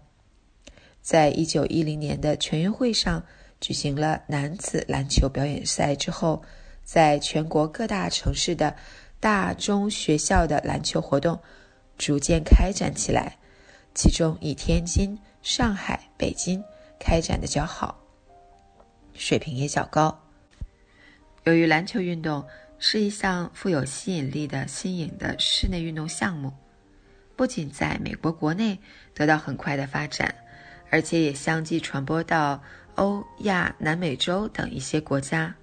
[1.02, 3.24] 在一九一零年的全运会上
[3.60, 6.44] 举行了男子篮球表演赛之后，
[6.84, 8.76] 在全国各大城市的
[9.18, 11.40] 大中学校的篮球活动
[11.98, 13.36] 逐渐开展起来，
[13.96, 16.62] 其中以天津、上海、北京
[16.98, 18.00] 开展的较好，
[19.12, 20.20] 水平也较高。
[21.44, 22.46] 由于篮球运动，
[22.78, 26.52] 是一项富有吸引力的新颖的室内运动项目，
[27.36, 28.78] 不仅在美国国内
[29.14, 30.34] 得到很快的发展，
[30.90, 32.62] 而且也相继传播到
[32.94, 35.54] 欧亚、南美洲等一些国家。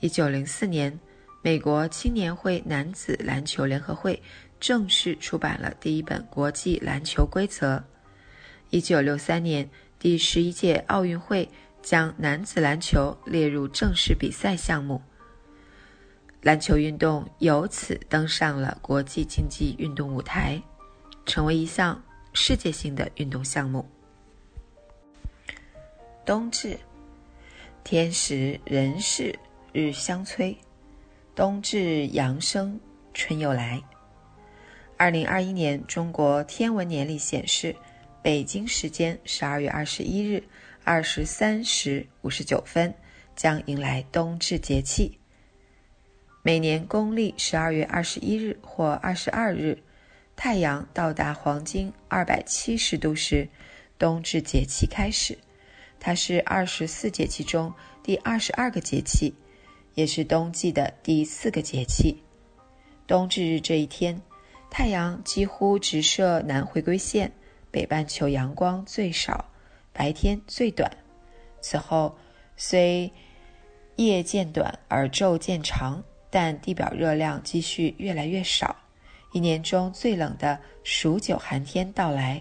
[0.00, 0.98] 一九零四年，
[1.42, 4.22] 美国青年会男子篮球联合会
[4.58, 7.82] 正式出版了第一本国际篮球规则。
[8.70, 9.68] 一九六三年，
[10.00, 11.46] 第十一届奥运会
[11.82, 15.02] 将男子篮球列入正式比赛项目。
[16.40, 20.58] 篮球运动由此登上了国际竞技运动舞台，
[21.26, 22.02] 成为一项
[22.32, 23.86] 世界性的运动项目。
[26.24, 26.78] 冬至，
[27.84, 29.38] 天时人事
[29.70, 30.56] 日相催，
[31.34, 32.80] 冬至阳生，
[33.12, 33.82] 春又来。
[34.96, 37.76] 二零二一年中国天文年历显示，
[38.22, 40.42] 北京时间十二月二十一日
[40.84, 42.92] 二十三时五十九分，
[43.34, 45.18] 将迎来冬至节气。
[46.42, 49.78] 每年公历十二月二十一日或二十二日，
[50.36, 53.48] 太阳到达黄金二百七十度时，
[53.98, 55.38] 冬至节气开始。
[55.98, 57.72] 它是二十四节气中
[58.02, 59.34] 第二十二个节气，
[59.94, 62.22] 也是冬季的第四个节气。
[63.06, 64.20] 冬至日这一天，
[64.70, 67.32] 太阳几乎直射南回归线，
[67.70, 69.44] 北半球阳光最少，
[69.92, 70.90] 白天最短。
[71.60, 72.16] 此后，
[72.56, 73.12] 虽
[73.96, 76.02] 夜渐短而昼渐长。
[76.32, 78.76] 但地表热量继续越来越少，
[79.32, 82.40] 一年中最冷的数九寒天到来，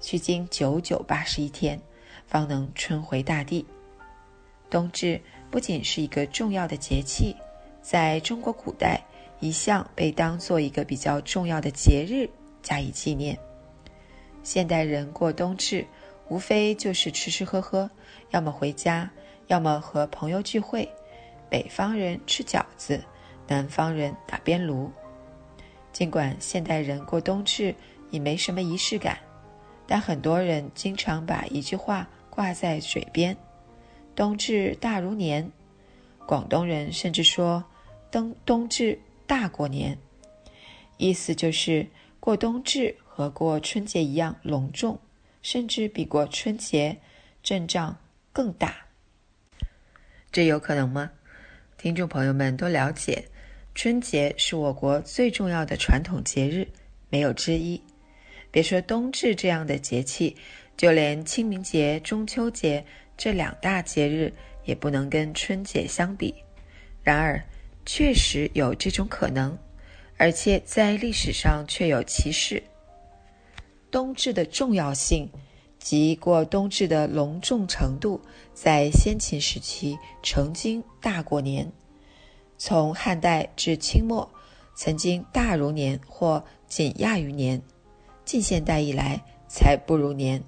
[0.00, 1.80] 需经九九八十一天，
[2.26, 3.64] 方能春回大地。
[4.68, 7.36] 冬至不仅是一个重要的节气，
[7.80, 9.00] 在中国古代
[9.38, 12.28] 一向被当做一个比较重要的节日
[12.64, 13.38] 加以纪念。
[14.44, 15.84] 现代人过冬至，
[16.28, 17.90] 无非就是吃吃喝喝，
[18.30, 19.10] 要么回家，
[19.48, 20.88] 要么和朋友聚会。
[21.50, 23.02] 北方人吃饺子，
[23.48, 24.90] 南方人打边炉。
[25.92, 27.74] 尽管现代人过冬至
[28.10, 29.18] 已没什么仪式感，
[29.86, 33.36] 但很多人经常把一句话挂在嘴边
[34.14, 35.50] ：“冬至大如年。”
[36.26, 37.64] 广东人甚至说
[38.10, 39.96] ：“冬冬至大过年。”
[40.96, 41.86] 意思就是
[42.18, 44.98] 过冬至和过春节一样隆重，
[45.40, 46.96] 甚至比过春节
[47.44, 47.96] 阵仗
[48.32, 48.74] 更大。
[50.32, 51.12] 这有可能吗？
[51.78, 53.24] 听众朋友们都了解，
[53.72, 56.66] 春节是我国最重要的传统节日，
[57.08, 57.80] 没有之一。
[58.50, 60.36] 别说冬至这样的节气，
[60.76, 62.84] 就连清明节、中秋节
[63.16, 64.32] 这两大节日
[64.64, 66.34] 也不能跟春节相比。
[67.04, 67.40] 然而，
[67.86, 69.56] 确实有这种可能，
[70.16, 72.60] 而且在历史上确有其事。
[73.94, 75.30] 冬至的重要性
[75.78, 78.20] 及过冬至的隆重程度。
[78.52, 81.64] 在先秦时期，曾经大过年；
[82.58, 84.28] 从汉代至清末，
[84.74, 87.62] 曾经大如年或仅亚于年，
[88.24, 90.42] 近现代以来才不如年。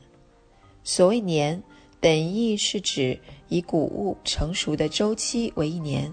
[0.83, 1.63] 所谓年，
[2.01, 3.17] 本意是指
[3.47, 6.13] 以谷物成熟的周期为一年。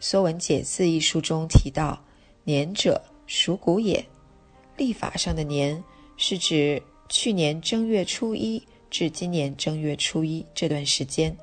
[0.00, 1.98] 说文解字》一书中提到
[2.44, 4.04] ：“年者，属谷也。”
[4.76, 5.82] 历法上的年
[6.24, 11.36] 是指去年正月初一至今年正月初一这段时间。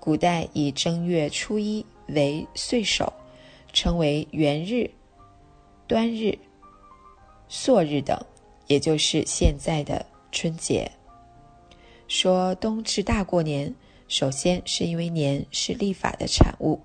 [0.00, 3.12] 古代以正月初一为岁首，
[3.70, 4.90] 称为元日、
[5.86, 6.38] 端日、
[7.50, 8.18] 朔日等，
[8.66, 10.90] 也就是现在的春节。
[12.08, 13.74] 说冬至大过年，
[14.08, 16.80] 首先是因为年是历法的产物，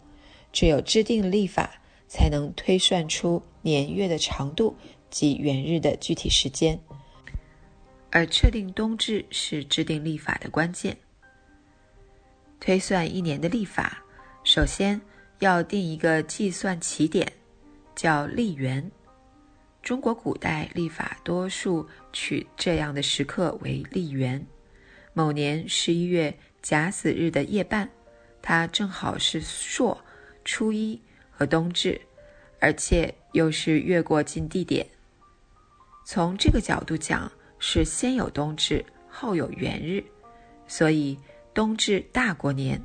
[0.51, 4.75] 只有制定历法，才能推算出年月的长度
[5.09, 6.77] 及元日的具体时间。
[8.11, 10.97] 而确定冬至是制定历法的关键。
[12.59, 14.03] 推算一年的历法，
[14.43, 14.99] 首先
[15.39, 17.31] 要定一个计算起点，
[17.95, 18.91] 叫历元。
[19.83, 24.45] 中国古代历法多数取这样的时刻为历元。
[25.13, 27.89] 某年十一月甲子日的夜半，
[28.41, 29.97] 它正好是朔、
[30.43, 30.99] 初一
[31.31, 32.01] 和冬至，
[32.59, 34.85] 而且又是越过近地点。
[36.05, 40.03] 从这个角度讲，是先有冬至，后有元日，
[40.67, 41.17] 所以。
[41.53, 42.79] 冬至大过年，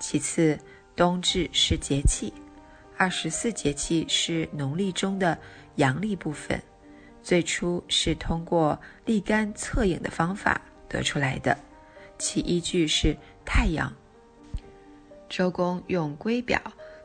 [0.00, 0.58] 其次，
[0.96, 2.32] 冬至是节气，
[2.96, 5.38] 二十四节气是农历中的
[5.76, 6.60] 阳历部分，
[7.22, 11.56] 最初是通过立竿测影的方法得出来的，
[12.18, 13.92] 其依据是太阳。
[15.28, 16.60] 周公用圭表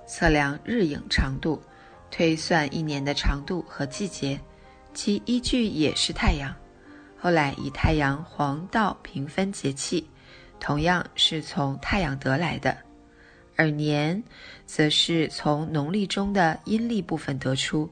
[0.08, 1.62] 测量日影长度，
[2.10, 4.42] 推算一年的长度和季节，
[4.96, 6.52] 其依据也是太阳。
[7.22, 10.08] 后来以太阳黄道平分节气。
[10.60, 12.78] 同样是从太阳得来的，
[13.56, 14.24] 而年
[14.66, 17.90] 则是从农历中的阴历部分得出。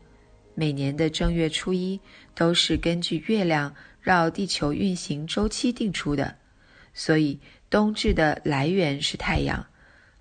[0.53, 1.99] 每年的正月初一
[2.35, 6.35] 都是根据月亮绕地球运行周期定出的，
[6.93, 7.39] 所以
[7.71, 9.65] 冬至的来源是太阳，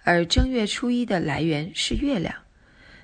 [0.05, 2.35] 而正月初一的来源是月亮。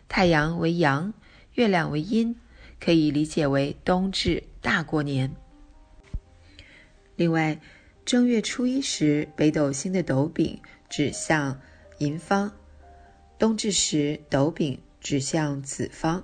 [0.08, 1.12] 太阳为阳，
[1.52, 2.34] 月亮为阴，
[2.80, 5.30] 可以理解为冬至大过年。
[7.16, 7.58] 另外。
[8.04, 10.60] 正月初一时，北斗星的斗柄
[10.90, 11.58] 指向
[12.00, 12.50] 寅方；
[13.38, 16.22] 冬至时，斗柄指向子方。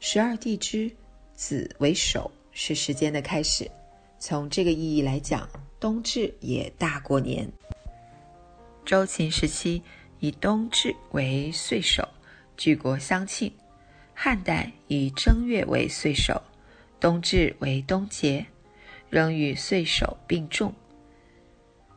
[0.00, 0.90] 十二地支，
[1.34, 3.70] 子为首，是时间的开始。
[4.18, 5.46] 从这个意义来讲，
[5.78, 7.46] 冬至也大过年。
[8.86, 9.82] 周秦时期
[10.18, 12.08] 以冬至为岁首，
[12.56, 13.50] 举国相庆；
[14.14, 16.40] 汉代以正月为岁首，
[16.98, 18.46] 冬至为冬节，
[19.12, 20.72] 仍与岁首并重。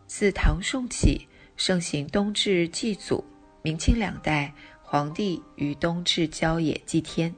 [0.05, 1.25] 自唐宋起，
[1.55, 3.23] 盛行冬至祭祖。
[3.61, 7.33] 明清两代，皇帝于冬至郊野祭天。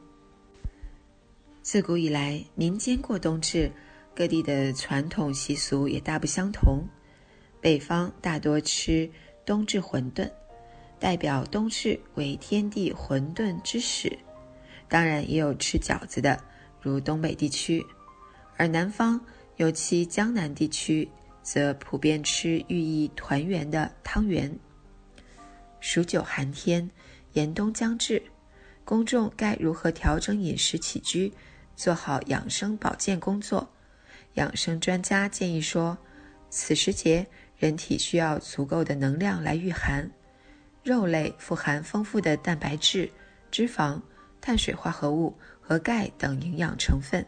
[1.62, 3.72] 自古以来，民间过冬至，
[4.16, 6.84] 各地的传统习俗也大不相同。
[7.62, 9.08] 北方大多吃
[9.46, 10.28] 冬至馄饨，
[10.98, 14.18] 代表冬至为天地混沌之始。
[14.90, 16.44] 当然，也有吃饺子的，
[16.82, 17.86] 如东北地区。
[18.58, 19.22] 而南方，
[19.58, 21.08] 尤其江南地区。
[21.48, 24.54] 则普遍吃寓意团圆的汤圆。
[25.80, 26.92] 数九寒天，
[27.32, 28.22] 严冬将至，
[28.84, 31.32] 公众该如何调整饮食起居，
[31.74, 33.66] 做好养生保健工作？
[34.34, 35.98] 养生专家建议说，
[36.50, 37.26] 此时节
[37.56, 40.12] 人体需要足够的能量来御寒，
[40.84, 43.10] 肉类富含丰富的蛋白质、
[43.50, 44.02] 脂肪、
[44.42, 47.26] 碳水化合物和钙等营养成分，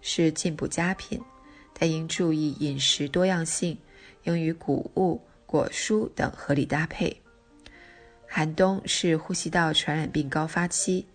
[0.00, 1.22] 是进补佳品。
[1.74, 3.76] 但应注意饮食多样性，
[4.24, 7.20] 应与谷物、果蔬等合理搭配。
[8.28, 11.06] 寒冬是呼吸道传染病高发期，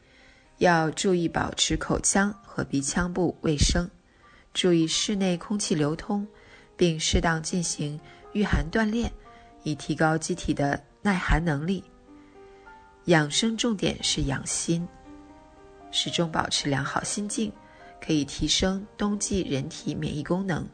[0.57, 3.89] 要注意保持口腔和鼻腔部卫生，
[4.53, 6.27] 注意室内空气流通，
[6.75, 7.99] 并适当进行
[8.33, 9.11] 御寒锻炼，
[9.63, 11.83] 以提高机体的耐寒能力。
[13.05, 14.87] 养生重点是养心，
[15.91, 17.51] 始终保持良好心境。
[18.07, 20.65] 可以提升冬季人体免疫功能。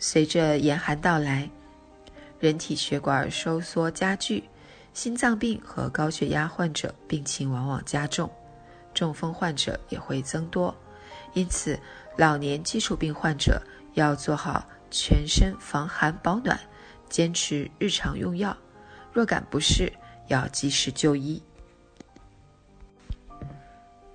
[0.00, 1.48] 随着严寒到来，
[2.40, 4.42] 人体血管收缩加剧，
[4.92, 8.28] 心脏病和高血压患者病情往往加重，
[8.92, 10.74] 中风患者也会增多。
[11.34, 11.78] 因此，
[12.16, 13.62] 老年基础病患者
[13.94, 16.58] 要做好全身防寒保暖，
[17.08, 18.56] 坚持日常用药。
[19.12, 19.92] 若感不适，
[20.26, 21.40] 要及时就医。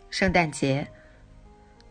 [0.10, 0.86] 圣诞节。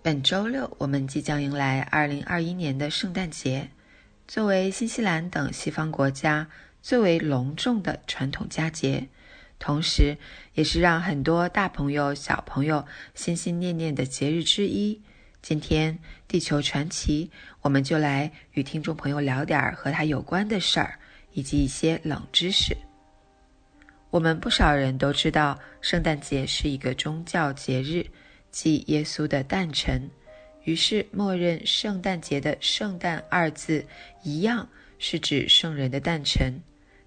[0.04, 3.70] 本周六，我们即将迎来二零二一年的圣诞节。
[4.28, 6.46] 作为新西兰等西方国家
[6.82, 9.08] 最为隆重的传统佳节，
[9.58, 10.18] 同时
[10.52, 15.00] 也是让很多大朋友、小朋友心心念念的节日之一。
[15.40, 15.98] 今天
[16.28, 17.30] 地球传奇，
[17.62, 20.98] 我们就来与听众朋友聊点儿和它有关的事儿，
[21.32, 22.76] 以及一些冷知识。
[24.10, 28.04] 我们不少人都知道，圣诞节是一个宗教节日，
[28.54, 30.08] 即耶稣的诞辰。
[30.62, 33.84] 于是，默认圣诞节的“圣诞”二字
[34.22, 36.54] 一样是指圣人的诞辰，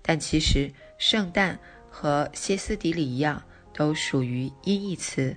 [0.01, 0.69] 但其实
[0.99, 1.57] “圣诞”
[1.89, 3.41] 和歇斯底里一样，
[3.73, 5.35] 都属于音译词。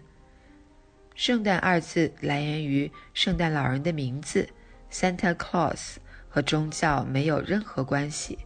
[1.14, 4.48] 圣诞二字来源于圣诞老人的名字
[4.90, 5.96] Santa Claus，
[6.28, 8.36] 和宗教没有任何关系。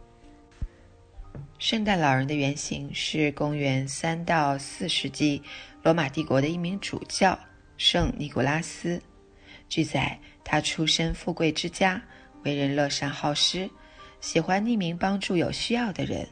[1.59, 5.43] 圣诞老人的原型是公元三到四世纪
[5.83, 7.37] 罗马帝国的一名主教
[7.77, 9.01] 圣尼古拉斯。
[9.69, 12.01] 据载，他出身富贵之家，
[12.45, 13.69] 为人乐善好施，
[14.21, 16.27] 喜欢匿名帮助有需要的人。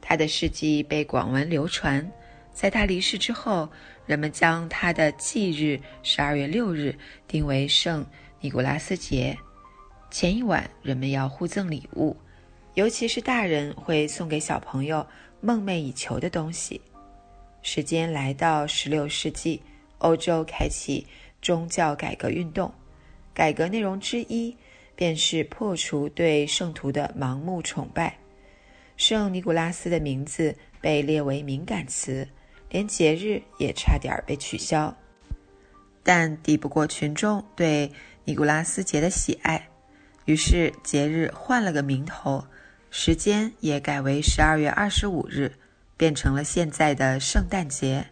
[0.00, 2.08] 他的事迹被广为流传。
[2.52, 3.68] 在他离世之后，
[4.04, 6.94] 人们将他的忌日十二月六日
[7.26, 8.04] 定为圣
[8.40, 9.36] 尼古拉斯节。
[10.10, 12.14] 前一晚，人们要互赠礼物，
[12.74, 15.04] 尤其是大人会送给小朋友
[15.40, 16.78] 梦寐以求的东西。
[17.62, 19.62] 时间来到十六世纪，
[20.02, 21.06] 欧洲开启
[21.40, 22.72] 宗教改革运动，
[23.34, 24.56] 改革内容之一
[24.94, 28.16] 便是破除对圣徒的盲目崇拜。
[28.96, 32.28] 圣尼古拉斯的名字被列为敏感词。
[32.70, 34.96] 连节日也差点被取消，
[36.02, 37.92] 但抵不过群众对
[38.24, 39.68] 尼古拉斯节的喜爱，
[40.24, 42.46] 于是节日换了个名头，
[42.90, 45.52] 时间也改为十二月二十五日，
[45.98, 48.06] 变成了现在的圣诞节。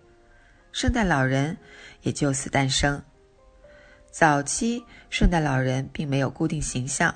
[0.72, 1.56] 圣诞老人
[2.02, 3.02] 也就此诞生。
[4.10, 7.14] 早期圣诞老人并没有固定形象，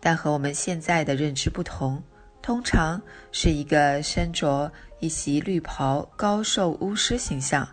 [0.00, 2.02] 但和我们现在的认知不同，
[2.42, 3.00] 通常
[3.32, 4.72] 是一个身着。
[4.98, 7.68] 一袭绿袍、高瘦巫师形象。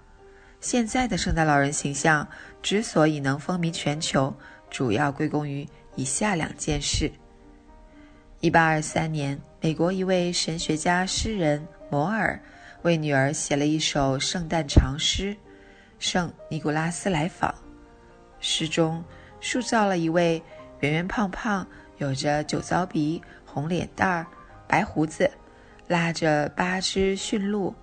[0.60, 2.28] 现在的圣诞老人形象
[2.62, 4.36] 之所以能风靡全球，
[4.70, 5.66] 主要归功于
[5.96, 7.10] 以下两件事：
[8.42, 12.38] 一八二三年，美国一位神学家诗人摩尔
[12.84, 15.34] 为女儿写了一首圣诞长诗
[16.00, 17.50] 《圣尼古拉斯来访》，
[18.40, 19.04] 诗中
[19.40, 20.42] 塑造了一位
[20.82, 21.66] 圆圆胖胖、
[21.98, 24.28] 有着酒糟鼻、红脸蛋儿、
[24.68, 25.30] 白胡子。
[25.86, 27.76] 拉着八只驯鹿，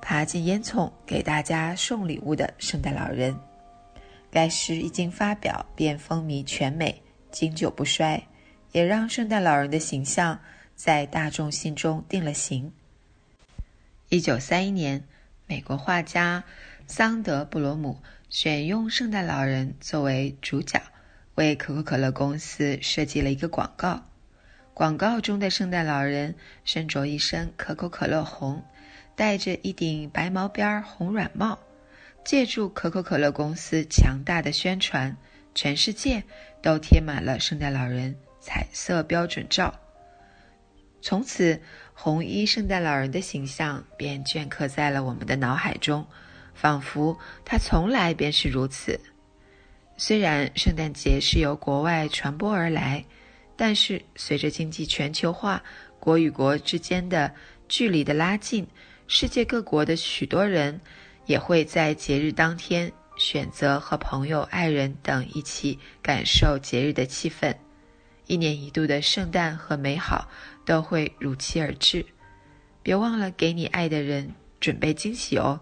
[0.00, 3.38] 爬进烟囱给大家送礼物的圣诞老人。
[4.30, 7.00] 该诗一经发表，便风靡全美，
[7.30, 8.26] 经久不衰，
[8.72, 10.40] 也让圣诞老人的形象
[10.74, 12.72] 在大众心中定了型。
[14.08, 15.02] 一九三一年，
[15.46, 16.44] 美国画家
[16.86, 18.00] 桑德布罗姆
[18.30, 20.80] 选用圣诞老人作为主角，
[21.34, 24.04] 为可口可乐公司设计了一个广告。
[24.74, 28.62] 广告中的圣诞老人身着一身可口可乐红，
[29.16, 31.58] 戴着一顶白毛边红软帽。
[32.24, 35.16] 借助可口可乐公司强大的宣传，
[35.52, 36.22] 全世界
[36.62, 39.80] 都贴满了圣诞老人彩色标准照。
[41.02, 41.62] 从此，
[41.98, 46.06] 红衣圣诞老人的形象便镌刻在了我们的脑海中，
[46.54, 49.00] 仿佛他从来便是如此。
[49.96, 53.04] 虽然圣诞节是由国外传播而来。
[53.58, 55.62] 但是，随着经济全球化，
[55.98, 57.32] 国与国之间的
[57.70, 58.66] 距离的拉近，
[59.08, 60.78] 世界各国的许多人
[61.24, 67.56] 也会在节日当天选择和朋友、爱人等一起感受节日的气氛。
[68.26, 70.28] 一年一度的圣诞和美好
[70.66, 72.04] 都会如期而至。
[72.82, 75.58] 别忘了给你爱的人准备惊喜哦！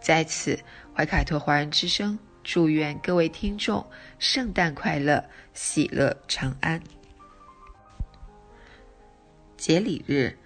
[0.00, 0.58] 在此，
[0.94, 3.84] 怀卡托华人之声祝愿各位听众
[4.18, 6.80] 圣诞快乐，喜乐长安。
[9.56, 10.38] 节礼日，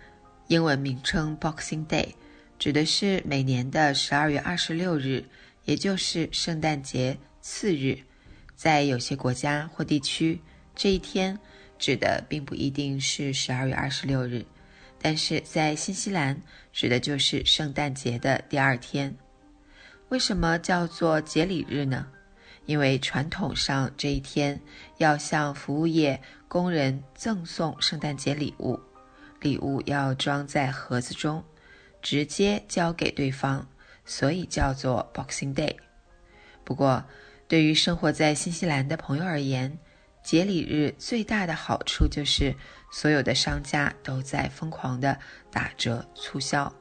[0.47, 2.15] 英文名称 Boxing Day，
[2.59, 5.25] 指的是每年的十二月二十六日，
[5.65, 7.99] 也就是圣诞节次日。
[8.55, 10.41] 在有些国家或地区，
[10.75, 11.39] 这一天
[11.79, 14.45] 指的并不一定是十二月二十六日，
[15.01, 16.41] 但是在新西兰，
[16.73, 19.17] 指的就是圣诞节的第二天。
[20.09, 22.07] 为什么叫做节礼日呢？
[22.67, 24.61] 因为传统上这一天
[24.99, 28.79] 要向服务业工人赠送圣诞节礼物。
[29.41, 31.45] 礼物要装在盒子中，
[32.03, 33.67] 直接交给对方，
[34.05, 35.77] 所以叫做 Boxing Day。
[36.65, 37.05] 不过，
[37.47, 39.79] 对于生活在新西兰的朋友而言，
[40.23, 42.55] 节礼日最大的好处就是
[42.91, 45.19] 所有的商家都在疯狂的
[45.51, 46.73] 打折促销，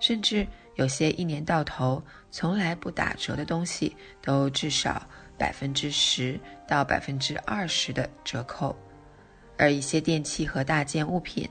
[0.00, 0.46] 甚至
[0.76, 5.06] 有些一年到头从来不打折的东西，都至少
[5.36, 8.74] 百分之十到百分之二十的折扣，
[9.58, 11.48] 而一些电器和大件物品。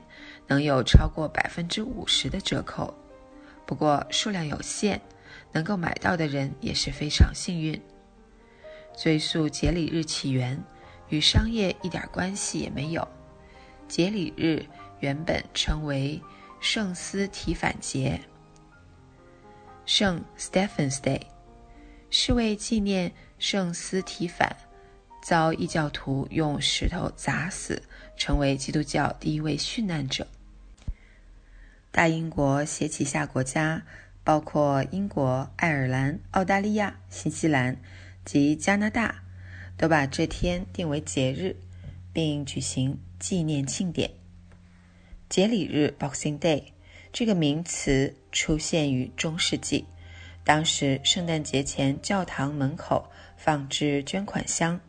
[0.48, 2.94] 能有超过百分之五十的折扣，
[3.66, 5.00] 不过数量有限，
[5.50, 7.80] 能够买到的人也是非常幸运。
[8.96, 10.62] 追溯节礼日起源，
[11.08, 13.06] 与商业一点关系也没有。
[13.88, 14.64] 节礼日
[15.00, 16.20] 原本称为
[16.60, 18.20] 圣斯提反节，
[19.84, 21.22] 圣 Stephen's Day，
[22.10, 24.56] 是为纪念圣斯提反
[25.22, 27.82] 遭异教徒用石头砸死，
[28.16, 30.26] 成为基督教第一位殉难者。
[31.92, 33.82] 大英国携旗下国家，
[34.24, 37.76] 包括英国、爱尔兰、澳大利亚、新西兰
[38.24, 39.22] 及加拿大，
[39.76, 41.56] 都把这天定为节日，
[42.12, 44.10] 并举行纪念庆典。
[45.28, 46.64] 节礼日 （Boxing Day）
[47.12, 49.84] 这个名词出现于中世纪，
[50.44, 54.80] 当时圣诞节前教堂门口放置捐款箱，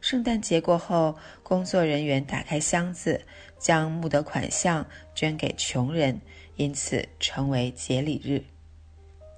[0.00, 3.24] 圣诞节过后，工作人员打开箱子，
[3.58, 6.20] 将募得款项捐给穷人，
[6.56, 8.42] 因此成为节礼日。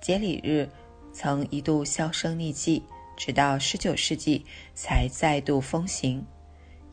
[0.00, 0.68] 节礼日
[1.12, 2.82] 曾一度销声匿迹，
[3.16, 4.44] 直到19世纪
[4.74, 6.24] 才再度风行。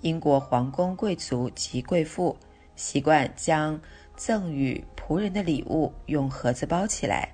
[0.02, 2.38] 英国皇宫贵族及贵妇。
[2.76, 3.80] 习惯将
[4.16, 7.32] 赠予仆人的礼物用盒子包起来，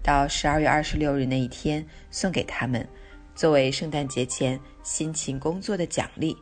[0.00, 2.88] 到十二月二十六日那一天送给他们，
[3.34, 6.36] 作为圣诞节前辛勤工作的奖励。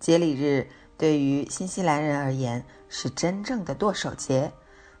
[0.00, 0.66] 节礼日
[0.98, 4.50] 对于新西兰人而言是真正的剁手节，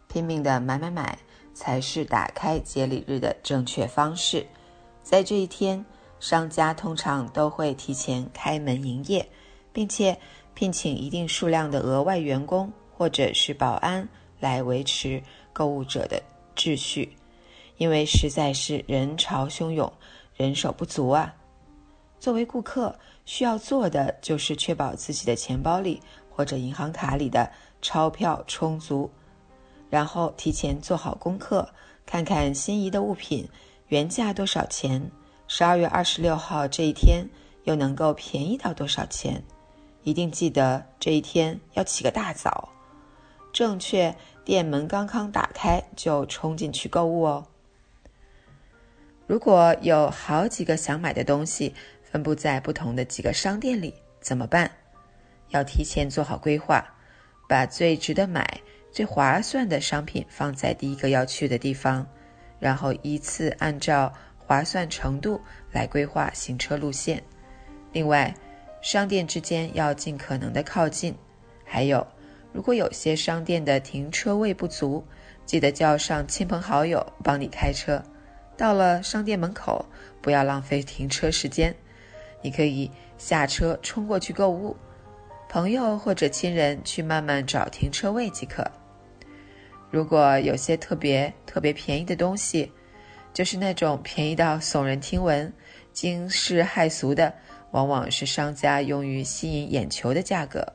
[0.06, 1.18] 拼命的买买买
[1.54, 4.46] 才是打开节礼日的正确方式。
[5.04, 5.86] 在这一天，
[6.18, 9.24] 商家通常都会提前开门营业，
[9.72, 10.18] 并且。
[10.56, 14.08] 聘请一定数量的额外员工或者是保安
[14.38, 15.20] 来维持
[15.52, 16.22] 购物者的
[16.54, 17.16] 秩序，
[17.76, 19.92] 因为实在是人潮汹涌，
[20.36, 21.34] 人手不足啊。
[22.20, 26.00] 作为顾客，需要做的就是确保自己的钱包里
[26.30, 27.50] 或者银行卡里的
[27.82, 29.10] 钞票充足，
[29.90, 31.68] 然后提前做好功课，
[32.06, 33.44] 看看心仪的物品
[33.94, 35.08] 原价多少钱，
[35.46, 37.24] 十二月二十六号这一天
[37.62, 39.40] 又能够便宜到多少钱。
[40.02, 42.68] 一定记得这一天要起个大早，
[43.52, 44.12] 正确
[44.44, 47.46] 店门刚刚打开就冲进去购物哦。
[49.28, 51.72] 如果有好几个想买的东西
[52.02, 54.68] 分布在不同的几个商店里怎么办？
[55.50, 56.84] 要提前做好规划，
[57.48, 58.60] 把最值得买、
[58.90, 62.04] 最划算的商品放在第一个要去的地方，
[62.64, 65.38] 然后依次按照划算程度
[65.70, 67.22] 来规划行车路线。
[67.92, 68.34] 另外，
[68.80, 71.14] 商店之间要尽可能的靠近，
[71.62, 72.06] 还有，
[72.54, 75.04] 如果有些商店的停车位不足，
[75.44, 78.02] 记得叫上亲朋好友帮你开车。
[78.56, 79.84] 到了商店门口，
[80.22, 81.74] 不要浪费停车时间，
[82.40, 84.74] 你可以下车冲过去购物，
[85.50, 88.66] 朋友或者亲人去慢慢找停车位即可。
[89.94, 92.72] 如果有些特别特别便宜的东西，
[93.32, 95.52] 就是那种便宜到耸人听闻、
[95.92, 97.32] 惊世骇俗的。
[97.70, 100.66] 往往是商家用于吸引眼球的价格，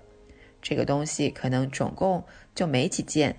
[0.62, 2.24] 这个东西可能总共
[2.56, 3.36] 就没几件，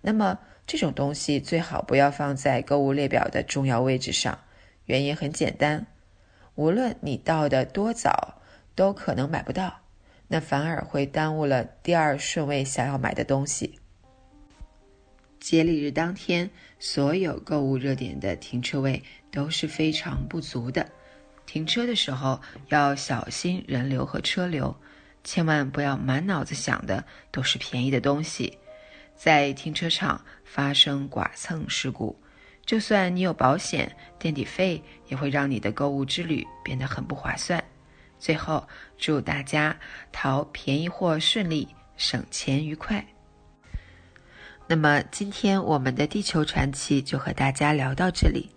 [0.00, 0.38] 那么
[0.68, 4.38] 这种东西最好不要放在购物列表的重要位置上。
[4.84, 5.84] 原因很简单，
[6.54, 8.40] 无论你到的多早，
[8.76, 9.80] 都可能买不到，
[10.28, 13.80] 那反而会耽误了第二顺位想要买的东西。
[15.40, 20.86] 节礼日当天，所有购物热点的停车位都是非常不足的。
[21.46, 24.76] 停车的时候要小心人流和车流，
[25.24, 28.58] 千万不要满脑子想的都是便宜的东西，
[29.16, 32.20] 在停车场发生剐蹭事故，
[32.66, 37.62] 就算你有保险，垫底费也会让你的购物之旅变得很不划算。
[38.18, 39.78] 最后，祝大家
[40.10, 43.06] 淘便宜货顺利，省钱愉快。
[44.70, 48.50] 那么，今天我们的地球传奇就和大家聊到这里。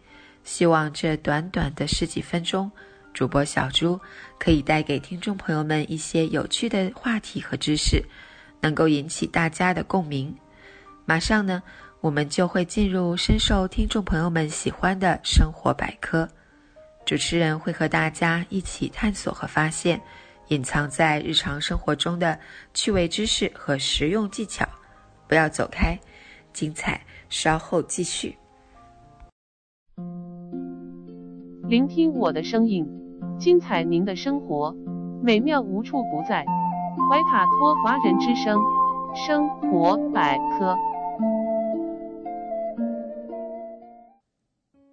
[0.44, 2.70] 希望这短短的十几分钟，
[3.14, 3.98] 主播小猪
[4.38, 8.04] 可以带给听众朋友们一些有趣的话题和知识，
[8.60, 10.36] 能够引起大家的共鸣。
[11.06, 11.64] 马上呢，
[12.02, 16.28] 我们就会进入深受听众朋友们喜欢的生活百科，
[17.06, 20.02] 主持人会和大家一起探索和发现
[20.50, 22.38] 隐藏在日常生活中的
[22.74, 24.68] 趣味知识和实用技巧。
[25.32, 25.98] 不要走开，
[26.52, 27.00] 精彩
[27.30, 28.38] 稍后继续。
[31.70, 32.86] 聆听我的声音，
[33.40, 34.76] 精彩您的生活，
[35.24, 36.46] 美妙无处不在。
[37.10, 38.60] 怀卡托华人之声，
[39.16, 40.76] 生活百科。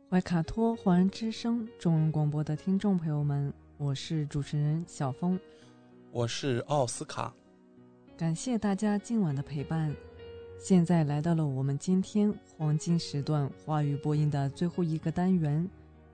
[0.08, 5.36] 怀卡托华人之声中文广播的听众朋友们，我是主持人小峰，
[6.12, 7.34] 我是奥斯卡。
[8.16, 9.92] 感谢大家今晚的陪伴。
[10.60, 15.68] 现在来到了我们今天黄金时段华语播音的最后一个单元。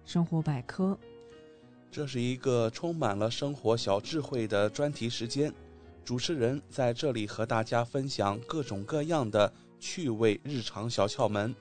[0.05, 0.99] 生活百科，
[1.91, 5.51] 这是一个充满了生活小智慧的专题时间，
[6.05, 9.51] 主持人在这里和大家分享各种各样的
[9.81, 11.55] 趣味日常小窍门，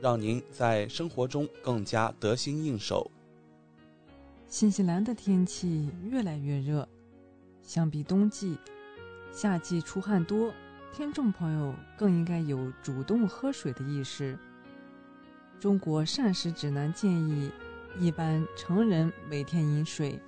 [0.00, 3.10] 让您在生活中更加得心应手。
[4.46, 6.88] 新西兰的天气越来越热，
[7.64, 8.56] 相比冬季，
[9.32, 10.54] 夏季出汗多，
[10.98, 14.36] 听众朋友更应该有主动喝水的意识。
[15.60, 17.52] 中国膳食指南建议，
[18.00, 20.20] 一般成人每天饮水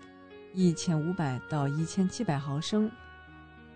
[0.55, 2.89] 一千五百到一千七百毫升，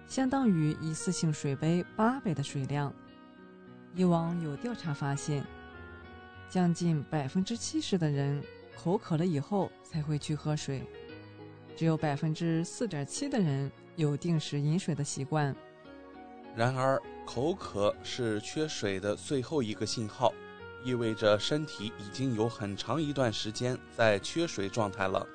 [0.07, 2.95] 相当于一次性水杯八杯的水量。
[3.97, 5.45] 以往有调查发现，
[6.49, 8.41] 将近百分之七十的人
[8.77, 10.87] 口渴了以后才会去喝水，
[11.75, 15.53] 只有百分之四点七的人有定时饮水的习惯。
[16.57, 20.33] 然而，口渴是缺水的最后一个信号。
[20.85, 25.27] 意味着身体已经有很长一段时间在缺水状态了。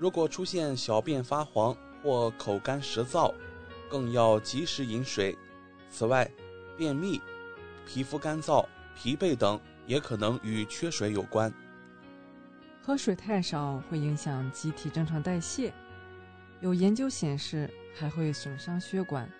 [0.00, 3.32] 如果出现小便发黄或口干舌燥，
[3.88, 5.38] 更要及时饮水。
[5.88, 6.28] 此外，
[6.76, 7.20] 便秘、
[7.86, 8.66] 皮肤干燥、
[8.96, 11.52] 疲惫等也可能与缺水有关。
[12.82, 15.72] 喝水太少会影响机体正常代谢，
[16.60, 19.30] 有研究显示还会损伤血管。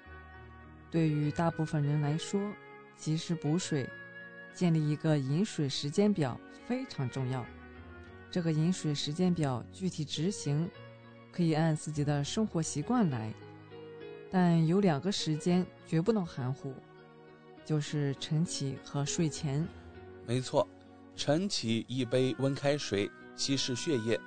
[0.95, 2.41] 对于大部分人来说，
[2.97, 3.91] 及时补水。
[4.55, 6.39] 建立一个饮水时间表
[6.69, 7.45] 非常重要。
[8.31, 10.71] 这个饮水时间表具体执行，
[11.33, 13.35] 可以按自己的生活习惯来，
[14.31, 16.73] 但有两个时间绝不能含糊，
[17.65, 19.66] 就是晨起和睡前。
[20.25, 20.65] 没错，
[21.16, 24.21] 晨起一杯温开水稀释血液。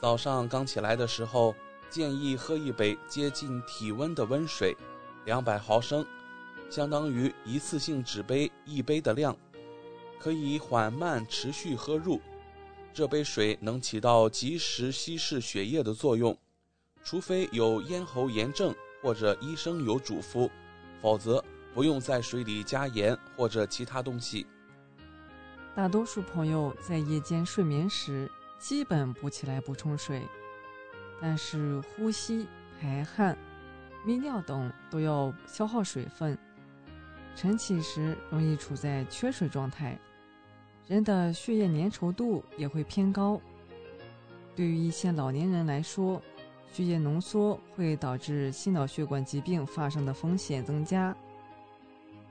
[0.00, 1.52] 早上刚起来的时候，
[1.90, 4.76] 建议喝一杯接近体温的温水，
[5.28, 6.06] 两百毫升，
[6.70, 9.36] 相当于一次性纸杯一杯的量。
[10.18, 12.18] 可以缓慢持续喝入，
[12.94, 16.34] 这杯水能起到及时稀释血液的作用。
[17.04, 20.50] 除非有咽喉炎症或者医生有嘱咐，
[21.02, 21.44] 否则
[21.74, 24.46] 不用在水里加盐或者其他东西。
[25.74, 30.22] 大多数朋友在夜间睡眠时基本不起来补充水，
[31.20, 32.48] 但是呼吸、
[32.80, 33.36] 排汗、
[34.06, 36.36] 泌尿等都要消耗水分，
[37.34, 39.98] 晨起时容易处在缺水状态。
[40.86, 43.40] 人的血液粘稠度也会偏高。
[44.56, 46.22] 对于一些老年人来说，
[46.72, 51.14] 血液浓缩会导致心脑血管疾病发生的风险增加。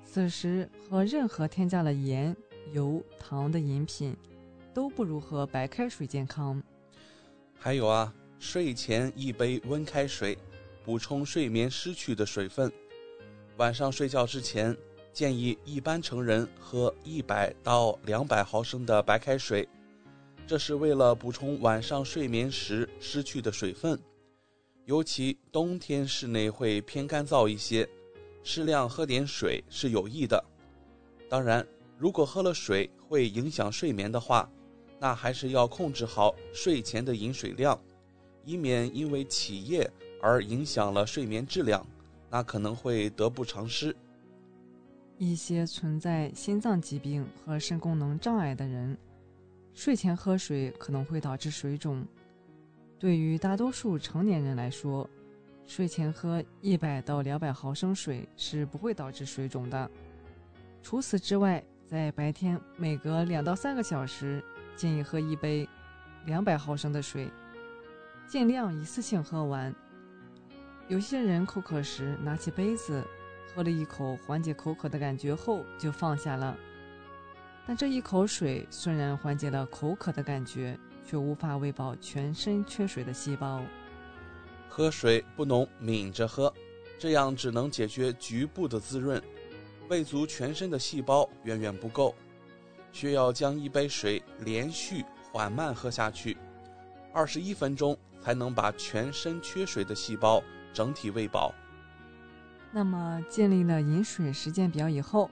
[0.04, 2.36] 此时喝任何添加了盐、
[2.72, 4.16] 油、糖的饮品，
[4.74, 6.62] 都不如喝白开水健康。
[7.60, 10.38] 还有啊，睡前一杯温开水，
[10.88, 12.72] 补充睡眠失去的水分。
[13.58, 14.76] 晚上睡觉之前。
[15.12, 19.68] 建议一般成人喝一百到两百毫升的白开水，
[20.46, 24.00] 这是为了补充晚上睡眠时失去的水分。
[24.86, 27.90] 尤其冬天室内会偏干燥一些，
[28.44, 30.46] 适量喝点水是有益的。
[31.28, 34.48] 当然，如果喝了水会影响睡眠的话，
[35.00, 37.82] 那还是要控制好睡前的饮水量，
[38.46, 39.90] 以免因为起夜
[40.22, 41.86] 而影响了睡眠质量，
[42.30, 43.96] 那可能会得不偿失。
[45.18, 48.98] 一些存在心脏疾病和肾功能障碍的人，
[49.74, 52.06] 睡前喝水可能会导致水肿。
[53.00, 55.10] 对于大多数成年人来说，
[55.66, 59.90] 睡前喝一百到两百毫升水是不会导致水肿的。
[60.82, 64.44] 除此之外，在白天每隔两到三个小时
[64.76, 65.68] 建议喝一杯
[66.26, 67.30] 两百毫升的水，
[68.28, 69.74] 尽量一次性喝完。
[70.88, 73.04] 有些人口渴时拿起杯子。
[73.56, 76.56] 喝了一口缓解口渴的感觉后就放下了，
[77.66, 83.64] 但这一口水虽然缓解了口渴的感觉，却无法喂饱全身缺水的细胞。
[84.70, 86.54] 喝水不能抿着喝，
[87.00, 89.20] 这样只能解决局部的滋润，
[89.90, 92.14] 喂足全身的细胞远远不够，
[92.92, 96.38] 需要将一杯水连续缓慢喝下去，
[97.12, 100.44] 二十一分钟才能把全身缺水的细胞
[100.78, 101.56] 整体喂饱。
[102.72, 105.28] 那么建立了饮水时间表以后，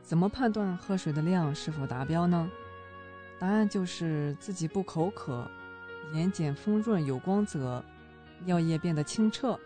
[0.00, 2.48] 怎么判断喝水的量是否达标呢？
[3.36, 5.50] 答案就是自己不口渴，
[6.12, 7.84] 眼睑丰润有光泽，
[8.44, 9.58] 尿液变得清澈。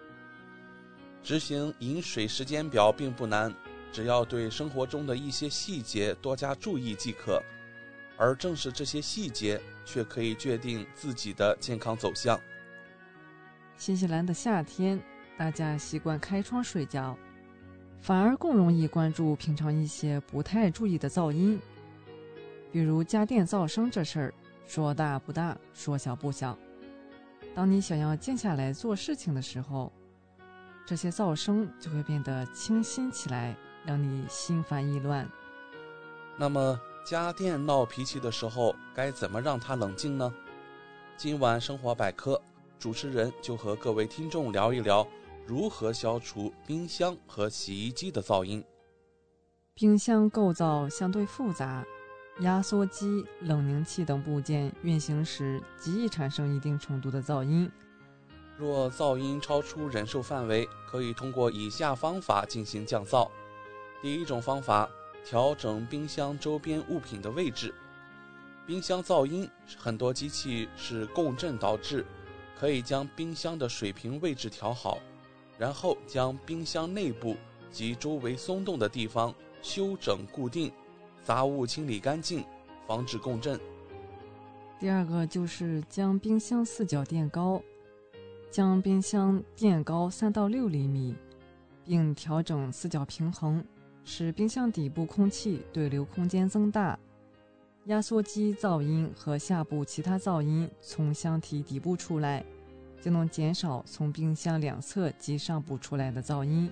[1.23, 3.55] 执行饮水时间表并不难，
[3.93, 7.43] 只要对生活中的一些细节多加注意即可。
[8.17, 12.41] 而正是这些细节，却可以决定自己的健康走向。
[13.77, 14.99] 新西兰的夏天。
[15.41, 17.17] 大家习惯开窗睡觉，
[18.03, 21.59] 反而更容易关注平常一些不太注意的噪音，
[22.71, 24.35] 比如家电噪声这事儿，
[24.67, 26.55] 说大不大，说小不小。
[27.55, 29.91] 当你想要静下来做事情的时候，
[30.85, 33.57] 这些噪声就会变得清新起来，
[33.87, 35.27] 让你心烦意乱。
[36.37, 40.31] 那么，家电闹脾气的时候，该怎么让它冷静呢？
[41.17, 42.39] 今晚生活百科
[42.79, 45.07] 主持人就和各位听众聊一聊
[45.47, 48.65] 如何消除冰箱和洗衣机的噪音。
[49.75, 51.85] 冰箱构造相对复杂，
[52.41, 57.71] 压缩机、冷凝器等部件运行时极易产生一定程度的噪音。
[58.59, 63.29] 若噪音超出忍受范围，可以通过以下方法进行降噪。
[64.03, 64.89] 第一种方法，
[65.25, 67.75] 调整冰箱周边物品的位置。
[68.67, 69.49] 冰箱噪音
[69.79, 72.05] 很多机器是共振导致，
[72.59, 74.99] 可以将冰箱的水平位置调好，
[75.61, 77.37] 然后将冰箱内部
[77.71, 80.73] 及周围松动的地方修整固定，
[81.23, 82.43] 杂物清理干净，
[82.87, 83.61] 防止共振。
[84.79, 87.61] 第二个就是将冰箱四角垫高。
[88.51, 91.15] 将冰箱垫高三到六厘米，
[91.85, 93.63] 并调整四角平衡，
[94.03, 96.99] 使冰箱底部空气对流空间增大，
[97.85, 102.45] 压缩机噪音和下部其他噪音从箱体底部出来，
[103.01, 106.71] 就能减少从冰箱两侧及上部出来的噪音。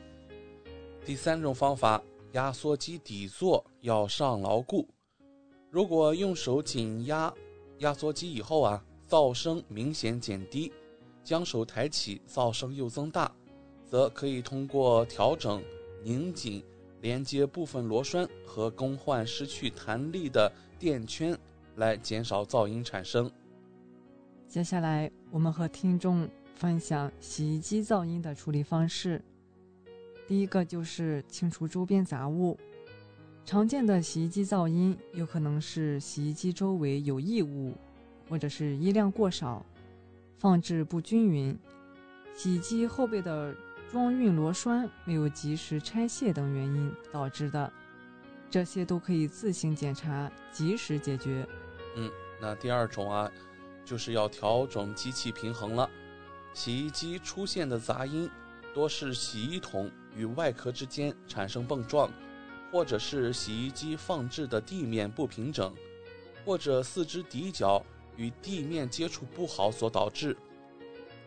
[1.05, 2.03] 第三种方法，
[2.33, 4.87] 压缩机底座要上牢固。
[5.71, 7.33] 如果用手紧压
[7.79, 10.73] 压缩机以后啊，噪声明显减低。
[11.25, 13.31] 将手抬起，噪声又增大，
[13.85, 15.63] 则可以通过调整、
[16.03, 16.65] 拧紧、
[17.03, 21.39] 连接部分螺栓和更换失去弹力的垫圈
[21.77, 23.31] 来减少噪音产生。
[24.49, 29.23] 接下来，我们和听众分享洗衣机噪音的处理方式。
[30.27, 32.59] 第一个就是清除周边杂物。
[33.45, 37.75] 常见的洗衣机噪音有可能是洗衣机周围有异物，
[38.27, 39.65] 或者是衣量过少。
[40.39, 41.59] 放置不均匀，
[42.35, 43.55] 洗衣机后背的
[43.91, 47.71] 装运螺栓没有及时拆卸等原因导致的，
[48.49, 51.47] 这些都可以自行检查，及时解决。
[51.97, 52.11] 嗯，
[52.41, 53.31] 那第二种啊，
[53.89, 55.89] 就是要调整机器平衡了。
[56.53, 58.29] 洗衣机出现的杂音，
[58.75, 62.11] 多是洗衣桶与外壳之间产生碰撞，
[62.71, 65.75] 或者是洗衣机放置的地面不平整，
[66.45, 67.83] 或者四肢底角。
[68.17, 70.37] 与地面接触不好所导致，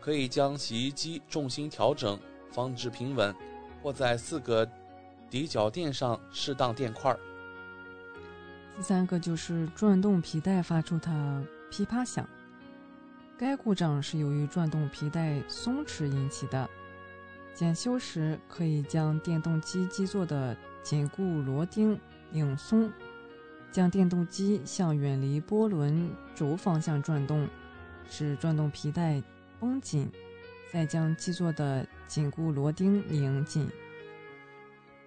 [0.01, 2.19] 可以将洗衣机重心调整，
[2.51, 3.33] 放置平稳，
[3.81, 4.69] 或在四个
[5.29, 7.15] 底脚垫上适当垫块。
[8.75, 12.27] 第三个就是转动皮带发出的噼啪响，
[13.41, 16.69] 该故障是由于转动皮带松弛引起的。
[17.55, 21.99] 检修时可以将电动机基座的紧固螺钉
[22.29, 22.93] 拧松。
[23.71, 27.47] 将电动机向远离波轮轴方向转动，
[28.07, 29.19] 使转动皮带
[29.59, 30.07] 绷紧，
[30.71, 33.67] 再将基座的紧固螺钉拧紧。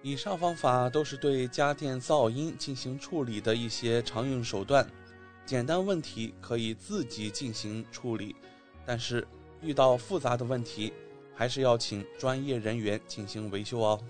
[0.01, 4.85] 以上方法都是对家电噪音进行处理的一些常用手段，
[5.45, 8.35] 简单问题可以自己进行处理，
[8.85, 9.25] 但是
[9.61, 10.91] 遇到复杂的问题，
[11.35, 14.01] 还是要请专业人员进行维修哦。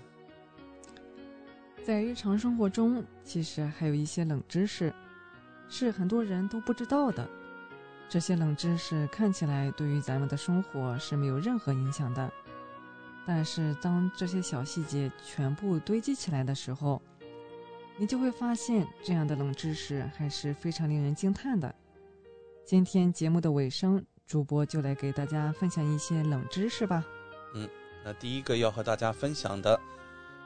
[1.84, 4.92] 在日常生活中，其实还有一些冷知识，
[5.68, 7.28] 是很多人都不知道的。
[8.08, 12.32] 这些冷知识看起来对于咱们的生活是没有任何影响的，
[13.26, 17.02] 但是当这些小细节全部堆积起来的时候，
[17.98, 21.74] 你就会发现这样的冷知识还是非常令人惊叹的。
[22.62, 27.02] 今天节目的尾声，主播就来给大家分享一些冷知识吧。
[27.54, 27.66] 嗯，
[28.04, 29.80] 那第一个要和大家分享的。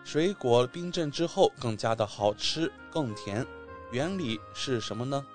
[0.05, 3.45] 水果冰镇之后更加的好吃，更甜，
[3.91, 5.27] 原理是什么呢？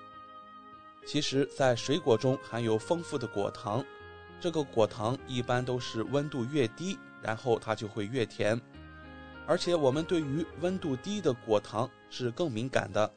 [1.04, 3.84] 其实，在水果中含有丰富的果糖，
[4.40, 8.60] 这个果糖一般都是温度越低，然后它就会越甜。
[9.46, 13.10] 而且我们对于温度低的果糖是更敏感的，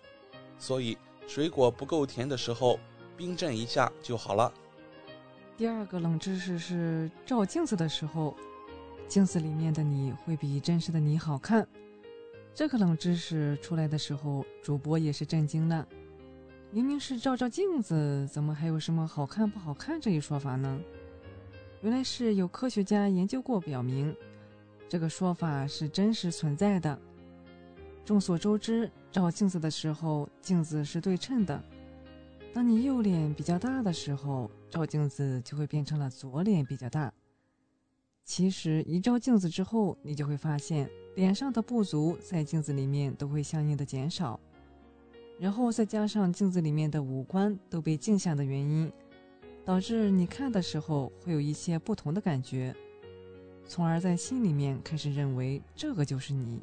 [0.58, 0.98] 所以
[1.28, 2.80] 水果不够甜的时候，
[3.16, 4.52] 冰镇一下就好了。
[5.58, 8.36] 第二个冷知识是照镜子的时候。
[9.08, 11.68] 镜子里面的你会比真实的你好看。
[12.54, 15.88] 这个冷知识出来的时候，主播也是震惊了。
[16.70, 20.80] 明明是照照镜子，怎么还有什么好看不好看这一说法呢？
[21.82, 24.16] 原来是有科学家研究过，表明
[24.88, 27.02] 这个说法是真实存在的。
[28.10, 31.64] 众所周知，照镜子的时候，镜子是对称的。
[32.52, 37.14] 当你右脸比较大的时候，照镜子就会变成了左脸比较大。
[38.26, 44.40] 其实，一照镜子之后，你就会发现脸上的不足在镜子里面都会相应的减少，
[45.38, 48.92] 然后再加上镜子里面的五官都被镜像的原因，
[49.64, 52.76] 导致你看的时候会有一些不同的感觉，
[53.68, 56.60] 从而在心里面开始认为这个就是你。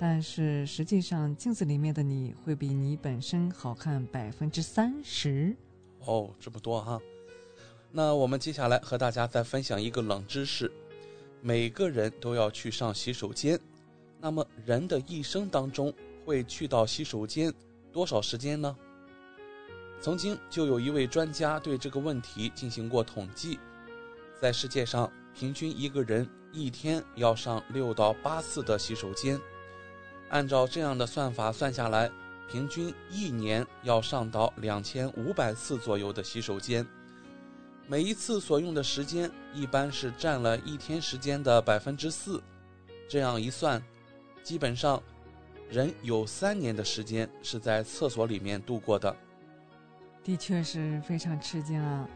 [0.00, 5.56] 但是实际上，镜子里面的你会比你本身好看百分之三十。
[6.04, 7.00] 哦，这么多哈。
[7.90, 10.70] 那我们接下来和大家再分享一个冷知识：
[11.40, 13.58] 每个人都要去上洗手间。
[14.20, 15.92] 那么人的一生当中
[16.24, 17.52] 会去到洗手间
[17.92, 18.76] 多少时间呢？
[20.00, 23.58] 曾经就有一位专家对这个问题进行过统计，
[24.40, 29.40] 在世界上平均一个人一天要上六到八次的洗手间。
[30.30, 32.10] 按照这样的算法算下来，
[32.50, 36.86] 平均一年要上到两千五百次左右的洗手间，
[37.86, 42.42] 每一次所用的时间一般是占了一天时间的百分之四。
[43.08, 43.82] 这样一算，
[44.42, 45.02] 基本上
[45.70, 49.14] 人有三年的时间是在厕所里面度过的。
[50.22, 52.06] 的确是非常吃惊啊！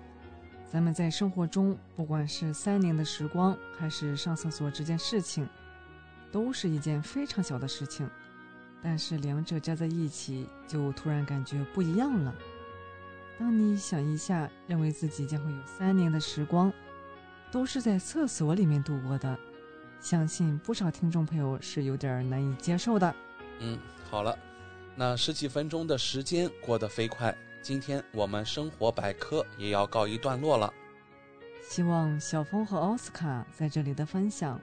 [0.71, 5.49] 咱们在生活中，不管是三年的时光，还是上厕所这件事情。
[6.33, 8.09] 都是一件非常小的事情，
[8.83, 12.35] 但是两者加在一起，就突然感觉不一样了。
[13.39, 16.73] 当你想一下，认为自己将会有三年的时光，
[17.51, 19.39] 都是在厕所里面度过的，
[20.01, 23.15] 相信不少听众朋友是有点难以接受的。
[23.61, 23.79] 嗯，
[24.09, 24.37] 好了，
[24.97, 30.73] 那十几分钟的时间过得飞快，今天我们生活百科也要告一段落了。
[31.69, 34.61] 希望小峰和奥斯卡在这里的分享。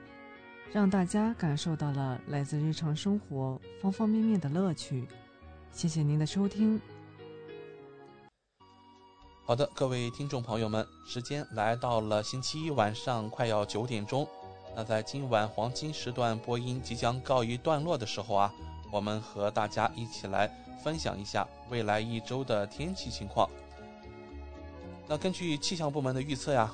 [0.72, 5.04] 让大家感受到了来自日常生活方方面面的乐趣。
[5.72, 6.80] 谢谢您的收听。
[9.44, 14.24] 好的，各位听众朋友们，时间来到了星期一晚上快要九点钟。
[14.76, 18.54] 那在今晚黄金时段播音即将告一段落的时候啊，
[18.92, 20.48] 我们和大家一起来
[20.84, 23.50] 分享一下未来一周的天气情况。
[25.08, 26.72] 那根据气象部门的预测呀，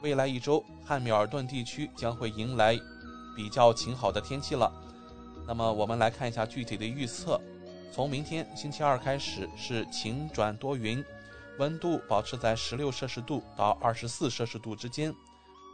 [0.00, 2.80] 未来一周汉密尔顿地区将会迎来。
[3.34, 4.72] 比较晴好的天气了，
[5.46, 7.40] 那么我们来看一下具体的预测。
[7.92, 11.04] 从明天星期二开始是晴转多云，
[11.58, 15.14] 温度保持在十六摄氏度到二十四摄氏度之间。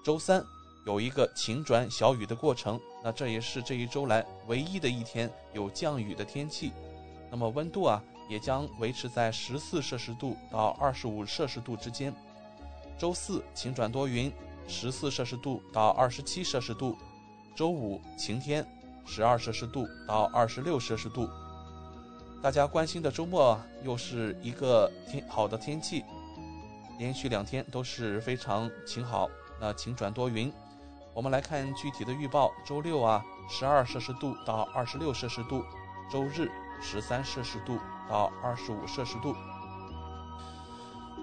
[0.05, 0.45] 周三
[0.87, 6.73] 有一个晴转小雨的过程，那这也是这一周来唯一的一天有降雨的天气。
[7.31, 12.15] 那么温度啊也将维持在十四摄氏度到二十五摄氏度之间。
[12.99, 14.31] 周四晴转多云，
[14.69, 16.99] 十四摄氏度到二十七摄氏度。
[17.55, 18.67] 周五晴天，
[19.05, 21.29] 十二摄氏度到二十六摄氏度。
[22.43, 26.05] 大家关心的周末又是一个天好的天气，
[26.99, 29.29] 连续两天都是非常晴好，
[29.61, 30.51] 那晴转多云。
[31.13, 35.61] 我们来看具体的预报：周六啊，十二摄氏度到二十六摄氏度；
[36.11, 36.51] 周日
[36.81, 37.79] 十三摄氏度
[38.09, 39.35] 到二十五摄氏度。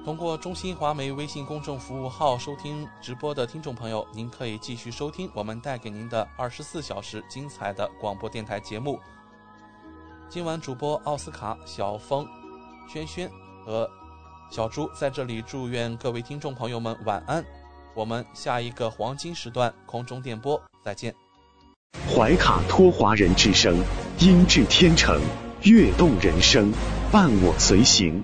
[0.07, 8.97] 通过中新华媒微信公众服务号收听直播的听众朋友，您可以继续收听我们带给您的二十四小时精彩的广播电台节目。
[10.29, 12.25] 今晚主播奥斯卡、小峰、
[12.87, 13.29] 轩轩
[13.65, 13.85] 和
[14.49, 17.43] 小朱在这里祝愿各位听众朋友们晚安。
[17.93, 21.13] 我们下一个黄金时段空中电波再见。
[22.09, 23.75] 怀卡托华人之声，
[24.19, 25.21] 音质天成，
[25.63, 26.71] 悦动人生，
[27.11, 28.23] 伴我随行。